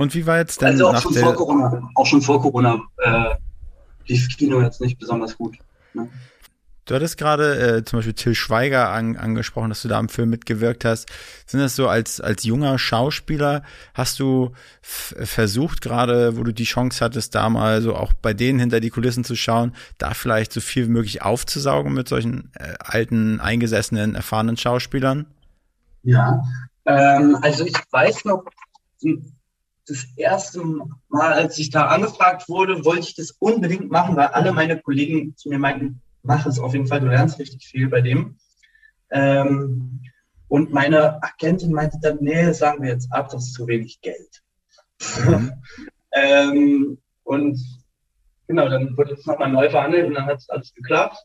Und 0.00 0.14
wie 0.14 0.26
war 0.26 0.38
jetzt 0.38 0.62
denn 0.62 0.68
Also 0.68 0.88
auch 0.88 0.98
schon 0.98 1.12
vor 1.12 1.34
Corona, 1.34 1.90
auch 1.94 2.06
schon 2.06 2.22
vor 2.22 2.40
Corona 2.40 2.80
äh, 2.96 3.34
lief 4.06 4.34
Kino 4.34 4.62
jetzt 4.62 4.80
nicht 4.80 4.98
besonders 4.98 5.36
gut. 5.36 5.58
Ne? 5.92 6.08
Du 6.86 6.94
hattest 6.94 7.18
gerade 7.18 7.76
äh, 7.76 7.84
zum 7.84 7.98
Beispiel 7.98 8.14
Till 8.14 8.34
Schweiger 8.34 8.88
an, 8.88 9.16
angesprochen, 9.16 9.68
dass 9.68 9.82
du 9.82 9.88
da 9.88 9.98
am 9.98 10.08
Film 10.08 10.30
mitgewirkt 10.30 10.86
hast. 10.86 11.06
Sind 11.44 11.60
das 11.60 11.76
so 11.76 11.86
als, 11.86 12.18
als 12.18 12.44
junger 12.44 12.78
Schauspieler, 12.78 13.62
hast 13.92 14.18
du 14.20 14.52
versucht 14.80 15.82
gerade, 15.82 16.38
wo 16.38 16.44
du 16.44 16.54
die 16.54 16.64
Chance 16.64 17.04
hattest, 17.04 17.34
da 17.34 17.50
mal 17.50 17.82
so 17.82 17.94
auch 17.94 18.14
bei 18.14 18.32
denen 18.32 18.58
hinter 18.58 18.80
die 18.80 18.88
Kulissen 18.88 19.22
zu 19.22 19.36
schauen, 19.36 19.74
da 19.98 20.14
vielleicht 20.14 20.54
so 20.54 20.62
viel 20.62 20.86
wie 20.86 20.92
möglich 20.92 21.20
aufzusaugen 21.20 21.92
mit 21.92 22.08
solchen 22.08 22.50
äh, 22.54 22.72
alten, 22.78 23.38
eingesessenen, 23.38 24.14
erfahrenen 24.14 24.56
Schauspielern? 24.56 25.26
Ja, 26.04 26.42
ähm, 26.86 27.36
also 27.42 27.66
ich 27.66 27.76
weiß 27.92 28.24
noch, 28.24 28.44
das 29.86 30.06
erste 30.16 30.62
Mal, 31.08 31.32
als 31.32 31.58
ich 31.58 31.70
da 31.70 31.86
angefragt 31.86 32.48
wurde, 32.48 32.84
wollte 32.84 33.08
ich 33.08 33.14
das 33.16 33.32
unbedingt 33.32 33.90
machen, 33.90 34.16
weil 34.16 34.28
alle 34.28 34.52
meine 34.52 34.80
Kollegen 34.80 35.36
zu 35.36 35.48
mir 35.48 35.58
meinten, 35.58 36.00
mach 36.22 36.46
es 36.46 36.58
auf 36.58 36.72
jeden 36.72 36.86
Fall, 36.86 37.00
du 37.00 37.06
lernst 37.06 37.38
richtig 37.38 37.66
viel 37.66 37.88
bei 37.88 38.00
dem. 38.00 38.36
Ähm, 39.10 40.00
und 40.48 40.72
meine 40.72 41.22
Agentin 41.22 41.72
meinte 41.72 41.98
dann, 42.00 42.18
nee, 42.20 42.52
sagen 42.52 42.82
wir 42.82 42.90
jetzt 42.90 43.12
ab, 43.12 43.28
das 43.30 43.46
ist 43.46 43.54
zu 43.54 43.66
wenig 43.66 44.00
Geld. 44.00 44.42
ähm, 46.12 46.98
und 47.24 47.58
genau, 48.46 48.68
dann 48.68 48.96
wurde 48.96 49.14
es 49.14 49.26
nochmal 49.26 49.50
neu 49.50 49.70
verhandelt 49.70 50.06
und 50.06 50.14
dann 50.14 50.26
hat 50.26 50.38
es 50.38 50.50
alles 50.50 50.74
geklappt. 50.74 51.18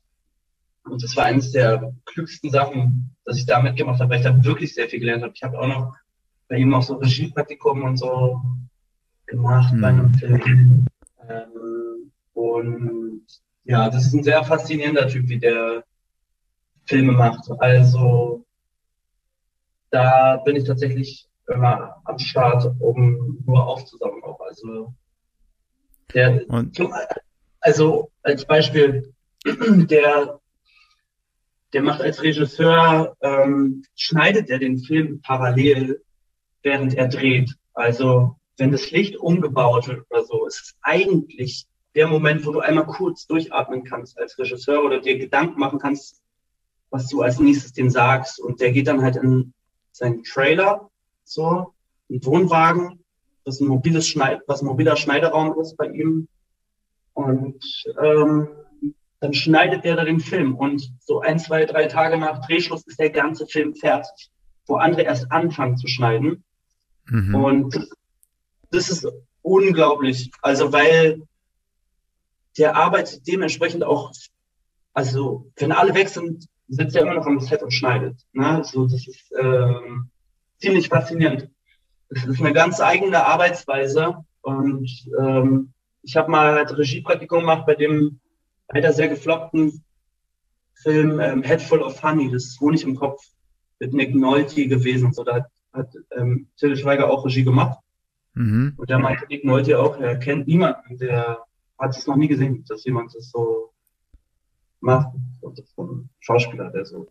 Und 0.84 1.03
das 1.03 1.16
war 1.16 1.26
eines 1.26 1.51
der 1.51 1.93
klügsten 2.06 2.51
Sachen, 2.51 3.16
dass 3.26 3.38
ich 3.38 3.47
da 3.47 3.62
mitgemacht 3.62 3.99
habe, 3.99 4.12
weil 4.12 4.20
ich 4.20 4.26
da 4.26 4.43
wirklich 4.43 4.76
sehr 4.76 4.88
viel 4.88 4.99
gelernt 4.99 5.24
habe. 5.24 5.34
Ich 5.36 5.43
habe 5.43 5.60
auch 5.60 5.68
noch 5.68 5.95
bei 6.48 6.58
ihm 6.58 6.74
auch 6.74 6.84
so 6.84 6.96
Regiepraktikum 6.96 7.84
und 7.84 7.98
so 7.98 8.41
gemacht 9.26 9.72
Hm. 9.72 9.82
bei 9.82 9.88
einem 9.88 10.14
Film. 10.14 10.88
Ähm, 11.28 12.12
und 12.34 13.26
ja, 13.64 13.89
das 13.89 14.06
ist 14.06 14.14
ein 14.14 14.24
sehr 14.24 14.43
faszinierender 14.43 15.08
Typ, 15.08 15.28
wie 15.28 15.39
der 15.39 15.84
Filme 16.86 17.14
macht. 17.14 17.50
Also 17.60 18.46
da 19.89 20.38
bin 20.38 20.56
ich 20.56 20.66
tatsächlich 20.66 21.28
immer 21.48 22.02
am 22.06 22.20
Start, 22.20 22.72
um 22.80 23.43
nur 23.46 23.66
aufzusaugen 23.66 24.24
auch. 24.24 24.39
Also 24.41 24.93
der, 26.14 26.48
Und 26.50 26.80
also 27.60 28.12
als 28.22 28.46
Beispiel, 28.46 29.14
der, 29.46 30.39
der 31.74 31.82
macht 31.82 32.02
als 32.02 32.22
Regisseur, 32.22 33.16
ähm, 33.22 33.84
schneidet 33.96 34.50
er 34.50 34.60
den 34.60 34.80
Film 34.80 35.22
parallel, 35.22 36.04
während 36.66 36.95
er 36.95 37.07
dreht. 37.07 37.55
Also 37.74 38.36
wenn 38.57 38.72
das 38.72 38.91
Licht 38.91 39.16
umgebaut 39.18 39.88
wird 39.88 40.05
oder 40.09 40.24
so, 40.24 40.45
ist 40.45 40.61
es 40.61 40.76
eigentlich 40.82 41.68
der 41.93 42.07
Moment, 42.07 42.45
wo 42.45 42.51
du 42.51 42.59
einmal 42.59 42.86
kurz 42.86 43.28
durchatmen 43.28 43.84
kannst 43.84 44.18
als 44.20 44.38
Regisseur 44.38 44.84
oder 44.84 44.99
dir 44.99 45.18
Gedanken 45.18 45.59
machen 45.59 45.80
kannst, 45.80 46.22
was 46.89 47.07
du 47.07 47.22
als 47.22 47.39
nächstes 47.39 47.74
dem 47.74 47.89
sagst. 47.89 48.39
Und 48.39 48.59
der 48.59 48.72
geht 48.72 48.88
dann 48.88 49.01
halt 49.01 49.16
in 49.16 49.53
seinen 49.91 50.24
Trailer, 50.24 50.89
so, 51.24 51.74
einen 52.09 52.26
Wohnwagen, 52.26 53.03
das 53.43 53.59
ein 53.59 53.68
mobiles 53.68 54.07
Schneid, 54.07 54.41
was 54.47 54.61
ein 54.61 54.68
mobiler 54.68 54.95
Schneideraum 54.95 55.59
ist 55.59 55.78
bei 55.78 55.88
ihm. 55.88 56.28
Und 57.13 57.63
ähm, 58.01 58.47
dann 59.20 59.34
schneidet 59.34 59.86
er 59.86 59.95
da 59.95 60.05
den 60.05 60.20
Film. 60.20 60.55
Und 60.55 60.91
so 60.99 61.20
ein, 61.22 61.39
zwei, 61.39 61.66
drei 61.66 61.88
Tage 61.88 62.18
nach 62.18 62.45
Drehschluss 62.45 62.86
ist 62.88 62.99
der 62.99 63.09
ganze 63.09 63.47
Film 63.47 63.76
fertig, 63.76 64.30
wo 64.66 64.76
andere 64.76 65.03
erst 65.03 65.32
anfangen 65.32 65.78
zu 65.78 65.88
schneiden. 65.88 66.45
Mhm. 67.06 67.36
Und 67.36 67.88
das, 68.72 68.89
ist 68.89 69.08
unglaublich. 69.41 70.32
Also, 70.41 70.72
weil 70.72 71.22
der 72.58 72.76
arbeitet 72.76 73.28
dementsprechend 73.28 73.84
auch, 73.84 74.12
also, 74.93 75.51
wenn 75.58 75.72
alle 75.72 75.93
weg 75.93 76.10
sind, 76.10 76.47
sitzt 76.68 76.95
er 76.95 77.03
immer 77.03 77.16
noch 77.16 77.28
am 77.28 77.39
Set 77.39 77.62
und 77.62 77.72
schneidet. 77.72 78.18
Ne? 78.34 78.64
So, 78.64 78.86
das 78.86 79.08
ist 79.08 79.32
ähm, 79.39 80.10
ziemlich 80.60 80.89
faszinierend. 80.89 81.49
Das 82.10 82.26
ist 82.26 82.39
eine 82.39 82.53
ganz 82.53 82.80
eigene 82.80 83.26
Arbeitsweise. 83.26 84.26
Und 84.41 84.89
ähm, 85.20 85.74
ich 86.01 86.16
habe 86.16 86.32
mal 86.32 86.56
halt 86.56 86.78
Regiepraktikum 86.78 87.41
gemacht 87.41 87.66
bei 87.66 87.76
dem 87.76 88.20
leider 88.70 88.93
sehr 88.93 89.08
gefloppten 89.08 89.84
Film 90.76 91.20
ähm, 91.20 91.43
Head 91.43 91.62
Full 91.62 91.82
of 91.82 92.01
Honey, 92.03 92.32
das 92.32 92.45
ist 92.45 92.60
Honig 92.60 92.84
im 92.84 92.95
Kopf, 92.95 93.24
mit 93.80 93.93
Nick 93.93 94.14
Nolte 94.14 94.68
gewesen. 94.68 95.14
So, 95.14 95.24
da 95.24 95.36
hat, 95.36 95.45
hat 95.76 95.93
ähm, 96.17 96.47
Till 96.57 96.76
Schweiger 96.76 97.09
auch 97.09 97.26
Regie 97.26 97.43
gemacht. 97.43 97.80
Mhm. 98.34 98.73
Und 98.78 98.89
da 98.89 98.99
meinte 98.99 99.26
Nick 99.28 99.45
Nolte 99.45 99.80
auch, 99.80 99.99
er 99.99 100.17
kennt 100.17 100.47
niemanden, 100.47 100.97
der 100.97 101.39
hat 101.80 101.97
es 101.97 102.07
noch 102.07 102.15
nie 102.15 102.28
gesehen, 102.28 102.65
dass 102.67 102.84
jemand 102.84 103.13
das 103.15 103.30
so 103.30 103.73
macht. 104.80 105.13
Und 105.41 105.57
das 105.57 105.65
ein 105.78 106.09
Schauspieler, 106.19 106.71
der 106.71 106.86
so. 106.86 107.07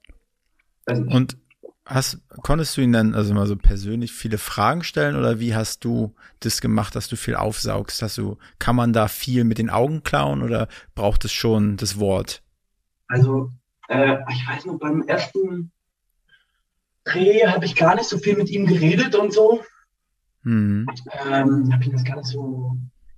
Und 0.86 1.38
hast, 1.86 2.20
konntest 2.42 2.76
du 2.76 2.80
ihn 2.80 2.92
dann 2.92 3.14
also 3.14 3.34
mal 3.34 3.46
so 3.46 3.56
persönlich 3.56 4.12
viele 4.12 4.38
Fragen 4.38 4.82
stellen 4.82 5.16
oder 5.16 5.38
wie 5.40 5.54
hast 5.54 5.84
du 5.84 6.14
das 6.40 6.60
gemacht, 6.60 6.94
dass 6.94 7.08
du 7.08 7.16
viel 7.16 7.36
aufsaugst? 7.36 8.02
Hast 8.02 8.18
du, 8.18 8.38
kann 8.58 8.76
man 8.76 8.92
da 8.92 9.08
viel 9.08 9.44
mit 9.44 9.58
den 9.58 9.70
Augen 9.70 10.02
klauen 10.02 10.42
oder 10.42 10.68
braucht 10.94 11.24
es 11.24 11.32
schon 11.32 11.76
das 11.76 11.98
Wort? 11.98 12.42
Also, 13.08 13.52
äh, 13.88 14.16
ich 14.30 14.46
weiß 14.48 14.66
noch, 14.66 14.78
beim 14.78 15.02
ersten 15.02 15.70
Dreh 17.05 17.46
habe 17.46 17.64
ich 17.66 17.76
gar 17.76 17.94
nicht 17.94 18.09
so 18.09 18.18
viel 18.18 18.36
mit 18.36 18.48
ihm 18.50 18.66
geredet 18.66 19.14
und 19.14 19.32
so. 19.32 19.62
Mhm. 20.42 21.00
Ähm, 21.26 21.72
habe 21.72 21.82
ich 21.82 21.90
das 21.90 22.05
gar 22.05 22.16
nicht 22.16 22.28
so, 22.28 22.76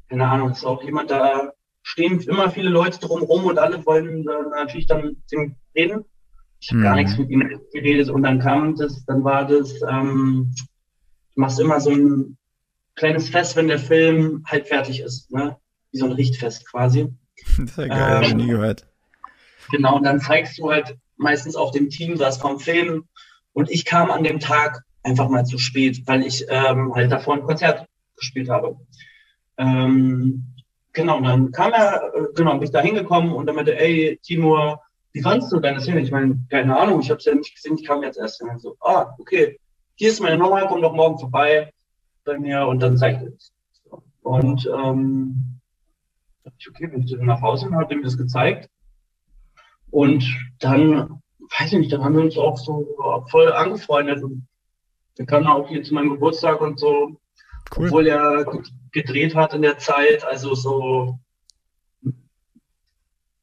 keine 0.09 0.29
Ahnung, 0.29 0.51
ist 0.51 0.65
auch 0.65 0.83
jemand, 0.83 1.11
da 1.11 1.53
stehen 1.83 2.21
immer 2.21 2.51
viele 2.51 2.69
Leute 2.71 2.99
drumherum 3.01 3.45
und 3.45 3.59
alle 3.59 3.85
wollen 3.87 4.21
äh, 4.29 4.49
natürlich 4.51 4.87
dann 4.87 5.05
mit 5.05 5.19
ihm 5.33 5.57
reden. 5.75 6.05
Ich 6.61 6.71
habe 6.71 6.81
gar 6.81 6.95
Mhm. 6.95 6.97
nichts 6.97 7.19
mit 7.19 7.31
ihm 7.31 7.61
geredet 7.73 8.09
und 8.11 8.23
dann 8.23 8.41
kam 8.41 8.77
das, 8.77 9.05
dann 9.07 9.25
war 9.25 9.47
das, 9.47 9.81
ähm, 9.89 10.55
du 11.35 11.41
machst 11.41 11.61
immer 11.61 11.81
so 11.81 11.91
ein 11.91 12.39
kleines 12.97 13.29
Fest, 13.29 13.57
wenn 13.57 13.69
der 13.69 13.79
Film 13.79 14.45
halt 14.47 14.69
fertig 14.69 15.01
ist, 15.01 15.31
ne? 15.31 15.57
Wie 15.93 15.99
so 15.99 16.07
ein 16.07 16.13
Richtfest 16.13 16.69
quasi. 16.71 17.09
Das 17.59 17.71
ist 17.71 17.77
ja 17.79 17.89
geil, 17.89 18.17
habe 18.17 18.29
ich 18.29 18.33
Ähm, 18.33 18.37
nie 18.37 18.47
gehört. 18.49 18.87
Genau, 19.71 19.97
und 19.97 20.05
dann 20.05 20.21
zeigst 20.21 20.59
du 20.59 20.71
halt 20.71 20.97
meistens 21.17 21.57
auch 21.57 21.71
dem 21.73 21.89
Team 21.91 22.19
was 22.19 22.39
vom 22.39 22.59
Film. 22.61 23.09
Und 23.57 23.71
ich 23.71 23.87
kam 23.87 24.11
an 24.11 24.23
dem 24.23 24.39
Tag 24.39 24.83
einfach 25.03 25.31
mal 25.31 25.47
zu 25.47 25.57
spät, 25.57 26.03
weil 26.05 26.27
ich 26.27 26.45
ähm, 26.51 26.95
halt 26.95 27.11
davor 27.11 27.37
ein 27.37 27.43
Konzert 27.43 27.87
gespielt 28.15 28.51
habe. 28.51 28.77
Ähm, 29.57 30.53
genau, 30.93 31.17
und 31.17 31.25
dann 31.25 31.53
kam 31.53 31.73
er, 31.73 32.13
äh, 32.15 32.35
genau, 32.35 32.53
bin 32.53 32.65
ich 32.65 32.71
da 32.71 32.83
hingekommen 32.83 33.33
und 33.33 33.47
dann 33.47 33.57
meinte, 33.57 33.75
ey, 33.81 34.21
Timur, 34.23 34.83
wie 35.15 35.23
fandst 35.23 35.51
du 35.51 35.59
deine 35.59 35.81
Szene? 35.81 36.03
Ich 36.03 36.11
meine, 36.11 36.39
keine 36.51 36.79
Ahnung, 36.79 37.01
ich 37.01 37.09
habe 37.09 37.17
es 37.17 37.25
ja 37.25 37.35
nicht 37.35 37.55
gesehen, 37.55 37.79
ich 37.79 37.87
kam 37.87 38.03
jetzt 38.03 38.19
erst. 38.19 38.43
Und 38.43 38.61
so, 38.61 38.77
ah, 38.81 39.15
okay, 39.19 39.59
hier 39.95 40.11
ist 40.11 40.21
meine 40.21 40.37
Nummer, 40.37 40.67
komm 40.67 40.83
doch 40.83 40.93
morgen 40.93 41.19
vorbei 41.19 41.73
bei 42.27 42.39
mir 42.39 42.67
und 42.67 42.81
dann 42.81 42.99
zeigt 42.99 43.23
er 43.23 43.33
es. 43.33 43.55
So. 43.85 44.03
Und 44.21 44.67
ähm, 44.67 45.61
ich, 46.59 46.69
okay, 46.69 46.89
bin 46.89 47.05
ich 47.05 47.13
dann 47.13 47.25
nach 47.25 47.41
Hause 47.41 47.69
und 47.69 47.77
hat 47.77 47.91
ihm 47.91 48.03
das 48.03 48.19
gezeigt. 48.19 48.69
Und 49.91 50.27
dann, 50.59 51.23
weiß 51.59 51.73
ich 51.73 51.79
nicht, 51.79 51.93
dann 51.93 52.05
haben 52.05 52.15
wir 52.17 52.23
uns 52.23 52.37
auch 52.39 52.57
so 52.57 52.97
voll 53.31 53.53
angefreundet. 53.53 54.23
Und 54.23 54.47
kam 55.27 55.47
auch 55.47 55.69
hier 55.69 55.83
zu 55.83 55.95
meinem 55.95 56.11
Geburtstag 56.11 56.61
und 56.61 56.79
so, 56.79 57.19
Cool. 57.77 57.87
obwohl 57.87 58.07
er 58.07 58.45
gedreht 58.93 59.35
hat 59.35 59.55
in 59.55 59.63
der 59.63 59.79
Zeit. 59.79 60.25
Also 60.25 60.55
so, 60.55 61.19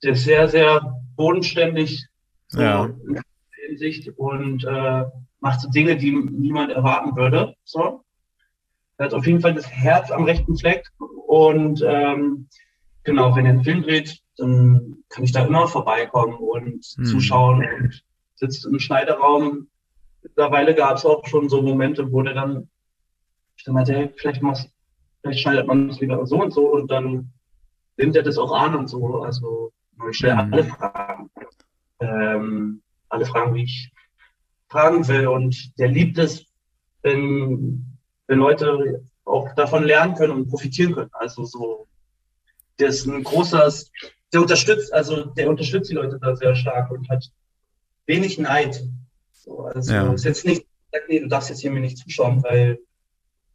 der 0.04 0.12
ist 0.14 0.24
sehr, 0.24 0.47
sehr 0.47 1.01
bodenständig 1.16 2.06
so 2.47 2.62
Ja. 2.62 2.86
in 2.86 3.14
der 3.16 3.24
Hinsicht 3.68 4.10
und 4.18 4.64
äh, 4.66 5.04
macht 5.39 5.62
so 5.62 5.70
Dinge, 5.70 5.97
die 5.97 6.12
niemand 6.12 6.72
erwarten 6.72 7.16
würde. 7.16 7.56
So. 7.64 8.04
Er 8.97 9.06
hat 9.06 9.14
auf 9.14 9.26
jeden 9.26 9.41
Fall 9.41 9.54
das 9.54 9.68
Herz 9.70 10.12
am 10.12 10.24
rechten 10.24 10.58
Fleck 10.58 10.88
und 11.28 11.84
ähm, 11.86 12.47
genau, 13.04 13.36
wenn 13.36 13.45
er 13.45 13.51
einen 13.54 13.64
Film 13.64 13.82
dreht, 13.84 14.22
dann 14.38 15.04
kann 15.10 15.24
ich 15.24 15.32
da 15.32 15.46
immer 15.46 15.68
vorbeikommen 15.68 16.36
und 16.36 16.84
Hm. 16.86 17.06
zuschauen 17.06 17.66
und 17.66 18.04
sitzt 18.36 18.66
im 18.66 18.80
Schneideraum. 18.80 19.68
Mittlerweile 20.22 20.74
gab 20.76 20.98
es 20.98 21.06
auch 21.06 21.26
schon 21.28 21.50
so 21.50 21.62
Momente, 21.62 22.12
wo 22.12 22.22
der 22.22 22.34
dann, 22.34 22.70
ich 23.58 23.64
dann 23.64 23.74
meinte, 23.76 23.94
hey, 23.94 24.10
vielleicht 24.16 24.42
vielleicht 25.22 25.40
schneidet 25.40 25.68
man 25.68 25.90
es 25.90 26.02
wieder 26.02 26.26
so 26.26 26.42
und 26.42 26.52
so 26.54 26.72
und 26.74 26.90
dann 26.90 27.32
nimmt 27.98 28.16
er 28.16 28.24
das 28.24 28.38
auch 28.38 28.52
an 28.52 28.76
und 28.76 28.88
so. 28.88 29.22
Also 29.22 29.72
ich 30.10 30.18
stelle 30.18 30.44
Mhm. 30.46 30.54
alle 30.54 30.64
Fragen. 30.64 31.30
Ähm, 32.00 32.82
alle 33.10 33.26
Fragen, 33.26 33.54
wie 33.54 33.64
ich 33.64 33.92
fragen 34.70 35.08
will. 35.08 35.28
Und 35.28 35.78
der 35.78 35.90
liebt 35.90 36.18
es, 36.18 36.46
wenn, 37.04 37.86
wenn 38.28 38.40
Leute 38.40 39.06
auch 39.26 39.54
davon 39.56 39.84
lernen 39.84 40.16
können 40.16 40.34
und 40.34 40.50
profitieren 40.50 40.94
können. 40.94 41.12
Also 41.14 41.46
so, 41.46 41.88
der 42.80 42.88
ist 42.90 43.06
ein 43.06 43.24
großer, 43.24 43.72
der 44.34 44.42
unterstützt, 44.42 44.94
also 44.94 45.26
der 45.26 45.50
unterstützt 45.50 45.90
die 45.90 45.96
Leute 45.96 46.18
da 46.20 46.36
sehr 46.36 46.56
stark 46.56 46.92
und 46.92 47.08
hat 47.10 47.24
wenig 48.06 48.38
Neid. 48.40 48.84
So, 49.32 49.66
also 49.66 49.94
Ja. 49.94 50.12
ist 50.14 50.26
jetzt 50.26 50.46
nicht, 50.46 50.66
nee, 51.08 51.20
du 51.20 51.28
darfst 51.28 51.50
jetzt 51.50 51.62
hier 51.62 51.72
mir 51.72 51.82
nicht 51.82 51.98
zuschauen, 51.98 52.44
weil 52.44 52.80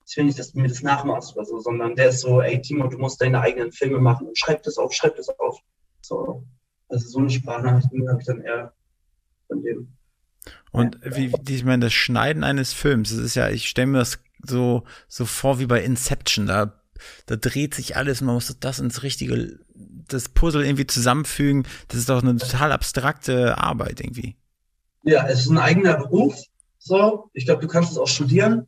ich 0.07 0.17
will 0.17 0.25
nicht, 0.25 0.39
dass 0.39 0.53
du 0.53 0.61
mir 0.61 0.69
das 0.69 0.83
nachmachst 0.83 1.37
oder 1.37 1.45
so, 1.45 1.59
sondern 1.61 1.95
der 1.95 2.11
ist 2.11 2.21
so, 2.21 2.41
ey 2.41 2.61
Timo, 2.61 2.89
du 2.89 2.99
musst 2.99 3.21
deine 3.21 3.41
eigenen 3.41 3.73
Filme 3.73 3.99
machen 3.99 4.29
und 4.29 4.39
schreib 4.39 4.63
das 4.63 4.79
auf, 4.79 4.93
schreib 4.93 5.17
das 5.17 5.29
auf. 5.39 5.61
So, 6.01 6.45
also 6.89 7.09
so 7.09 7.19
eine 7.19 7.31
Sprachnachricht 7.31 7.89
habe 8.09 8.21
ich 8.21 8.27
dann 8.27 8.41
eher 8.41 8.73
von 9.49 9.63
dem. 9.63 9.93
Und 10.71 10.99
wie, 11.03 11.33
wie 11.33 11.57
ich 11.57 11.65
meine, 11.65 11.87
das 11.87 11.93
Schneiden 11.93 12.45
eines 12.45 12.73
Films, 12.73 13.11
das 13.11 13.19
ist 13.19 13.35
ja, 13.35 13.51
ich 13.51 13.69
stelle 13.69 13.89
mir 13.89 13.99
das 13.99 14.19
so, 14.43 14.85
so 15.09 15.27
vor 15.27 15.59
wie 15.59 15.67
bei 15.67 15.83
Inception, 15.83 16.47
da, 16.47 16.81
da 17.27 17.37
dreht 17.37 17.75
sich 17.75 17.97
alles 17.97 18.21
und 18.21 18.27
man 18.27 18.37
muss 18.37 18.55
das 18.61 18.79
ins 18.79 19.03
richtige, 19.03 19.59
das 20.09 20.29
Puzzle 20.29 20.65
irgendwie 20.65 20.87
zusammenfügen. 20.87 21.67
Das 21.89 21.99
ist 21.99 22.09
doch 22.09 22.23
eine 22.23 22.37
total 22.37 22.73
abstrakte 22.73 23.59
Arbeit 23.59 24.01
irgendwie. 24.01 24.37
Ja, 25.05 25.27
es 25.27 25.41
ist 25.41 25.51
ein 25.51 25.59
eigener 25.59 25.97
Beruf. 25.97 26.35
So, 26.79 27.31
ich 27.33 27.45
glaube, 27.45 27.63
du 27.63 27.69
kannst 27.69 27.93
es 27.93 27.99
auch 27.99 28.09
studieren. 28.09 28.67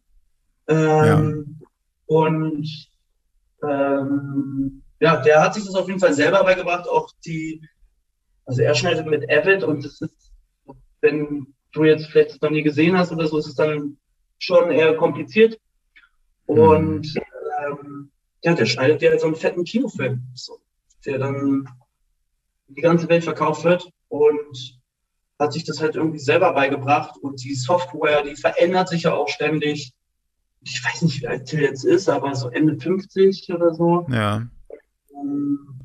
Ähm, 0.69 1.61
Und 2.07 2.89
ähm, 3.63 4.83
ja, 4.99 5.17
der 5.23 5.43
hat 5.43 5.55
sich 5.55 5.65
das 5.65 5.77
auf 5.77 5.87
jeden 5.87 6.01
Fall 6.01 6.13
selber 6.13 6.43
beigebracht. 6.43 6.89
Auch 6.89 7.11
die, 7.25 7.63
also 8.47 8.63
er 8.63 8.75
schneidet 8.75 9.07
mit 9.07 9.31
Avid 9.31 9.63
und 9.63 9.85
das 9.85 10.01
ist, 10.01 10.33
wenn 11.01 11.47
du 11.73 11.85
jetzt 11.85 12.07
vielleicht 12.07 12.31
das 12.33 12.41
noch 12.41 12.51
nie 12.51 12.65
gesehen 12.65 12.99
hast 12.99 13.13
oder 13.13 13.29
so, 13.29 13.39
ist 13.39 13.47
es 13.47 13.55
dann 13.55 13.97
schon 14.41 14.73
eher 14.73 14.97
kompliziert. 14.97 15.61
Und 16.47 17.07
ähm, 17.65 18.11
ja, 18.43 18.55
der 18.55 18.67
schneidet 18.67 19.03
halt 19.03 19.21
so 19.21 19.29
einen 19.29 19.37
fetten 19.37 19.63
Kinofilm, 19.63 20.23
so, 20.35 20.59
der 21.05 21.19
dann 21.19 21.69
die 22.69 22.83
ganze 22.83 23.09
Welt 23.09 23.25
verkauft 23.25 23.65
wird 23.65 23.91
und 24.09 24.81
hat 25.39 25.53
sich 25.53 25.65
das 25.65 25.81
halt 25.81 25.97
irgendwie 25.97 26.19
selber 26.19 26.53
beigebracht 26.53 27.17
und 27.23 27.43
die 27.43 27.55
Software, 27.55 28.23
die 28.23 28.37
verändert 28.37 28.89
sich 28.89 29.05
ja 29.05 29.15
auch 29.15 29.29
ständig. 29.29 29.93
Ich 30.61 30.85
weiß 30.85 31.03
nicht, 31.03 31.23
wie 31.23 31.29
alt 31.29 31.47
Till 31.47 31.63
jetzt 31.63 31.85
ist, 31.85 32.09
aber 32.09 32.35
so 32.35 32.51
Ende 32.51 32.79
50 32.79 33.51
oder 33.53 33.75
so. 33.75 34.07
Ja. 34.11 34.47
Ähm, 35.15 35.81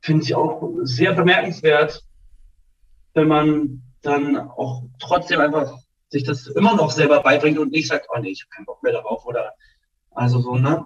Finde 0.00 0.24
ich 0.24 0.34
auch 0.34 0.72
sehr 0.82 1.12
bemerkenswert, 1.12 2.04
wenn 3.14 3.28
man 3.28 3.82
dann 4.02 4.36
auch 4.36 4.84
trotzdem 4.98 5.40
einfach 5.40 5.76
sich 6.08 6.24
das 6.24 6.46
immer 6.46 6.76
noch 6.76 6.90
selber 6.90 7.22
beibringt 7.22 7.58
und 7.58 7.72
nicht 7.72 7.88
sagt, 7.88 8.06
oh 8.14 8.18
nee, 8.20 8.30
ich 8.30 8.42
habe 8.42 8.50
keinen 8.50 8.66
Bock 8.66 8.82
mehr 8.82 8.92
darauf 8.92 9.24
oder 9.26 9.54
also 10.10 10.40
so, 10.40 10.56
ne? 10.56 10.84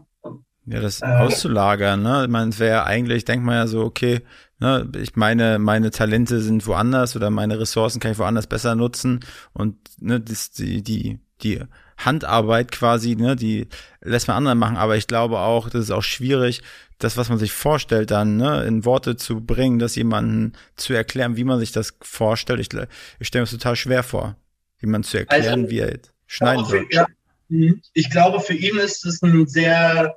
Ja, 0.66 0.80
das 0.80 1.00
Äh, 1.00 1.06
auszulagern, 1.06 2.02
ne? 2.02 2.26
Es 2.48 2.58
wäre 2.58 2.84
eigentlich, 2.86 3.24
denkt 3.24 3.46
man 3.46 3.54
ja 3.54 3.66
so, 3.68 3.82
okay, 3.84 4.22
ne, 4.58 4.90
ich 5.00 5.14
meine, 5.14 5.58
meine 5.60 5.90
Talente 5.92 6.40
sind 6.40 6.66
woanders 6.66 7.14
oder 7.14 7.30
meine 7.30 7.60
Ressourcen 7.60 8.00
kann 8.00 8.10
ich 8.12 8.18
woanders 8.18 8.48
besser 8.48 8.74
nutzen 8.74 9.20
und 9.52 9.76
ne, 10.00 10.20
das, 10.20 10.50
die, 10.50 10.82
die, 10.82 11.20
die 11.42 11.60
Handarbeit 11.98 12.72
quasi, 12.72 13.14
ne, 13.14 13.36
die 13.36 13.68
lässt 14.02 14.26
man 14.26 14.38
anderen 14.38 14.58
machen, 14.58 14.76
aber 14.76 14.96
ich 14.96 15.06
glaube 15.06 15.38
auch, 15.38 15.70
das 15.70 15.84
ist 15.84 15.90
auch 15.92 16.02
schwierig, 16.02 16.62
das, 16.98 17.16
was 17.16 17.28
man 17.28 17.38
sich 17.38 17.52
vorstellt, 17.52 18.10
dann, 18.10 18.36
ne, 18.36 18.64
in 18.64 18.84
Worte 18.84 19.16
zu 19.16 19.40
bringen, 19.40 19.78
das 19.78 19.94
jemanden 19.94 20.54
zu 20.74 20.94
erklären, 20.94 21.36
wie 21.36 21.44
man 21.44 21.60
sich 21.60 21.70
das 21.70 21.94
vorstellt. 22.02 22.58
Ich, 22.60 22.68
ich 23.20 23.28
stelle 23.28 23.42
mir 23.42 23.46
das 23.46 23.52
total 23.52 23.76
schwer 23.76 24.02
vor, 24.02 24.36
jemand 24.80 25.06
zu 25.06 25.16
erklären, 25.18 25.60
Also, 25.60 25.70
wie 25.70 25.78
er 25.78 25.98
schneiden 26.26 26.64
soll. 26.64 26.86
für, 26.90 26.94
ja, 26.94 27.06
Mhm. 27.48 27.80
ich 27.92 28.10
glaube, 28.10 28.40
für 28.40 28.54
ihn 28.54 28.76
ist 28.78 29.06
es 29.06 29.22
ein 29.22 29.46
sehr, 29.46 30.16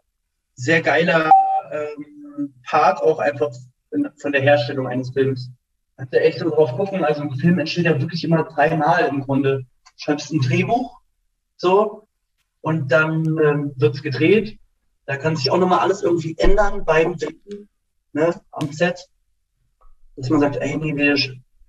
sehr 0.60 0.82
geiler 0.82 1.32
ähm, 1.72 2.54
Part 2.68 3.02
auch 3.02 3.20
einfach 3.20 3.52
in, 3.92 4.10
von 4.18 4.32
der 4.32 4.42
Herstellung 4.42 4.88
eines 4.88 5.12
Films. 5.12 5.50
Hat 5.98 6.14
er 6.14 6.26
echt 6.26 6.40
so 6.40 6.50
drauf 6.50 6.76
gucken. 6.76 7.04
Also 7.04 7.22
ein 7.22 7.36
Film 7.36 7.60
entsteht 7.60 7.86
ja 7.86 8.00
wirklich 8.00 8.24
immer 8.24 8.44
dreimal 8.44 9.06
im 9.06 9.22
Grunde. 9.22 9.64
Schreibst 9.98 10.32
ein 10.32 10.42
Drehbuch, 10.42 11.00
so, 11.58 12.08
und 12.62 12.92
dann 12.92 13.26
ähm, 13.26 13.74
wird's 13.76 14.02
gedreht. 14.02 14.60
Da 15.06 15.18
kann 15.18 15.36
sich 15.36 15.50
auch 15.50 15.58
nochmal 15.58 15.80
alles 15.80 16.04
irgendwie 16.04 16.36
ändern 16.38 16.86
beim 16.86 17.18
Drehen, 17.18 17.68
ne, 18.14 18.40
am 18.52 18.72
Set. 18.72 19.08
Dass 20.16 20.30
man 20.30 20.40
sagt, 20.42 20.58
ey, 20.58 20.78
nee, 20.78 20.96
wir 20.96 21.18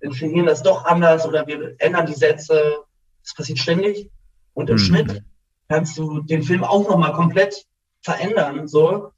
inszenieren 0.01 0.45
das 0.45 0.63
doch 0.63 0.85
anders 0.85 1.25
oder 1.25 1.47
wir 1.47 1.75
ändern 1.79 2.05
die 2.05 2.13
Sätze. 2.13 2.83
Das 3.23 3.33
passiert 3.35 3.59
ständig. 3.59 4.09
Und 4.53 4.69
im 4.69 4.75
Mhm. 4.75 4.79
Schnitt 4.79 5.23
kannst 5.69 5.97
du 5.97 6.21
den 6.21 6.43
Film 6.43 6.63
auch 6.63 6.87
nochmal 6.89 7.13
komplett 7.13 7.65
verändern. 8.01 8.67
So. 8.67 9.11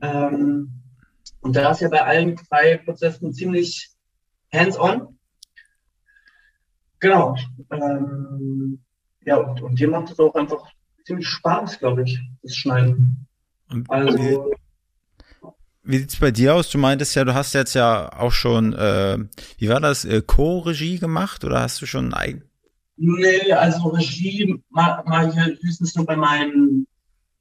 Ähm, 0.00 0.70
und 1.40 1.56
da 1.56 1.70
ist 1.70 1.80
ja 1.80 1.88
bei 1.88 2.02
allen 2.02 2.36
drei 2.36 2.78
Prozessen 2.78 3.32
ziemlich 3.32 3.90
hands-on. 4.52 5.18
Genau. 7.00 7.36
Ähm, 7.70 8.80
ja, 9.24 9.36
und, 9.36 9.60
und 9.62 9.78
dir 9.78 9.88
macht 9.88 10.10
es 10.10 10.18
auch 10.18 10.34
einfach 10.34 10.70
ziemlich 11.04 11.28
Spaß, 11.28 11.78
glaube 11.78 12.02
ich, 12.02 12.20
das 12.42 12.54
Schneiden. 12.54 13.26
Also, 13.88 14.52
Wie 15.82 15.98
sieht's 15.98 16.18
bei 16.18 16.30
dir 16.30 16.54
aus? 16.54 16.70
Du 16.70 16.78
meintest 16.78 17.14
ja, 17.14 17.24
du 17.24 17.34
hast 17.34 17.52
jetzt 17.54 17.74
ja 17.74 18.12
auch 18.12 18.32
schon, 18.32 18.72
äh, 18.74 19.18
wie 19.58 19.68
war 19.68 19.80
das, 19.80 20.04
äh, 20.04 20.22
Co-Regie 20.22 20.98
gemacht 20.98 21.44
oder 21.44 21.60
hast 21.60 21.80
du 21.82 21.86
schon 21.86 22.14
eigen? 22.14 22.44
nee, 22.96 23.52
also 23.52 23.88
Regie 23.88 24.62
mal, 24.70 25.02
mal 25.06 25.32
hier 25.32 25.56
höchstens 25.60 25.94
nur 25.94 26.06
bei 26.06 26.16
meinen, 26.16 26.85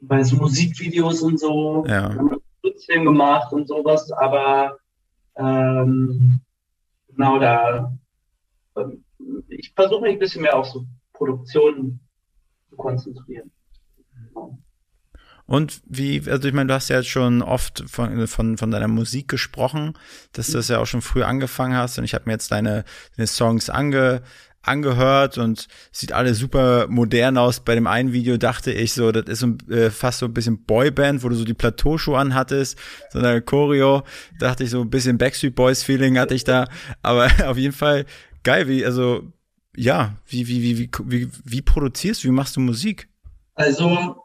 bei 0.08 0.24
so 0.24 0.38
Musikvideos 0.38 1.22
und 1.22 1.39
so. 1.39 1.86
Ja. 1.88 2.10
Wir 2.10 2.18
haben 2.18 2.30
einen 2.30 2.41
Kurzfilm 2.62 3.06
gemacht 3.06 3.51
und 3.53 3.68
sowas, 3.68 4.12
aber 4.12 4.78
ähm, 5.38 6.39
genau 7.10 7.39
da. 7.39 7.93
ähm, 8.78 9.03
Ich 9.49 9.74
versuche 9.76 10.01
mich 10.01 10.14
ein 10.14 10.20
bisschen 10.20 10.41
mehr 10.41 10.56
auf 10.56 10.68
so 10.68 10.86
Produktionen 11.14 11.99
zu 12.70 12.76
konzentrieren. 12.76 13.51
Genau. 14.14 14.58
Und 15.47 15.82
wie, 15.86 16.24
also 16.28 16.47
ich 16.47 16.53
meine, 16.56 16.68
du 16.68 16.74
hast 16.74 16.89
ja 16.89 16.97
jetzt 16.97 17.10
schon 17.10 17.43
oft 17.43 17.84
von, 17.88 18.26
von, 18.28 18.58
von 18.58 18.72
deiner 18.72 18.88
Musik 18.88 19.28
gesprochen, 19.28 19.93
dass 20.32 20.47
du 20.47 20.53
das 20.53 20.70
ja 20.70 20.80
auch 20.80 20.88
schon 20.88 21.03
früh 21.03 21.22
angefangen 21.22 21.76
hast 21.76 21.99
und 21.99 22.03
ich 22.03 22.16
habe 22.16 22.26
mir 22.26 22.32
jetzt 22.32 22.51
deine, 22.51 22.84
deine 23.16 23.28
Songs 23.28 23.70
ange, 23.70 24.24
angehört 24.68 25.38
und 25.38 25.68
sieht 25.91 26.11
alles 26.11 26.39
super 26.39 26.88
modern 26.88 27.38
aus. 27.38 27.59
Bei 27.59 27.76
dem 27.76 27.88
einen 27.88 28.13
Video 28.13 28.38
dachte 28.38 28.72
ich 28.72 28.93
so, 28.93 29.11
das 29.11 29.26
ist 29.26 29.39
so, 29.39 29.74
äh, 29.74 29.89
fast 29.89 30.20
so 30.20 30.26
ein 30.26 30.34
bisschen 30.34 30.63
Boyband, 30.63 31.24
wo 31.24 31.30
du 31.30 31.36
so 31.36 31.45
die 31.45 31.53
Plateauschuhe 31.53 32.18
anhattest, 32.18 32.78
so 33.11 33.20
eine 33.20 33.41
Choreo, 33.41 34.03
dachte 34.39 34.63
ich 34.63 34.70
so 34.70 34.82
ein 34.82 34.89
bisschen 34.89 35.18
Backstreet 35.18 35.55
Boys 35.55 35.84
Feeling 35.84 36.18
hatte 36.18 36.36
ich 36.36 36.43
da, 36.43 36.68
aber 37.01 37.30
auf 37.45 37.57
jeden 37.57 37.74
Fall 37.74 38.05
geil, 38.43 38.68
wie, 38.68 38.86
also, 38.86 39.24
ja, 39.76 40.16
wie, 40.28 40.47
wie, 40.47 40.78
wie, 40.78 40.89
wie, 41.05 41.30
wie, 41.43 41.61
produzierst 41.61 42.24
du, 42.24 42.30
wie 42.30 42.32
machst 42.32 42.55
du 42.55 42.61
Musik? 42.61 43.09
Also, 43.55 44.24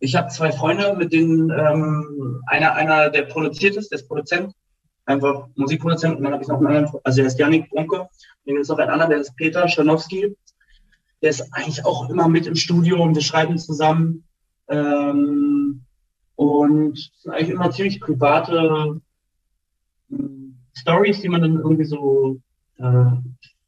ich 0.00 0.14
habe 0.14 0.28
zwei 0.28 0.52
Freunde, 0.52 0.94
mit 0.96 1.12
denen 1.12 1.50
ähm, 1.50 2.42
einer, 2.46 2.74
einer, 2.74 3.10
der 3.10 3.22
produziert 3.22 3.76
ist, 3.76 3.90
der 3.90 3.98
ist 3.98 4.08
Produzent, 4.08 4.52
einfach 5.06 5.48
Musikproduzent, 5.54 6.16
und 6.16 6.24
dann 6.24 6.32
habe 6.32 6.42
ich 6.42 6.48
noch 6.48 6.58
einen 6.58 6.66
anderen, 6.66 7.00
also 7.04 7.16
der 7.16 7.26
ist 7.26 7.38
Janik 7.38 7.70
Brunke, 7.70 8.00
und 8.00 8.08
dann 8.44 8.56
ist 8.58 8.68
noch 8.68 8.78
ein 8.78 8.90
anderer, 8.90 9.08
der 9.08 9.20
ist 9.20 9.34
Peter 9.36 9.68
Schanowski. 9.68 10.36
Der 11.22 11.30
ist 11.30 11.48
eigentlich 11.52 11.84
auch 11.86 12.10
immer 12.10 12.28
mit 12.28 12.46
im 12.46 12.54
Studio 12.56 13.02
und 13.02 13.14
wir 13.14 13.22
schreiben 13.22 13.56
zusammen. 13.58 14.24
Ähm, 14.68 15.82
und 16.34 16.98
es 16.98 17.22
sind 17.22 17.32
eigentlich 17.32 17.50
immer 17.50 17.70
ziemlich 17.70 18.00
private 18.00 19.00
ähm, 20.10 20.58
Stories, 20.74 21.22
die 21.22 21.28
man 21.30 21.40
dann 21.40 21.56
irgendwie 21.56 21.86
so 21.86 22.40
äh, 22.76 23.10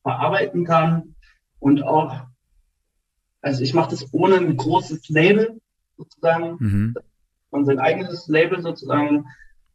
verarbeiten 0.02 0.64
kann. 0.64 1.14
Und 1.58 1.82
auch, 1.82 2.20
also 3.40 3.62
ich 3.62 3.72
mache 3.72 3.90
das 3.92 4.12
ohne 4.12 4.36
ein 4.36 4.56
großes 4.56 5.08
Label 5.08 5.58
sozusagen, 5.96 6.56
Mhm. 6.60 6.94
und 7.50 7.64
sein 7.64 7.78
eigenes 7.78 8.28
Label 8.28 8.60
sozusagen. 8.60 9.24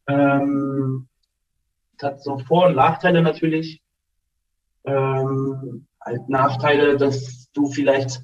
Ähm, 0.07 1.07
hat 2.03 2.21
so 2.21 2.39
Vor- 2.39 2.67
und 2.67 2.75
Nachteile 2.75 3.21
natürlich. 3.21 3.81
Ähm, 4.85 5.87
halt 6.01 6.29
Nachteile, 6.29 6.97
dass 6.97 7.49
du 7.53 7.69
vielleicht 7.69 8.21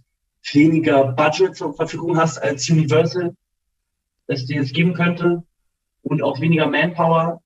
weniger 0.51 1.13
Budget 1.13 1.55
zur 1.55 1.73
Verfügung 1.73 2.17
hast 2.17 2.38
als 2.38 2.69
Universal, 2.69 3.36
das 4.27 4.45
dir 4.45 4.57
jetzt 4.57 4.73
geben 4.73 4.93
könnte 4.93 5.43
und 6.03 6.21
auch 6.21 6.39
weniger 6.39 6.67
Manpower. 6.67 7.41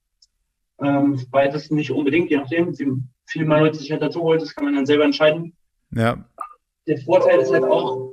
Ähm, 0.80 1.26
beides 1.30 1.72
nicht 1.72 1.92
unbedingt, 1.92 2.30
je 2.30 2.38
nachdem. 2.38 2.74
Sie 2.74 2.88
viel 3.26 3.46
mehr 3.46 3.60
Leute 3.60 3.78
sich 3.78 3.92
halt 3.92 4.02
dazu 4.02 4.22
holt, 4.22 4.42
das 4.42 4.54
kann 4.54 4.66
man 4.66 4.76
dann 4.76 4.86
selber 4.86 5.06
entscheiden. 5.06 5.56
Ja. 5.92 6.26
Der 6.88 6.98
Vorteil 7.00 7.40
ist 7.40 7.52
halt 7.52 7.64
auch, 7.64 8.12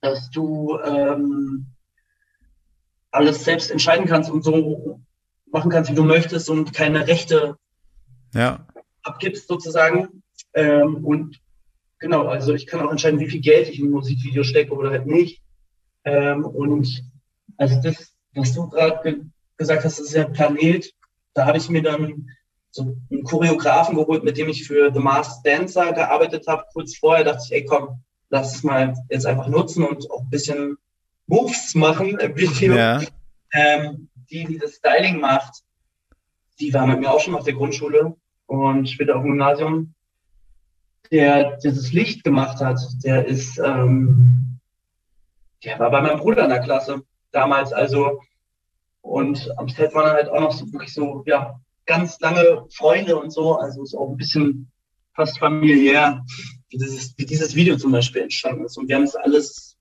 dass 0.00 0.30
du 0.30 0.78
ähm, 0.84 1.66
alles 3.10 3.44
selbst 3.44 3.70
entscheiden 3.70 4.06
kannst 4.06 4.30
und 4.30 4.44
so 4.44 5.00
machen 5.52 5.70
kannst, 5.70 5.90
wie 5.90 5.94
du 5.94 6.04
möchtest 6.04 6.50
und 6.50 6.72
keine 6.72 7.06
Rechte 7.06 7.56
ja. 8.34 8.66
abgibst 9.02 9.48
sozusagen. 9.48 10.22
Ähm, 10.54 11.04
und 11.04 11.40
genau, 11.98 12.26
also 12.26 12.54
ich 12.54 12.66
kann 12.66 12.80
auch 12.80 12.90
entscheiden, 12.90 13.20
wie 13.20 13.28
viel 13.28 13.40
Geld 13.40 13.68
ich 13.68 13.78
in 13.78 13.86
ein 13.86 13.92
Musikvideo 13.92 14.42
stecke 14.42 14.74
oder 14.74 14.90
halt 14.90 15.06
nicht. 15.06 15.42
Ähm, 16.04 16.44
und 16.44 17.04
also 17.56 17.80
das, 17.82 18.12
was 18.34 18.54
du 18.54 18.68
gerade 18.68 19.00
ge 19.02 19.20
gesagt 19.56 19.84
hast, 19.84 19.98
das 19.98 20.06
ist 20.06 20.14
ja 20.14 20.24
Planet, 20.24 20.94
da 21.34 21.44
habe 21.44 21.58
ich 21.58 21.68
mir 21.68 21.82
dann 21.82 22.28
so 22.70 22.96
einen 23.10 23.24
Choreografen 23.24 23.96
geholt, 23.96 24.22
mit 24.22 24.36
dem 24.36 24.48
ich 24.48 24.68
für 24.68 24.92
The 24.94 25.00
Masked 25.00 25.44
Dancer 25.44 25.92
gearbeitet 25.92 26.46
habe. 26.46 26.62
Kurz 26.72 26.96
vorher 26.96 27.24
dachte 27.24 27.42
ich, 27.44 27.52
ey 27.52 27.64
komm, 27.64 28.04
lass 28.30 28.54
es 28.54 28.62
mal 28.62 28.94
jetzt 29.10 29.26
einfach 29.26 29.48
nutzen 29.48 29.84
und 29.84 30.08
auch 30.12 30.22
ein 30.22 30.30
bisschen 30.30 30.76
Moves 31.26 31.74
machen 31.74 32.18
im 32.18 32.36
Video. 32.36 32.74
Ja. 32.74 33.02
Ähm, 33.52 34.08
die, 34.30 34.44
die 34.44 34.58
das 34.58 34.74
Styling 34.74 35.20
macht, 35.20 35.62
die 36.60 36.72
war 36.74 36.86
mit 36.86 37.00
mir 37.00 37.10
auch 37.10 37.20
schon 37.20 37.34
auf 37.34 37.44
der 37.44 37.54
Grundschule 37.54 38.16
und 38.46 38.88
später 38.88 39.16
auf 39.16 39.22
dem 39.22 39.30
Gymnasium. 39.30 39.94
Der 41.10 41.56
dieses 41.58 41.92
Licht 41.92 42.24
gemacht 42.24 42.60
hat, 42.60 42.78
der 43.02 43.26
ist, 43.26 43.58
ähm, 43.58 44.58
der 45.64 45.78
war 45.78 45.90
bei 45.90 46.02
meinem 46.02 46.18
Bruder 46.18 46.44
in 46.44 46.50
der 46.50 46.60
Klasse 46.60 47.02
damals, 47.30 47.72
also 47.72 48.20
und 49.00 49.50
am 49.56 49.68
Set 49.68 49.94
waren 49.94 50.10
halt 50.10 50.28
auch 50.28 50.40
noch 50.40 50.52
so 50.52 50.70
wirklich 50.72 50.92
so, 50.92 51.22
ja, 51.26 51.58
ganz 51.86 52.20
lange 52.20 52.66
Freunde 52.70 53.18
und 53.18 53.30
so, 53.30 53.56
also 53.56 53.82
ist 53.82 53.94
auch 53.94 54.10
ein 54.10 54.16
bisschen 54.16 54.70
fast 55.14 55.38
familiär, 55.38 56.24
wie 56.68 56.76
dieses, 56.78 57.16
wie 57.16 57.24
dieses 57.24 57.54
Video 57.54 57.76
zum 57.76 57.92
Beispiel 57.92 58.22
entstanden 58.22 58.64
ist. 58.64 58.76
Und 58.76 58.88
wir 58.88 58.96
haben 58.96 59.04
es 59.04 59.16
alles 59.16 59.78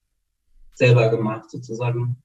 selber 0.74 1.10
gemacht, 1.10 1.52
sozusagen. 1.52 2.24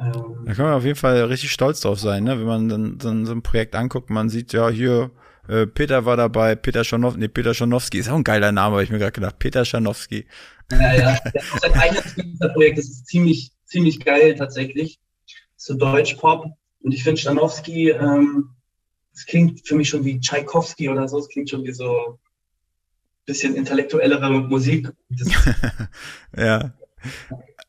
Ähm, 0.00 0.44
da 0.46 0.54
kann 0.54 0.66
man 0.66 0.74
auf 0.74 0.84
jeden 0.84 0.96
Fall 0.96 1.22
richtig 1.24 1.50
stolz 1.50 1.80
drauf 1.80 1.98
sein, 1.98 2.24
ne? 2.24 2.38
wenn 2.38 2.46
man 2.46 2.68
dann, 2.68 2.98
dann 2.98 3.26
so 3.26 3.32
ein 3.32 3.42
Projekt 3.42 3.74
anguckt. 3.74 4.10
Man 4.10 4.28
sieht 4.28 4.52
ja 4.52 4.68
hier, 4.68 5.10
äh, 5.48 5.66
Peter 5.66 6.04
war 6.04 6.16
dabei, 6.16 6.54
Peter 6.54 6.84
Schanowski, 6.84 7.20
nee, 7.20 7.28
Peter 7.28 7.54
Schanowski 7.54 7.98
ist 7.98 8.08
auch 8.08 8.14
ein 8.14 8.24
geiler 8.24 8.52
Name, 8.52 8.74
habe 8.74 8.84
ich 8.84 8.90
mir 8.90 8.98
gerade 8.98 9.12
gedacht. 9.12 9.38
Peter 9.38 9.64
Schanowski. 9.64 10.26
Ja, 10.70 10.94
ja. 10.94 11.18
Das 11.34 11.44
ist 11.44 11.64
ein 11.64 11.72
eigenes 11.74 12.14
Projekt, 12.52 12.78
das 12.78 12.84
ist 12.86 13.06
ziemlich, 13.06 13.52
ziemlich 13.64 14.04
geil 14.04 14.34
tatsächlich. 14.36 15.00
So 15.56 15.74
Deutsch-Pop. 15.74 16.46
Und 16.80 16.92
ich 16.92 17.02
finde 17.02 17.20
Schanowski, 17.20 17.90
ähm, 17.90 18.50
das 19.12 19.26
klingt 19.26 19.66
für 19.66 19.74
mich 19.74 19.88
schon 19.88 20.04
wie 20.04 20.20
Tchaikovsky 20.20 20.88
oder 20.88 21.08
so, 21.08 21.18
es 21.18 21.28
klingt 21.28 21.50
schon 21.50 21.64
wie 21.64 21.72
so 21.72 22.18
bisschen 23.28 23.54
intellektuellere 23.54 24.30
Musik. 24.30 24.90
ja. 26.36 26.72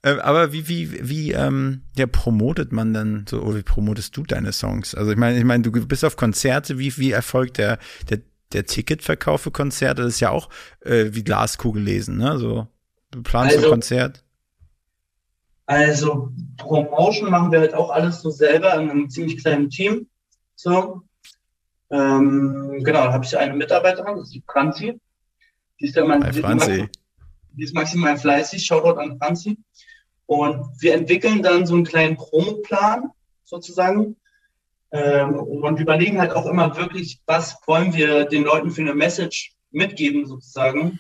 Äh, 0.02 0.20
aber 0.20 0.54
wie, 0.54 0.68
wie, 0.70 1.10
wie, 1.10 1.32
ähm, 1.34 1.84
ja, 1.98 2.08
promotet 2.08 2.72
man 2.72 2.94
dann 2.94 3.26
so, 3.28 3.42
oder 3.42 3.58
wie 3.58 3.64
promotest 3.64 4.16
du 4.16 4.24
deine 4.24 4.54
Songs? 4.54 4.96
Also 4.96 5.12
ich 5.12 5.18
meine, 5.18 5.38
ich 5.38 5.44
meine, 5.44 5.64
du 5.64 5.72
bist 5.72 6.06
auf 6.06 6.16
Konzerte, 6.16 6.80
wie, 6.80 6.96
wie 6.98 7.12
erfolgt 7.12 7.58
der, 7.58 7.80
der, 8.10 8.20
der 8.54 8.66
Ticketverkauf 8.66 9.42
für 9.42 9.52
Konzerte? 9.52 10.04
Das 10.04 10.14
ist 10.14 10.20
ja 10.22 10.30
auch 10.30 10.50
äh, 10.82 11.08
wie 11.12 11.24
Glaskugel 11.24 11.84
lesen, 11.84 12.18
ne? 12.18 12.38
So, 12.38 12.68
du 13.12 13.24
planst 13.24 13.56
also, 13.56 13.68
ein 13.68 13.72
Konzert. 13.72 14.24
Also 15.66 16.32
Promotion 16.58 17.30
machen 17.30 17.52
wir 17.52 17.60
halt 17.60 17.74
auch 17.74 17.90
alles 17.92 18.22
so 18.22 18.32
selber 18.32 18.74
in 18.76 18.90
einem 18.90 19.10
ziemlich 19.10 19.38
kleinen 19.38 19.70
Team. 19.70 20.08
So. 20.56 21.02
Ähm, 21.92 22.82
genau, 22.84 23.06
da 23.06 23.14
habe 23.14 23.26
ich 23.26 23.38
eine 23.38 23.54
Mitarbeiterin, 23.54 24.16
das 24.16 24.26
ist 24.26 24.34
die 24.34 24.44
Franzi. 24.48 25.00
Die 25.80 25.86
ist 25.86 25.96
ja 25.96 26.06
mein, 26.06 26.24
Hi, 26.24 26.34
Franzi. 26.34 26.90
Die 27.54 27.64
ist 27.64 27.74
maximal 27.74 28.18
fleißig, 28.18 28.66
Shoutout 28.66 29.00
an 29.00 29.18
Franzi. 29.18 29.58
Und 30.26 30.66
wir 30.80 30.93
entwickeln 30.93 31.41
dann 31.41 31.66
so 31.66 31.76
einen 31.76 31.86
kleinen 31.86 32.16
Promoplan 32.16 33.10
sozusagen 33.43 34.16
ähm, 34.91 35.36
und 35.36 35.80
überlegen 35.80 36.20
halt 36.20 36.32
auch 36.32 36.45
immer 36.45 36.76
wirklich, 36.78 37.22
was 37.26 37.58
wollen 37.66 37.93
wir 37.93 38.26
den 38.26 38.43
Leuten 38.43 38.72
für 38.72 38.82
eine 38.82 38.93
Message 38.93 39.54
mitgeben 39.72 40.28
sozusagen 40.28 41.00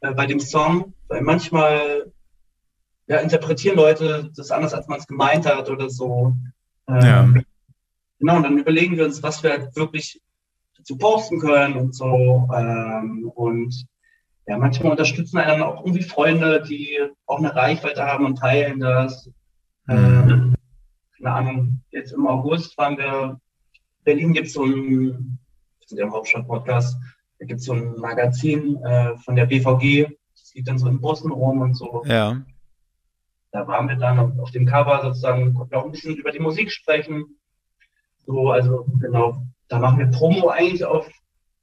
äh, 0.00 0.12
bei 0.12 0.26
dem 0.26 0.40
Song. 0.40 0.92
Weil 1.08 1.22
manchmal 1.22 2.12
ja, 3.06 3.18
interpretieren 3.18 3.76
Leute 3.76 4.30
das 4.36 4.50
anders, 4.50 4.74
als 4.74 4.86
man 4.86 4.98
es 4.98 5.06
gemeint 5.06 5.46
hat 5.46 5.70
oder 5.70 5.88
so. 5.88 6.34
Ähm, 6.88 7.00
ja. 7.00 7.28
Genau, 8.18 8.36
und 8.36 8.42
dann 8.42 8.58
überlegen 8.58 8.96
wir 8.96 9.04
uns, 9.04 9.22
was 9.22 9.42
wir 9.42 9.50
halt 9.50 9.76
wirklich 9.76 10.20
zu 10.82 10.96
posten 10.96 11.40
können 11.40 11.74
und 11.74 11.94
so. 11.94 12.48
Ähm, 12.54 13.30
und 13.34 13.86
ja, 14.48 14.56
manchmal 14.56 14.92
unterstützen 14.92 15.38
einen 15.38 15.62
auch 15.62 15.84
irgendwie 15.84 16.02
Freunde, 16.02 16.62
die 16.62 16.98
auch 17.26 17.38
eine 17.38 17.54
Reichweite 17.54 18.02
haben 18.02 18.24
und 18.24 18.38
teilen 18.38 18.80
das. 18.80 19.30
Mhm. 19.86 19.94
Ähm, 19.94 20.54
keine 21.16 21.34
Ahnung, 21.34 21.82
jetzt 21.90 22.12
im 22.12 22.26
August 22.26 22.76
waren 22.78 22.96
wir, 22.96 23.38
Berlin 24.04 24.32
gibt 24.32 24.46
es 24.46 24.54
so 24.54 24.64
ein, 24.64 25.38
wir 25.78 25.86
sind 25.86 25.98
ja 25.98 26.06
im 26.06 26.12
Hauptstadt-Podcast, 26.14 26.96
da 27.38 27.44
gibt 27.44 27.60
es 27.60 27.66
so 27.66 27.74
ein 27.74 27.96
Magazin 27.96 28.82
äh, 28.84 29.18
von 29.18 29.36
der 29.36 29.44
BVG, 29.44 30.16
das 30.34 30.52
geht 30.54 30.66
dann 30.66 30.78
so 30.78 30.88
in 30.88 31.00
Bussen 31.00 31.30
rum 31.30 31.60
und 31.60 31.74
so. 31.74 32.02
Ja. 32.06 32.40
Da 33.52 33.66
waren 33.68 33.88
wir 33.88 33.96
dann 33.96 34.40
auf 34.40 34.50
dem 34.50 34.64
Cover 34.64 35.02
sozusagen, 35.02 35.52
konnten 35.52 35.74
auch 35.74 35.84
ein 35.84 35.92
bisschen 35.92 36.16
über 36.16 36.30
die 36.30 36.38
Musik 36.38 36.70
sprechen. 36.70 37.38
So, 38.24 38.50
also 38.50 38.86
genau, 38.98 39.42
da 39.68 39.78
machen 39.78 39.98
wir 39.98 40.06
Promo 40.06 40.48
eigentlich 40.48 40.84
auf 40.86 41.06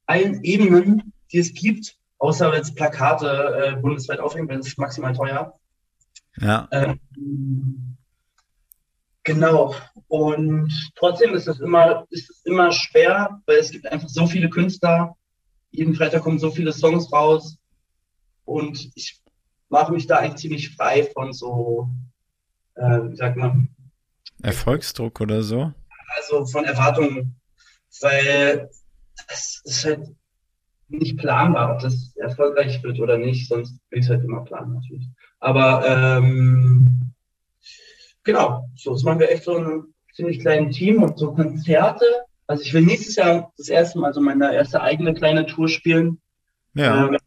allen 0.06 0.44
Ebenen, 0.44 1.14
die 1.32 1.40
es 1.40 1.54
gibt 1.54 1.98
außer 2.26 2.56
jetzt 2.56 2.76
Plakate 2.76 3.28
äh, 3.28 3.76
bundesweit 3.80 4.20
aufhängen, 4.20 4.50
weil 4.50 4.58
das 4.58 4.68
ist 4.68 4.80
maximal 4.80 5.14
teuer. 5.14 5.60
Ja. 6.38 6.68
Ähm, 6.72 7.00
genau. 9.24 9.76
Und 10.08 10.92
trotzdem 10.96 11.36
ist 11.36 11.48
es 11.48 11.60
immer, 11.60 12.06
ist 12.10 12.30
es 12.30 12.42
immer 12.46 12.72
schwer, 12.72 13.42
weil 13.46 13.58
es 13.58 13.70
gibt 13.70 13.86
einfach 13.88 14.10
so 14.10 14.26
viele 14.26 14.50
Künstler. 14.50 15.16
Jeden 15.70 15.94
Freitag 15.94 16.24
kommen 16.24 16.40
so 16.40 16.50
viele 16.50 16.74
Songs 16.74 17.12
raus. 17.14 17.58
Und 18.44 18.92
ich 18.96 19.22
mache 19.70 19.92
mich 19.92 20.08
da 20.08 20.18
eigentlich 20.18 20.42
ziemlich 20.42 20.76
frei 20.76 21.10
von 21.14 21.32
so, 21.32 21.90
äh, 22.76 23.02
wie 23.10 23.16
sagt 23.16 23.38
man? 23.38 23.70
Erfolgsdruck 24.42 25.22
oder 25.22 25.44
so? 25.44 25.72
Also 26.18 26.46
von 26.46 26.66
Erwartungen. 26.66 27.40
Weil 28.02 28.70
das 29.28 29.62
ist 29.64 29.86
halt, 29.86 30.08
nicht 30.88 31.18
planbar, 31.18 31.74
ob 31.74 31.80
das 31.80 32.16
erfolgreich 32.16 32.82
wird 32.84 33.00
oder 33.00 33.18
nicht, 33.18 33.48
sonst 33.48 33.80
will 33.90 34.00
ich 34.00 34.06
es 34.06 34.12
halt 34.12 34.24
immer 34.24 34.44
planen 34.44 34.74
natürlich. 34.74 35.08
Aber 35.40 35.84
ähm, 35.88 37.14
genau, 38.24 38.70
so 38.76 38.94
das 38.94 39.04
machen 39.04 39.20
wir 39.20 39.32
echt 39.32 39.44
so 39.44 39.58
ein 39.58 39.84
ziemlich 40.14 40.40
kleines 40.40 40.76
Team 40.76 41.04
und 41.04 41.18
so 41.18 41.34
Konzerte. 41.34 42.06
Also 42.48 42.64
ich 42.64 42.74
will 42.74 42.84
nächstes 42.84 43.16
Jahr 43.16 43.52
das 43.58 43.70
erste 43.70 44.00
Mal 44.00 44.14
so 44.14 44.22
meine 44.22 44.54
erste 44.54 44.82
eigene 44.82 45.14
kleine 45.14 45.46
Tour 45.46 45.68
spielen. 45.68 46.22
Ja. 46.74 47.08
Ähm, 47.08 47.18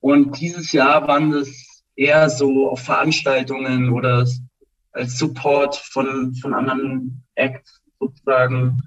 und 0.00 0.40
dieses 0.40 0.72
Jahr 0.72 1.06
waren 1.08 1.32
das 1.32 1.82
eher 1.96 2.30
so 2.30 2.70
auf 2.70 2.80
Veranstaltungen 2.80 3.90
oder 3.90 4.26
als 4.92 5.18
Support 5.18 5.76
von, 5.76 6.34
von 6.34 6.54
anderen 6.54 7.24
Acts 7.34 7.82
sozusagen. 7.98 8.82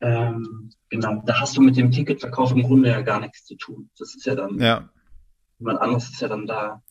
Ähm, 0.00 0.70
genau, 0.90 1.22
da 1.24 1.40
hast 1.40 1.56
du 1.56 1.62
mit 1.62 1.76
dem 1.76 1.90
Ticketverkauf 1.90 2.52
im 2.52 2.62
Grunde 2.62 2.90
ja 2.90 3.00
gar 3.00 3.20
nichts 3.20 3.44
zu 3.44 3.56
tun. 3.56 3.90
Das 3.98 4.14
ist 4.14 4.26
ja 4.26 4.34
dann, 4.34 4.58
ja. 4.58 4.88
jemand 5.58 5.80
anderes 5.80 6.10
ist 6.10 6.20
ja 6.20 6.28
dann 6.28 6.46
da 6.46 6.82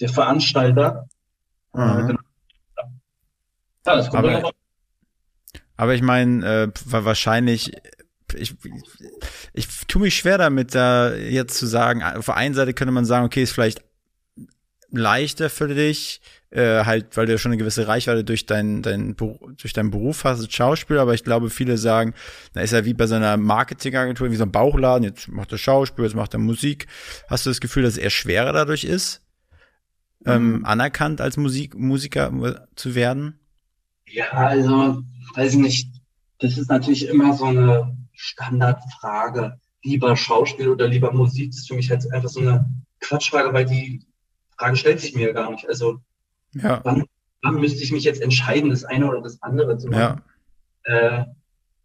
der 0.00 0.08
Veranstalter. 0.08 1.08
Mhm. 1.72 1.80
Äh, 1.80 2.06
genau. 2.06 2.20
Ja, 3.86 3.96
das 3.96 4.10
kommt 4.10 4.26
aber, 4.26 4.50
aber 5.76 5.94
ich 5.94 6.02
meine, 6.02 6.46
äh, 6.46 6.72
wahrscheinlich, 6.84 7.72
ich, 8.34 8.54
ich 9.52 9.86
tue 9.86 10.02
mich 10.02 10.16
schwer 10.16 10.38
damit, 10.38 10.74
da 10.74 11.12
jetzt 11.14 11.58
zu 11.58 11.66
sagen, 11.66 12.02
auf 12.02 12.26
der 12.26 12.36
einen 12.36 12.54
Seite 12.54 12.74
könnte 12.74 12.92
man 12.92 13.04
sagen, 13.04 13.26
okay, 13.26 13.42
ist 13.42 13.52
vielleicht 13.52 13.84
leichter 14.90 15.50
für 15.50 15.68
dich, 15.68 16.20
äh, 16.52 16.84
halt, 16.84 17.16
weil 17.16 17.26
du 17.26 17.32
ja 17.32 17.38
schon 17.38 17.52
eine 17.52 17.58
gewisse 17.58 17.88
Reichweite 17.88 18.24
durch 18.24 18.44
deinen 18.46 18.82
dein, 18.82 19.16
durch 19.16 19.72
deinen 19.72 19.90
Beruf 19.90 20.24
hast 20.24 20.40
als 20.40 20.52
Schauspieler, 20.52 21.00
aber 21.00 21.14
ich 21.14 21.24
glaube, 21.24 21.50
viele 21.50 21.78
sagen, 21.78 22.14
da 22.52 22.60
ist 22.60 22.72
er 22.72 22.84
wie 22.84 22.94
bei 22.94 23.06
so 23.06 23.14
einer 23.14 23.36
Marketingagentur, 23.38 24.30
wie 24.30 24.36
so 24.36 24.44
ein 24.44 24.52
Bauchladen, 24.52 25.04
jetzt 25.04 25.28
macht 25.28 25.52
er 25.52 25.58
Schauspiel, 25.58 26.04
jetzt 26.04 26.14
macht 26.14 26.34
er 26.34 26.40
Musik. 26.40 26.86
Hast 27.28 27.46
du 27.46 27.50
das 27.50 27.60
Gefühl, 27.60 27.84
dass 27.84 27.94
es 27.94 27.98
eher 27.98 28.10
schwerer 28.10 28.52
dadurch 28.52 28.84
ist, 28.84 29.22
ähm, 30.26 30.58
mhm. 30.58 30.64
anerkannt 30.64 31.20
als 31.20 31.36
Musik, 31.36 31.74
Musiker 31.74 32.68
zu 32.76 32.94
werden? 32.94 33.40
Ja, 34.06 34.30
also, 34.32 35.02
weiß 35.34 35.54
ich 35.54 35.58
nicht. 35.58 35.88
Das 36.38 36.58
ist 36.58 36.68
natürlich 36.68 37.08
immer 37.08 37.34
so 37.34 37.46
eine 37.46 37.96
Standardfrage. 38.12 39.58
Lieber 39.84 40.16
Schauspiel 40.16 40.68
oder 40.68 40.86
lieber 40.86 41.12
Musik, 41.12 41.50
das 41.50 41.60
ist 41.60 41.68
für 41.68 41.74
mich 41.74 41.90
halt 41.90 42.04
einfach 42.12 42.28
so 42.28 42.40
eine 42.40 42.68
Quatschfrage, 43.00 43.52
weil 43.52 43.64
die 43.64 44.04
Frage 44.56 44.76
stellt 44.76 45.00
sich 45.00 45.14
mir 45.14 45.32
gar 45.32 45.50
nicht. 45.50 45.68
Also 45.68 46.00
ja. 46.54 46.80
Wann, 46.84 47.04
wann 47.42 47.54
müsste 47.60 47.82
ich 47.82 47.92
mich 47.92 48.04
jetzt 48.04 48.20
entscheiden, 48.22 48.70
das 48.70 48.84
eine 48.84 49.08
oder 49.08 49.20
das 49.22 49.40
andere 49.42 49.78
zu 49.78 49.88
machen? 49.88 50.22
Ja. 50.86 51.20
Äh, 51.20 51.24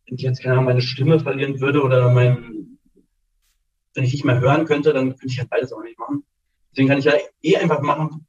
wenn 0.06 0.16
ich 0.16 0.22
jetzt 0.22 0.42
keine 0.42 0.54
Ahnung, 0.54 0.66
meine 0.66 0.82
Stimme 0.82 1.20
verlieren 1.20 1.60
würde 1.60 1.82
oder 1.84 2.12
mein, 2.14 2.78
wenn 3.94 4.04
ich 4.04 4.14
nicht 4.14 4.26
mehr 4.26 4.40
hören 4.40 4.66
könnte, 4.66 4.94
dann 4.94 5.10
könnte 5.10 5.28
ich 5.28 5.40
halt 5.40 5.50
beides 5.50 5.74
auch 5.74 5.84
nicht 5.84 6.00
machen. 6.00 6.24
Deswegen 6.72 6.88
kann 6.90 7.00
ich 7.00 7.06
ja 7.06 7.14
eh 7.42 7.58
einfach 7.58 7.82
machen, 7.82 8.26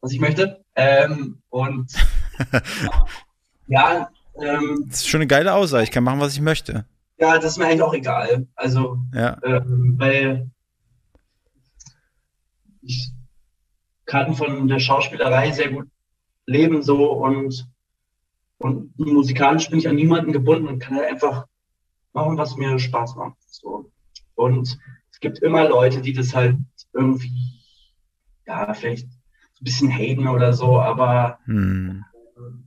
was 0.00 0.12
ich 0.12 0.20
möchte. 0.20 0.64
Ähm, 0.74 1.42
und 1.50 1.92
ja, 3.66 4.08
ähm, 4.40 4.84
Das 4.88 4.98
ist 5.00 5.08
schon 5.08 5.18
eine 5.20 5.26
geile 5.28 5.52
Aussage. 5.54 5.84
Ich 5.84 5.90
kann 5.90 6.04
machen, 6.04 6.20
was 6.20 6.34
ich 6.34 6.40
möchte. 6.40 6.86
ja, 7.18 7.36
das 7.36 7.52
ist 7.52 7.58
mir 7.58 7.66
eigentlich 7.66 7.82
auch 7.82 7.94
egal. 7.94 8.46
Also, 8.54 8.98
Ja. 9.12 9.36
ähm, 9.44 9.94
weil 9.98 10.50
ich 12.82 13.11
kann 14.06 14.34
von 14.34 14.68
der 14.68 14.78
Schauspielerei 14.78 15.52
sehr 15.52 15.70
gut 15.70 15.88
leben 16.46 16.82
so 16.82 17.12
und 17.12 17.68
und 18.58 18.96
musikalisch 18.96 19.68
bin 19.70 19.80
ich 19.80 19.88
an 19.88 19.96
niemanden 19.96 20.32
gebunden 20.32 20.68
und 20.68 20.78
kann 20.78 20.96
halt 20.96 21.10
einfach 21.10 21.46
machen, 22.12 22.38
was 22.38 22.56
mir 22.56 22.78
Spaß 22.78 23.16
macht. 23.16 23.36
So. 23.48 23.90
Und 24.36 24.78
es 25.10 25.18
gibt 25.18 25.40
immer 25.40 25.68
Leute, 25.68 26.00
die 26.00 26.12
das 26.12 26.34
halt 26.34 26.56
irgendwie, 26.92 27.60
ja, 28.46 28.72
vielleicht 28.74 29.08
so 29.08 29.62
ein 29.62 29.64
bisschen 29.64 29.90
haten 29.90 30.28
oder 30.28 30.52
so, 30.52 30.78
aber 30.78 31.38
Hm. 31.46 32.04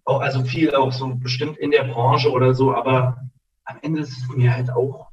auch, 0.03 0.19
also 0.19 0.43
viel 0.43 0.75
auch 0.75 0.91
so 0.91 1.15
bestimmt 1.15 1.57
in 1.57 1.71
der 1.71 1.85
Branche 1.85 2.29
oder 2.29 2.53
so, 2.53 2.73
aber 2.73 3.21
am 3.63 3.77
Ende 3.81 4.01
ist 4.01 4.17
es 4.17 4.27
mir 4.35 4.53
halt 4.53 4.69
auch 4.71 5.07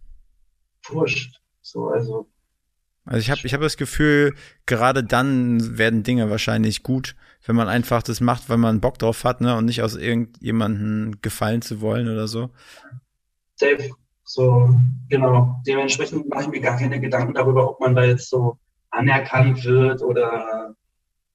wurscht. 0.89 1.41
So, 1.61 1.89
also, 1.89 2.29
Also 3.05 3.19
ich 3.19 3.31
habe 3.31 3.41
ich 3.45 3.53
hab 3.53 3.61
das 3.61 3.77
Gefühl, 3.77 4.35
gerade 4.67 5.03
dann 5.03 5.77
werden 5.77 6.03
Dinge 6.05 6.31
wahrscheinlich 6.31 6.83
gut, 6.83 7.17
wenn 7.45 7.57
man 7.57 7.69
einfach 7.69 8.03
das 8.03 8.21
macht, 8.21 8.49
weil 8.49 8.59
man 8.59 8.81
Bock 8.81 8.99
drauf 8.99 9.25
hat, 9.25 9.41
ne, 9.41 9.57
und 9.57 9.65
nicht 9.65 9.83
aus 9.83 9.97
irgendjemandem 9.97 11.21
gefallen 11.21 11.63
zu 11.63 11.81
wollen 11.81 12.09
oder 12.09 12.29
so. 12.29 12.51
safe. 13.57 13.91
So, 14.25 14.75
genau. 15.09 15.61
Dementsprechend 15.67 16.29
mache 16.29 16.45
ich 16.45 16.49
mir 16.49 16.61
gar 16.61 16.79
keine 16.79 17.01
Gedanken 17.01 17.35
darüber, 17.35 17.69
ob 17.69 17.81
man 17.81 17.95
da 17.95 18.05
jetzt 18.05 18.31
so 18.31 18.57
anerkannt 18.91 19.65
wird 19.65 20.01
oder 20.01 20.75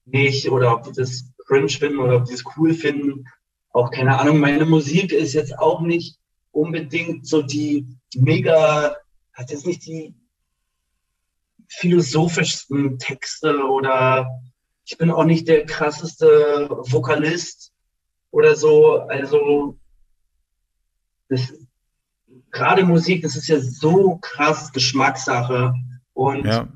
nicht, 0.06 0.50
oder 0.50 0.74
ob 0.74 0.84
die 0.84 0.94
das 0.94 1.32
cringe 1.46 1.70
finden 1.70 2.00
oder 2.00 2.18
ob 2.18 2.26
die 2.26 2.34
es 2.34 2.44
cool 2.56 2.74
finden. 2.74 3.26
Auch 3.72 3.92
keine 3.92 4.20
Ahnung, 4.20 4.40
meine 4.40 4.66
Musik 4.66 5.12
ist 5.12 5.34
jetzt 5.34 5.60
auch 5.60 5.82
nicht 5.82 6.18
unbedingt 6.52 7.28
so 7.28 7.42
die 7.42 7.86
mega, 8.16 8.96
hat 9.34 9.52
jetzt 9.52 9.68
nicht 9.68 9.86
die 9.86 10.16
philosophischsten 11.70 12.98
Texte 13.00 13.64
oder 13.66 14.28
ich 14.86 14.98
bin 14.98 15.12
auch 15.12 15.26
nicht 15.26 15.48
der 15.48 15.66
krasseste 15.66 16.70
Vokalist 16.70 17.74
oder 18.32 18.56
so. 18.56 19.00
Also 19.00 19.78
das, 21.30 21.54
gerade 22.52 22.86
Musik, 22.86 23.22
das 23.22 23.36
ist 23.36 23.48
ja 23.48 23.60
so 23.60 24.18
krass 24.18 24.72
Geschmackssache 24.72 25.74
und 26.14 26.46
Ja. 26.46 26.68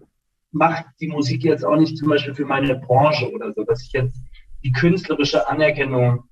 macht 0.52 0.86
die 1.00 1.08
Musik 1.08 1.44
jetzt 1.44 1.64
auch 1.64 1.78
nicht 1.78 1.98
zum 1.98 2.10
Beispiel 2.10 2.36
für 2.36 2.46
meine 2.46 2.76
Branche 2.76 3.32
oder 3.32 3.54
so, 3.54 3.64
dass 3.64 3.82
ich 3.84 3.94
jetzt 3.94 4.20
die 4.64 4.72
künstlerische 4.72 5.48
Anerkennung 5.48 6.30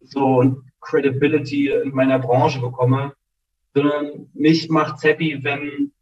so 0.00 0.40
und 0.40 0.70
Credibility 0.80 1.68
in 1.70 1.94
meiner 1.94 2.18
Branche 2.18 2.60
bekomme, 2.60 3.14
sondern 3.74 4.28
mich 4.34 4.68
macht's 4.68 5.04
happy, 5.04 5.42
wenn, 5.42 5.92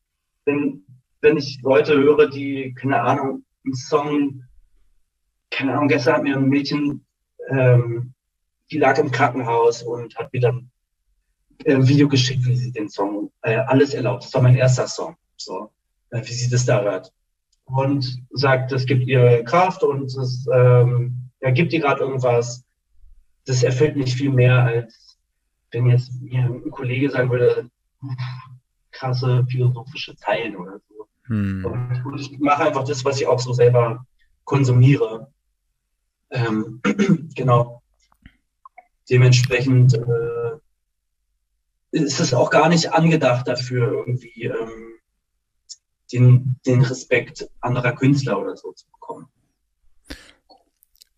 wenn, 0.46 0.84
wenn 1.20 1.36
ich 1.36 1.60
Leute 1.62 1.94
höre, 1.94 2.28
die, 2.28 2.74
keine 2.74 3.00
Ahnung, 3.00 3.44
einen 3.64 3.74
Song, 3.74 4.44
keine 5.50 5.74
Ahnung, 5.74 5.88
gestern 5.88 6.14
hat 6.14 6.22
mir 6.22 6.36
ein 6.36 6.48
Mädchen, 6.48 7.04
ähm, 7.48 8.14
die 8.70 8.78
lag 8.78 8.98
im 8.98 9.10
Krankenhaus 9.10 9.82
und 9.82 10.16
hat 10.16 10.32
mir 10.32 10.40
dann 10.40 10.70
äh, 11.64 11.74
ein 11.74 11.88
Video 11.88 12.08
geschickt, 12.08 12.46
wie 12.46 12.56
sie 12.56 12.72
den 12.72 12.88
Song 12.88 13.30
äh, 13.42 13.56
Alles 13.56 13.94
erlaubt. 13.94 14.24
Das 14.24 14.34
war 14.34 14.42
mein 14.42 14.56
erster 14.56 14.86
Song, 14.86 15.16
so, 15.36 15.70
äh, 16.10 16.20
wie 16.22 16.32
sie 16.32 16.50
das 16.50 16.64
da 16.64 16.82
hört. 16.82 17.12
Und 17.64 18.22
sagt, 18.30 18.72
das 18.72 18.86
gibt 18.86 19.06
ihr 19.06 19.44
Kraft 19.44 19.82
und 19.84 20.06
es 20.16 20.46
ähm, 20.52 21.30
ja, 21.40 21.50
gibt 21.50 21.72
ihr 21.72 21.80
gerade 21.80 22.00
irgendwas. 22.00 22.64
Das 23.46 23.62
erfüllt 23.62 23.96
mich 23.96 24.14
viel 24.14 24.30
mehr, 24.30 24.64
als 24.64 25.18
wenn 25.70 25.86
jetzt 25.86 26.12
mir 26.20 26.44
ein 26.44 26.70
Kollege 26.70 27.10
sagen 27.10 27.30
würde, 27.30 27.70
krasse 28.90 29.44
philosophische 29.48 30.16
Zeilen 30.16 30.56
oder 30.56 30.80
so. 30.88 30.89
Hm. 31.30 31.64
Und, 31.64 32.20
ich 32.20 32.38
mache 32.40 32.64
einfach 32.64 32.84
das, 32.84 33.04
was 33.04 33.20
ich 33.20 33.26
auch 33.26 33.38
so 33.38 33.52
selber 33.52 34.04
konsumiere. 34.44 35.32
Ähm, 36.30 36.80
genau. 37.34 37.82
Dementsprechend 39.08 39.94
äh, 39.94 40.58
ist 41.92 42.20
es 42.20 42.34
auch 42.34 42.50
gar 42.50 42.68
nicht 42.68 42.92
angedacht 42.92 43.46
dafür, 43.48 43.92
irgendwie 43.92 44.44
ähm, 44.44 44.94
den, 46.12 46.56
den 46.66 46.82
Respekt 46.82 47.48
anderer 47.60 47.92
Künstler 47.92 48.40
oder 48.40 48.56
so 48.56 48.72
zu 48.72 48.86
bekommen. 48.90 49.28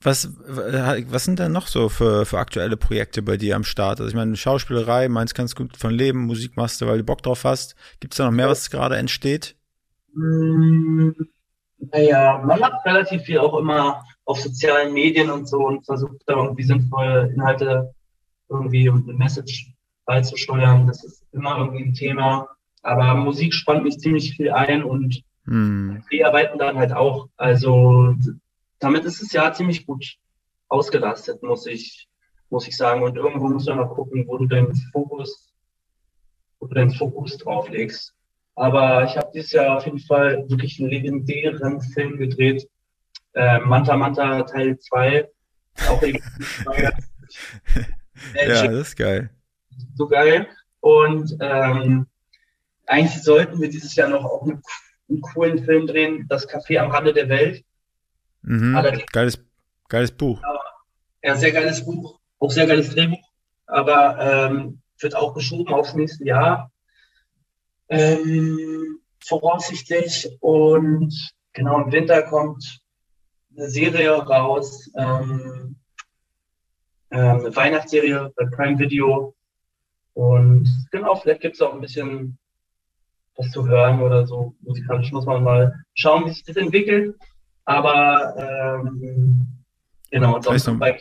Was, 0.03 0.29
was 0.47 1.25
sind 1.25 1.39
denn 1.39 1.53
noch 1.53 1.69
so 1.69 1.89
für, 1.89 2.27
für 2.27 2.39
aktuelle 2.39 2.77
Projekte 2.77 3.23
bei 3.23 3.37
dir 3.37 3.57
am 3.57 3.65
Start? 3.65 4.01
Also 4.01 4.09
ich 4.09 4.17
meine, 4.17 4.37
Schauspielerei, 4.37 5.09
meinst 5.09 5.35
ganz 5.35 5.55
gut 5.55 5.77
von 5.77 5.93
Leben, 5.93 6.27
Musik 6.27 6.57
machst 6.57 6.81
du, 6.81 6.87
weil 6.87 6.99
du 6.99 7.05
Bock 7.05 7.23
drauf 7.23 7.45
hast. 7.45 7.77
Gibt 8.01 8.15
es 8.15 8.19
da 8.19 8.25
noch 8.25 8.33
mehr, 8.33 8.49
was 8.49 8.69
gerade 8.69 8.97
entsteht? 8.97 9.55
Mm, 10.15 11.11
Naja, 11.79 12.43
man 12.47 12.61
macht 12.61 12.85
relativ 12.87 13.23
viel 13.23 13.39
auch 13.39 13.59
immer 13.59 14.05
auf 14.25 14.41
sozialen 14.41 14.93
Medien 14.95 15.31
und 15.31 15.49
so 15.49 15.59
und 15.67 15.85
versucht 15.85 16.23
da 16.27 16.35
irgendwie 16.37 16.63
sinnvolle 16.63 17.33
Inhalte 17.35 17.95
irgendwie 18.49 18.89
und 18.89 19.09
eine 19.09 19.19
Message 19.19 19.73
beizusteuern. 20.07 20.87
Das 20.87 21.03
ist 21.05 21.25
immer 21.33 21.59
irgendwie 21.59 21.85
ein 21.85 21.95
Thema. 21.95 22.49
Aber 22.83 23.15
Musik 23.15 23.55
spannt 23.55 23.85
mich 23.85 23.99
ziemlich 23.99 24.35
viel 24.37 24.51
ein 24.53 24.85
und 24.85 25.23
Hm. 25.45 26.05
wir 26.09 26.29
arbeiten 26.29 26.59
dann 26.59 26.77
halt 26.79 26.93
auch. 26.93 27.29
Also 27.37 28.15
damit 28.79 29.05
ist 29.05 29.21
es 29.23 29.33
ja 29.33 29.53
ziemlich 29.53 29.87
gut 29.87 30.17
ausgelastet, 30.69 31.43
muss 31.43 31.67
ich, 31.67 32.09
muss 32.49 32.69
ich 32.69 32.77
sagen. 32.77 33.03
Und 33.03 33.17
irgendwo 33.17 33.49
musst 33.49 33.67
du 33.67 33.75
noch 33.75 33.95
gucken, 33.95 34.25
wo 34.29 34.39
du 34.39 34.47
deinen 34.47 34.73
Fokus, 34.93 35.53
wo 36.61 36.67
du 36.69 36.75
deinen 36.75 36.93
Fokus 36.93 37.39
drauf 37.39 37.69
legst. 37.71 38.15
Aber 38.55 39.05
ich 39.05 39.17
habe 39.17 39.31
dieses 39.35 39.53
Jahr 39.53 39.77
auf 39.79 39.85
jeden 39.87 39.99
Fall 40.01 40.45
wirklich 40.49 40.79
einen 40.81 40.91
legendären 40.91 41.81
Film 41.81 42.19
gedreht. 42.19 42.69
Äh, 43.35 43.61
Manta 43.61 43.97
Manta 43.97 44.43
Teil 44.43 44.79
2. 44.79 45.29
Auch 45.89 46.03
irgendwie 46.03 46.23
Ja, 48.35 48.67
das 48.69 48.89
ist 48.89 48.97
geil. 48.97 49.31
so 49.95 50.07
geil. 50.07 50.47
Und 50.81 51.35
ähm, 51.41 52.07
eigentlich 52.87 53.23
sollten 53.23 53.61
wir 53.61 53.71
dieses 53.71 53.95
Jahr 53.95 54.09
noch 54.11 54.25
auch 54.25 54.43
einen, 54.43 54.63
einen 55.09 55.21
coolen 55.23 55.65
Film 55.65 55.87
drehen, 55.87 56.27
Das 56.29 56.49
Café 56.49 56.79
am 56.79 56.91
Rande 56.91 57.13
der 57.13 57.29
Welt. 57.29 57.65
Mhm. 58.43 58.75
Allerdings- 58.77 59.07
Geiles, 59.13 59.45
geiles 59.89 60.13
Buch. 60.13 60.43
Ja, 61.23 61.37
sehr 61.37 61.53
geiles 61.53 61.85
Buch, 61.85 62.19
auch 62.41 62.51
sehr 62.51 62.67
geiles 62.67 62.91
Drehbuch, 62.91 63.25
aber 63.67 64.19
ähm, 64.51 64.81
wird 64.99 65.15
auch 65.15 65.35
geschoben 65.35 65.73
aufs 65.73 65.95
nächste 65.95 66.25
Jahr. 66.25 66.72
Ähm, 67.93 69.01
voraussichtlich. 69.21 70.29
Und 70.41 71.13
genau 71.53 71.83
im 71.83 71.93
Winter 71.93 72.23
kommt 72.23 72.81
eine 73.57 73.69
Serie 73.69 74.13
raus, 74.13 74.91
ähm, 74.97 75.77
ähm, 77.11 77.41
eine 77.41 77.55
Weihnachtsserie 77.55 78.33
bei 78.37 78.47
Prime 78.47 78.79
Video. 78.79 79.35
Und 80.15 80.69
genau, 80.91 81.17
vielleicht 81.17 81.43
gibt 81.43 81.55
es 81.55 81.61
auch 81.61 81.75
ein 81.75 81.81
bisschen 81.81 82.39
was 83.37 83.51
zu 83.51 83.67
hören 83.67 84.01
oder 84.01 84.27
so. 84.27 84.55
Musikalisch 84.61 85.13
muss 85.13 85.27
man 85.27 85.43
mal 85.43 85.75
schauen, 85.95 86.27
wie 86.27 86.31
sich 86.31 86.45
das 86.45 86.57
entwickelt. 86.57 87.17
Aber 87.65 88.35
ähm, 88.37 89.47
genau, 90.11 90.37
und 90.37 90.45
sonst 90.45 90.79
bei 90.79 90.99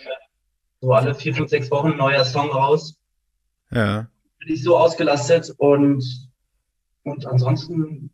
so 0.82 0.94
alle 0.94 1.14
vier, 1.14 1.34
fünf, 1.36 1.50
sechs 1.50 1.70
Wochen 1.72 1.92
ein 1.92 1.98
neuer 1.98 2.26
Song 2.26 2.50
raus. 2.50 2.98
Ja. 3.72 4.08
Bin 4.40 4.54
ich 4.54 4.64
so 4.64 4.78
ausgelastet 4.78 5.54
und, 5.58 6.04
und 7.04 7.26
ansonsten, 7.26 8.12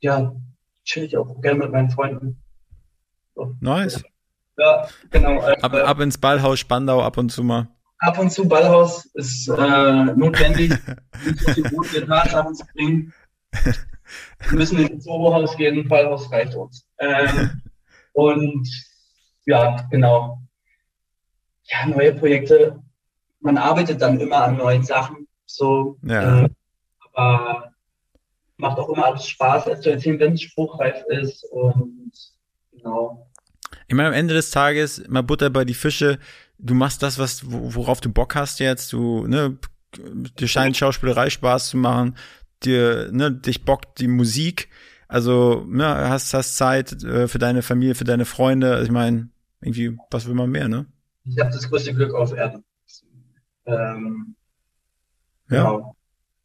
ja, 0.00 0.34
chill 0.84 1.04
ich 1.04 1.16
auch 1.16 1.40
gerne 1.40 1.60
mit 1.60 1.72
meinen 1.72 1.90
Freunden. 1.90 2.42
So. 3.34 3.54
Nice. 3.60 4.02
Ja, 4.58 4.88
genau. 5.10 5.40
Äh, 5.42 5.56
Ab, 5.62 5.72
ab 5.74 6.00
ins 6.00 6.18
Ballhaus 6.18 6.58
Spandau 6.58 7.02
ab 7.02 7.16
und 7.16 7.30
zu 7.30 7.42
mal. 7.42 7.68
ab 7.98 8.18
und 8.18 8.30
zu 8.30 8.46
Ballhaus 8.48 9.06
ist 9.14 9.48
äh, 9.48 10.04
notwendig, 10.16 10.72
um 11.56 11.62
gute 11.76 12.06
Tatsachen 12.06 12.54
zu 12.54 12.66
bringen. 12.74 13.12
Wir 14.48 14.58
müssen 14.58 14.78
ins 14.78 15.04
Zoohaus 15.04 15.56
gehen, 15.56 15.88
Ballhaus 15.88 16.30
reicht 16.32 16.54
uns. 16.54 16.86
Ähm, 16.98 17.62
und 18.12 18.68
ja, 19.46 19.86
genau. 19.90 20.42
Ja, 21.64 21.86
neue 21.86 22.14
Projekte. 22.14 22.82
Man 23.40 23.56
arbeitet 23.56 24.02
dann 24.02 24.18
immer 24.20 24.42
an 24.44 24.56
neuen 24.58 24.82
Sachen. 24.82 25.26
So, 25.46 25.98
Ja. 26.02 26.44
äh, 26.44 26.48
aber 27.14 27.69
macht 28.60 28.78
auch 28.78 28.88
immer 28.88 29.06
alles 29.06 29.26
Spaß, 29.26 29.66
es 29.66 29.80
zu 29.80 29.90
erzählen, 29.90 30.20
wenn 30.20 30.34
es 30.34 30.42
spruchreif 30.42 31.02
ist. 31.08 31.44
Und 31.50 32.12
genau. 32.72 33.30
Ich 33.88 33.94
meine, 33.94 34.08
am 34.08 34.14
Ende 34.14 34.34
des 34.34 34.50
Tages, 34.50 35.02
mal 35.08 35.22
Butter 35.22 35.50
bei 35.50 35.64
die 35.64 35.74
Fische, 35.74 36.18
du 36.58 36.74
machst 36.74 37.02
das, 37.02 37.18
was, 37.18 37.50
wo- 37.50 37.74
worauf 37.74 38.00
du 38.00 38.10
Bock 38.10 38.34
hast 38.34 38.60
jetzt, 38.60 38.92
du, 38.92 39.26
ne, 39.26 39.58
dir 40.38 40.48
scheint 40.48 40.76
Schauspielerei 40.76 41.30
Spaß 41.30 41.70
zu 41.70 41.76
machen, 41.76 42.16
dir, 42.62 43.10
ne, 43.12 43.32
dich 43.32 43.64
bockt 43.64 43.98
die 44.00 44.08
Musik, 44.08 44.68
also 45.08 45.64
ne, 45.66 45.86
hast, 45.86 46.32
hast 46.34 46.56
Zeit 46.56 47.02
äh, 47.02 47.26
für 47.26 47.38
deine 47.38 47.62
Familie, 47.62 47.94
für 47.96 48.04
deine 48.04 48.24
Freunde. 48.24 48.72
Also 48.74 48.84
ich 48.84 48.92
meine, 48.92 49.30
irgendwie, 49.60 49.98
was 50.10 50.26
will 50.26 50.34
man 50.34 50.50
mehr, 50.50 50.68
ne? 50.68 50.86
Ich 51.24 51.38
habe 51.38 51.50
das 51.50 51.68
größte 51.68 51.94
Glück 51.94 52.14
auf 52.14 52.32
Erden. 52.32 52.64
Ähm, 53.66 54.36
ja. 55.50 55.64
Genau. 55.64 55.96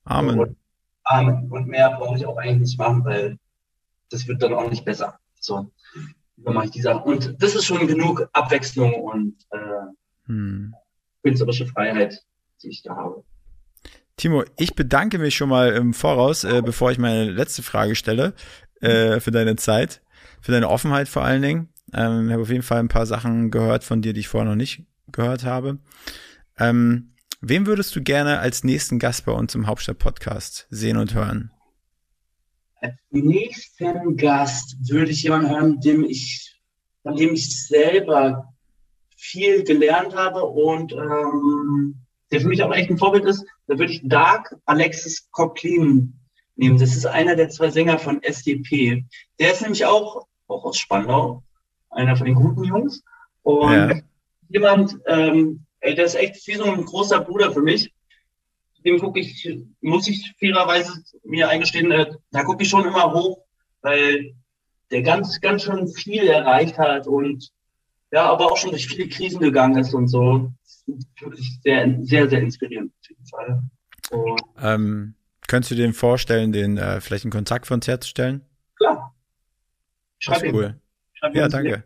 Amen. 0.04 0.40
Und, 0.40 0.58
Amen. 1.06 1.52
Und 1.52 1.68
mehr 1.68 1.92
brauche 1.92 2.18
ich 2.18 2.26
auch 2.26 2.38
eigentlich 2.38 2.60
nicht 2.60 2.80
machen, 2.80 3.06
weil 3.06 3.38
das 4.10 4.28
wird 4.28 4.42
dann 4.42 4.54
auch 4.54 4.70
nicht 4.70 4.86
besser. 4.86 5.20
So, 5.40 5.72
dann 6.38 6.54
mache 6.54 6.66
ich 6.66 6.72
die 6.72 6.82
Sachen. 6.82 7.04
Und 7.04 7.42
das 7.42 7.56
ist 7.56 7.66
schon 7.66 7.88
genug 7.88 8.28
Abwechslung 8.34 8.94
und 8.96 9.36
äh, 9.52 10.28
hm. 10.28 10.74
künstlerische 11.24 11.68
Freiheit, 11.68 12.22
die 12.62 12.70
ich 12.70 12.82
da 12.82 12.96
habe. 12.96 13.24
Timo, 14.18 14.44
ich 14.58 14.76
bedanke 14.76 15.20
mich 15.20 15.36
schon 15.36 15.50
mal 15.50 15.74
im 15.74 15.94
Voraus, 15.94 16.44
äh, 16.44 16.62
bevor 16.64 16.92
ich 16.92 16.98
meine 16.98 17.30
letzte 17.30 17.64
Frage 17.64 17.96
stelle, 17.96 18.34
äh, 18.82 19.20
für 19.20 19.32
deine 19.32 19.58
Zeit, 19.58 20.02
für 20.42 20.52
deine 20.52 20.70
Offenheit 20.70 21.10
vor 21.10 21.24
allen 21.24 21.42
Dingen. 21.42 21.70
Ähm, 21.94 22.28
ich 22.28 22.34
habe 22.34 22.44
auf 22.44 22.50
jeden 22.50 22.64
Fall 22.64 22.80
ein 22.80 22.88
paar 22.88 23.06
Sachen 23.06 23.52
gehört 23.52 23.84
von 23.84 24.02
dir, 24.02 24.14
die 24.14 24.22
ich 24.22 24.28
vorher 24.28 24.50
noch 24.50 24.56
nicht 24.56 24.84
gehört 25.12 25.44
habe. 25.44 25.80
Ähm, 26.58 27.15
wem 27.42 27.66
würdest 27.66 27.96
du 27.96 28.02
gerne 28.02 28.40
als 28.40 28.64
nächsten 28.64 29.00
Gast 29.00 29.26
bei 29.26 29.32
uns 29.32 29.56
im 29.56 29.68
Hauptstadt-Podcast 29.68 30.68
sehen 30.70 30.98
und 30.98 31.14
hören? 31.14 31.52
Als 32.82 32.96
nächsten 33.10 34.18
Gast 34.18 34.78
würde 34.90 35.12
ich 35.12 35.24
jemanden 35.24 35.50
hören, 35.50 35.80
dem 35.80 36.04
ich, 36.04 36.60
von 37.04 37.16
dem 37.16 37.34
ich 37.34 37.68
selber 37.68 38.54
viel 39.18 39.64
gelernt 39.64 40.16
habe 40.16 40.44
und 40.44 40.94
ähm, 40.94 41.96
der 42.32 42.42
für 42.42 42.48
mich 42.48 42.62
auch 42.64 42.74
echt 42.74 42.90
ein 42.90 42.98
Vorbild 42.98 43.26
ist. 43.26 43.46
Da 43.68 43.80
würde 43.80 43.92
ich 43.92 44.02
Dark 44.04 44.56
Alexis 44.66 45.30
Coquelin 45.32 46.20
nehmen. 46.56 46.78
Das 46.78 46.96
ist 46.96 47.06
einer 47.06 47.36
der 47.36 47.50
zwei 47.50 47.70
Sänger 47.70 47.98
von 47.98 48.22
SDP. 48.22 49.06
Der 49.40 49.52
ist 49.52 49.62
nämlich 49.62 49.86
auch, 49.86 50.28
auch 50.48 50.66
aus 50.66 50.78
Spandau, 50.78 51.44
einer 51.90 52.16
von 52.16 52.26
den 52.26 52.36
guten 52.36 52.64
Jungs. 52.64 53.04
Und 53.44 53.74
ja. 53.74 54.00
jemand, 54.50 54.98
ähm, 55.08 55.65
ey, 55.86 55.96
der 55.96 56.06
ist 56.06 56.16
echt 56.16 56.48
wie 56.48 56.56
so 56.56 56.66
ein 56.66 56.84
großer 56.84 57.22
Bruder 57.22 57.52
für 57.52 57.62
mich. 57.62 57.94
Dem 58.84 59.00
gucke 59.00 59.20
ich, 59.20 59.50
muss 59.82 60.08
ich 60.08 60.34
fairerweise 60.40 61.04
mir 61.24 61.50
eingestehen, 61.50 61.92
äh, 61.92 62.12
da 62.32 62.44
gucke 62.44 62.64
ich 62.64 62.70
schon 62.70 62.86
immer 62.86 63.14
hoch, 63.14 63.40
weil 63.82 64.36
der 64.92 65.02
ganz, 65.02 65.42
ganz 65.42 65.64
schön 65.64 65.88
viel 65.88 66.28
erreicht 66.28 66.78
hat 66.78 67.08
und 67.08 67.50
ja, 68.12 68.30
aber 68.30 68.52
auch 68.52 68.58
schon 68.58 68.70
durch 68.70 68.88
viele 68.88 69.10
Krisen 69.10 69.40
gegangen 69.40 69.78
ist 69.78 69.94
und 69.94 70.08
so. 70.08 70.52
Wirklich 70.86 71.60
sehr, 71.64 71.98
sehr, 72.02 72.30
sehr 72.30 72.40
inspirierend 72.42 72.94
auf 73.00 73.10
jeden 73.10 73.26
Fall. 73.26 73.64
Ähm, 74.62 75.16
könntest 75.48 75.72
du 75.72 75.76
dir 75.76 75.92
vorstellen, 75.94 76.52
den 76.52 76.78
äh, 76.78 77.02
vielleicht 77.02 77.26
einen 77.26 77.32
Kontakt 77.32 77.66
von 77.66 77.76
uns 77.76 77.88
herzustellen? 77.88 78.42
Klar. 78.76 79.16
Schreib 80.20 80.36
das 80.36 80.44
ist 80.44 80.54
cool. 80.54 80.80
Ja, 81.34 81.48
danke. 81.48 81.84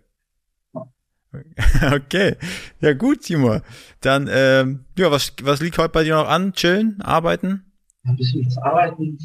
Okay, 1.94 2.36
ja 2.82 2.94
gut, 2.94 3.22
Timo. 3.22 3.62
Dann, 4.02 4.30
ähm, 4.32 4.86
ja, 4.98 5.12
was, 5.12 5.34
was 5.44 5.62
liegt 5.62 5.78
heute 5.78 5.90
bei 5.90 6.04
dir 6.04 6.16
noch 6.16 6.28
an? 6.28 6.54
Chillen, 6.54 7.02
arbeiten? 7.02 7.72
Ein 8.04 8.16
bisschen 8.16 8.46
was 8.46 8.58
arbeiten, 8.58 9.18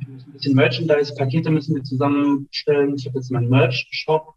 ein 0.00 0.32
bisschen 0.32 0.54
Merchandise, 0.54 1.14
Pakete 1.14 1.50
müssen 1.50 1.74
wir 1.74 1.82
zusammenstellen. 1.82 2.94
Ich 2.94 3.06
habe 3.06 3.18
jetzt 3.18 3.30
meinen 3.30 3.48
Merch-Shop. 3.48 4.34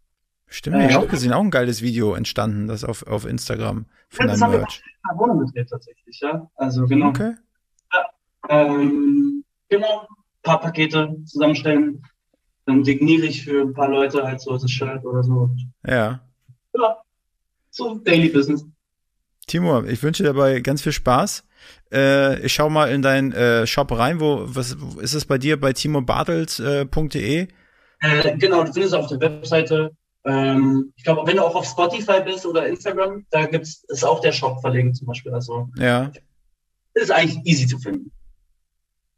Stimmt, 0.47 0.77
äh, 0.77 0.89
ich 0.89 0.95
auch 0.95 1.07
gesehen, 1.07 1.33
auch 1.33 1.41
ein 1.41 1.51
geiles 1.51 1.81
Video 1.81 2.13
entstanden, 2.13 2.67
das 2.67 2.83
auf, 2.83 3.05
auf 3.07 3.25
Instagram 3.25 3.85
von 4.09 4.27
ja, 4.27 4.35
deinem 4.35 4.51
Merch. 4.51 4.81
Das 5.03 5.19
haben 5.19 5.53
wir 5.53 5.67
tatsächlich, 5.67 6.19
ja. 6.21 6.49
Also 6.55 6.85
genau. 6.85 7.09
Okay. 7.09 7.33
Ja, 7.93 8.05
ähm, 8.49 9.43
genau, 9.69 10.01
ein 10.01 10.41
paar 10.43 10.61
Pakete 10.61 11.15
zusammenstellen, 11.25 12.03
dann 12.65 12.83
signiere 12.83 13.25
ich 13.25 13.43
für 13.43 13.61
ein 13.61 13.73
paar 13.73 13.89
Leute 13.89 14.23
halt 14.23 14.41
so 14.41 14.57
das 14.57 14.69
Shirt 14.69 15.03
oder 15.05 15.23
so. 15.23 15.49
Ja. 15.85 16.21
Ja, 16.77 16.97
so 17.69 17.95
Daily 17.95 18.29
Business. 18.29 18.65
Timur, 19.47 19.87
ich 19.87 20.01
wünsche 20.01 20.23
dir 20.23 20.33
dabei 20.33 20.59
ganz 20.59 20.81
viel 20.81 20.91
Spaß. 20.91 21.43
Äh, 21.91 22.39
ich 22.45 22.53
schau 22.53 22.69
mal 22.69 22.91
in 22.91 23.01
deinen 23.01 23.31
äh, 23.31 23.67
Shop 23.67 23.91
rein. 23.91 24.19
Wo, 24.19 24.43
was 24.47 24.75
ist 24.99 25.13
es 25.13 25.25
bei 25.25 25.37
dir 25.37 25.59
bei 25.59 25.73
timurbartels.de? 25.73 27.47
Äh, 28.01 28.37
genau, 28.37 28.63
du 28.63 28.73
findest 28.73 28.95
auf 28.95 29.07
der 29.07 29.19
Webseite. 29.19 29.91
Ähm, 30.25 30.91
ich 30.95 31.03
glaube, 31.03 31.27
wenn 31.27 31.37
du 31.37 31.43
auch 31.43 31.55
auf 31.55 31.65
Spotify 31.65 32.21
bist 32.23 32.45
oder 32.45 32.67
Instagram, 32.67 33.25
da 33.29 33.45
gibt's 33.45 33.83
ist 33.87 34.03
auch 34.03 34.19
der 34.21 34.31
Shop 34.31 34.59
verlinkt 34.61 34.97
zum 34.97 35.07
Beispiel. 35.07 35.33
Also 35.33 35.69
ja, 35.77 36.11
ist 36.95 37.11
eigentlich 37.11 37.45
easy 37.45 37.67
zu 37.67 37.77
finden. 37.77 38.11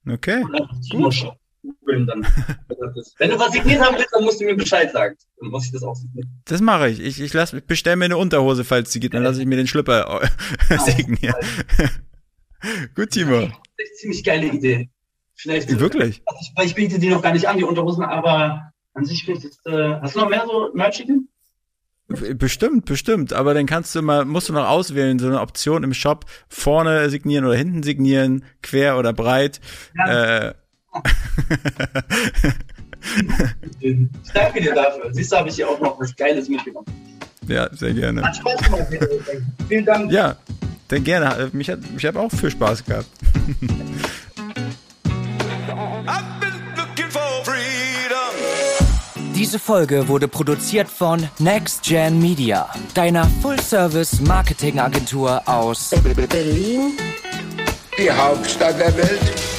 Okay. 0.09 0.43
Timur 0.89 1.13
Shop 1.63 2.07
dann. 2.07 2.25
Wenn 3.17 3.31
du 3.31 3.39
was 3.39 3.51
signiert 3.51 3.81
haben 3.81 3.97
willst, 3.97 4.13
dann 4.13 4.23
musst 4.23 4.39
du 4.39 4.45
mir 4.45 4.55
Bescheid 4.55 4.91
sagen. 4.91 5.15
Dann 5.39 5.49
muss 5.49 5.65
ich 5.65 5.71
das 5.71 5.83
auch 5.83 5.95
signieren. 5.95 6.41
Das 6.45 6.61
mache 6.61 6.89
ich. 6.89 6.99
Ich, 6.99 7.19
ich, 7.19 7.33
lass, 7.33 7.53
ich 7.53 7.63
bestelle 7.63 7.95
mir 7.95 8.05
eine 8.05 8.17
Unterhose, 8.17 8.63
falls 8.63 8.91
sie 8.91 8.99
geht. 8.99 9.13
Dann 9.13 9.23
lasse 9.23 9.41
ich 9.41 9.47
mir 9.47 9.57
den 9.57 9.67
Schlüpper 9.67 10.21
äh, 10.69 10.77
signieren. 10.85 11.35
Gut, 12.95 13.11
Timo. 13.11 13.41
Das 13.41 13.47
ist 13.47 13.53
eine 13.77 13.87
ziemlich 13.99 14.23
geile 14.23 14.47
Idee. 14.47 14.89
Vielleicht. 15.35 15.79
Wirklich? 15.79 16.21
Also 16.25 16.39
ich, 16.41 16.65
ich 16.65 16.75
biete 16.75 16.99
die 16.99 17.09
noch 17.09 17.21
gar 17.21 17.33
nicht 17.33 17.47
an, 17.47 17.57
die 17.57 17.63
Unterhosen, 17.63 18.03
aber 18.03 18.71
an 18.93 19.05
sich 19.05 19.25
finde 19.25 19.41
ich 19.41 19.57
das. 19.63 19.73
Äh, 19.73 19.99
hast 20.01 20.15
du 20.15 20.19
noch 20.19 20.29
mehr 20.29 20.45
so 20.47 20.71
Merch-Ideen? 20.73 21.29
Bestimmt, 22.07 22.85
bestimmt. 22.85 23.33
Aber 23.33 23.53
dann 23.53 23.65
kannst 23.65 23.93
du 23.93 24.01
mal, 24.01 24.23
musst 24.23 24.47
du 24.47 24.53
noch 24.53 24.67
auswählen, 24.67 25.19
so 25.19 25.27
eine 25.27 25.41
Option 25.41 25.83
im 25.83 25.93
Shop, 25.93 26.25
vorne 26.47 27.09
signieren 27.09 27.43
oder 27.43 27.55
hinten 27.55 27.83
signieren, 27.83 28.45
quer 28.61 28.97
oder 28.97 29.11
breit. 29.11 29.59
Ja. 29.93 30.47
Äh, 30.47 30.53
ich 33.79 34.07
danke 34.33 34.61
dir 34.61 34.73
dafür. 34.73 35.13
Siehst 35.13 35.31
du, 35.31 35.37
habe 35.37 35.49
ich 35.49 35.55
hier 35.55 35.69
auch 35.69 35.79
noch 35.79 35.99
was 35.99 36.15
Geiles 36.15 36.49
mitgenommen. 36.49 36.87
Ja, 37.47 37.69
sehr 37.73 37.93
gerne. 37.93 38.23
Hat 38.23 38.35
Spaß 38.35 38.61
gemacht. 38.61 38.87
Vielen 39.67 39.85
Dank. 39.85 40.11
Ja, 40.11 40.35
dann 40.89 41.03
gerne. 41.03 41.49
Mich 41.53 41.69
hat, 41.69 41.79
ich 41.95 42.05
habe 42.05 42.19
auch 42.19 42.31
viel 42.31 42.51
Spaß 42.51 42.83
gehabt. 42.85 43.07
Diese 49.35 49.59
Folge 49.59 50.07
wurde 50.07 50.27
produziert 50.27 50.89
von 50.89 51.29
Next 51.37 51.83
Gen 51.83 52.19
Media, 52.19 52.67
deiner 52.95 53.29
Full-Service-Marketing-Agentur 53.41 55.47
aus 55.47 55.91
Berlin, 56.29 56.93
die 57.97 58.11
Hauptstadt 58.11 58.79
der 58.79 58.97
Welt. 58.97 59.56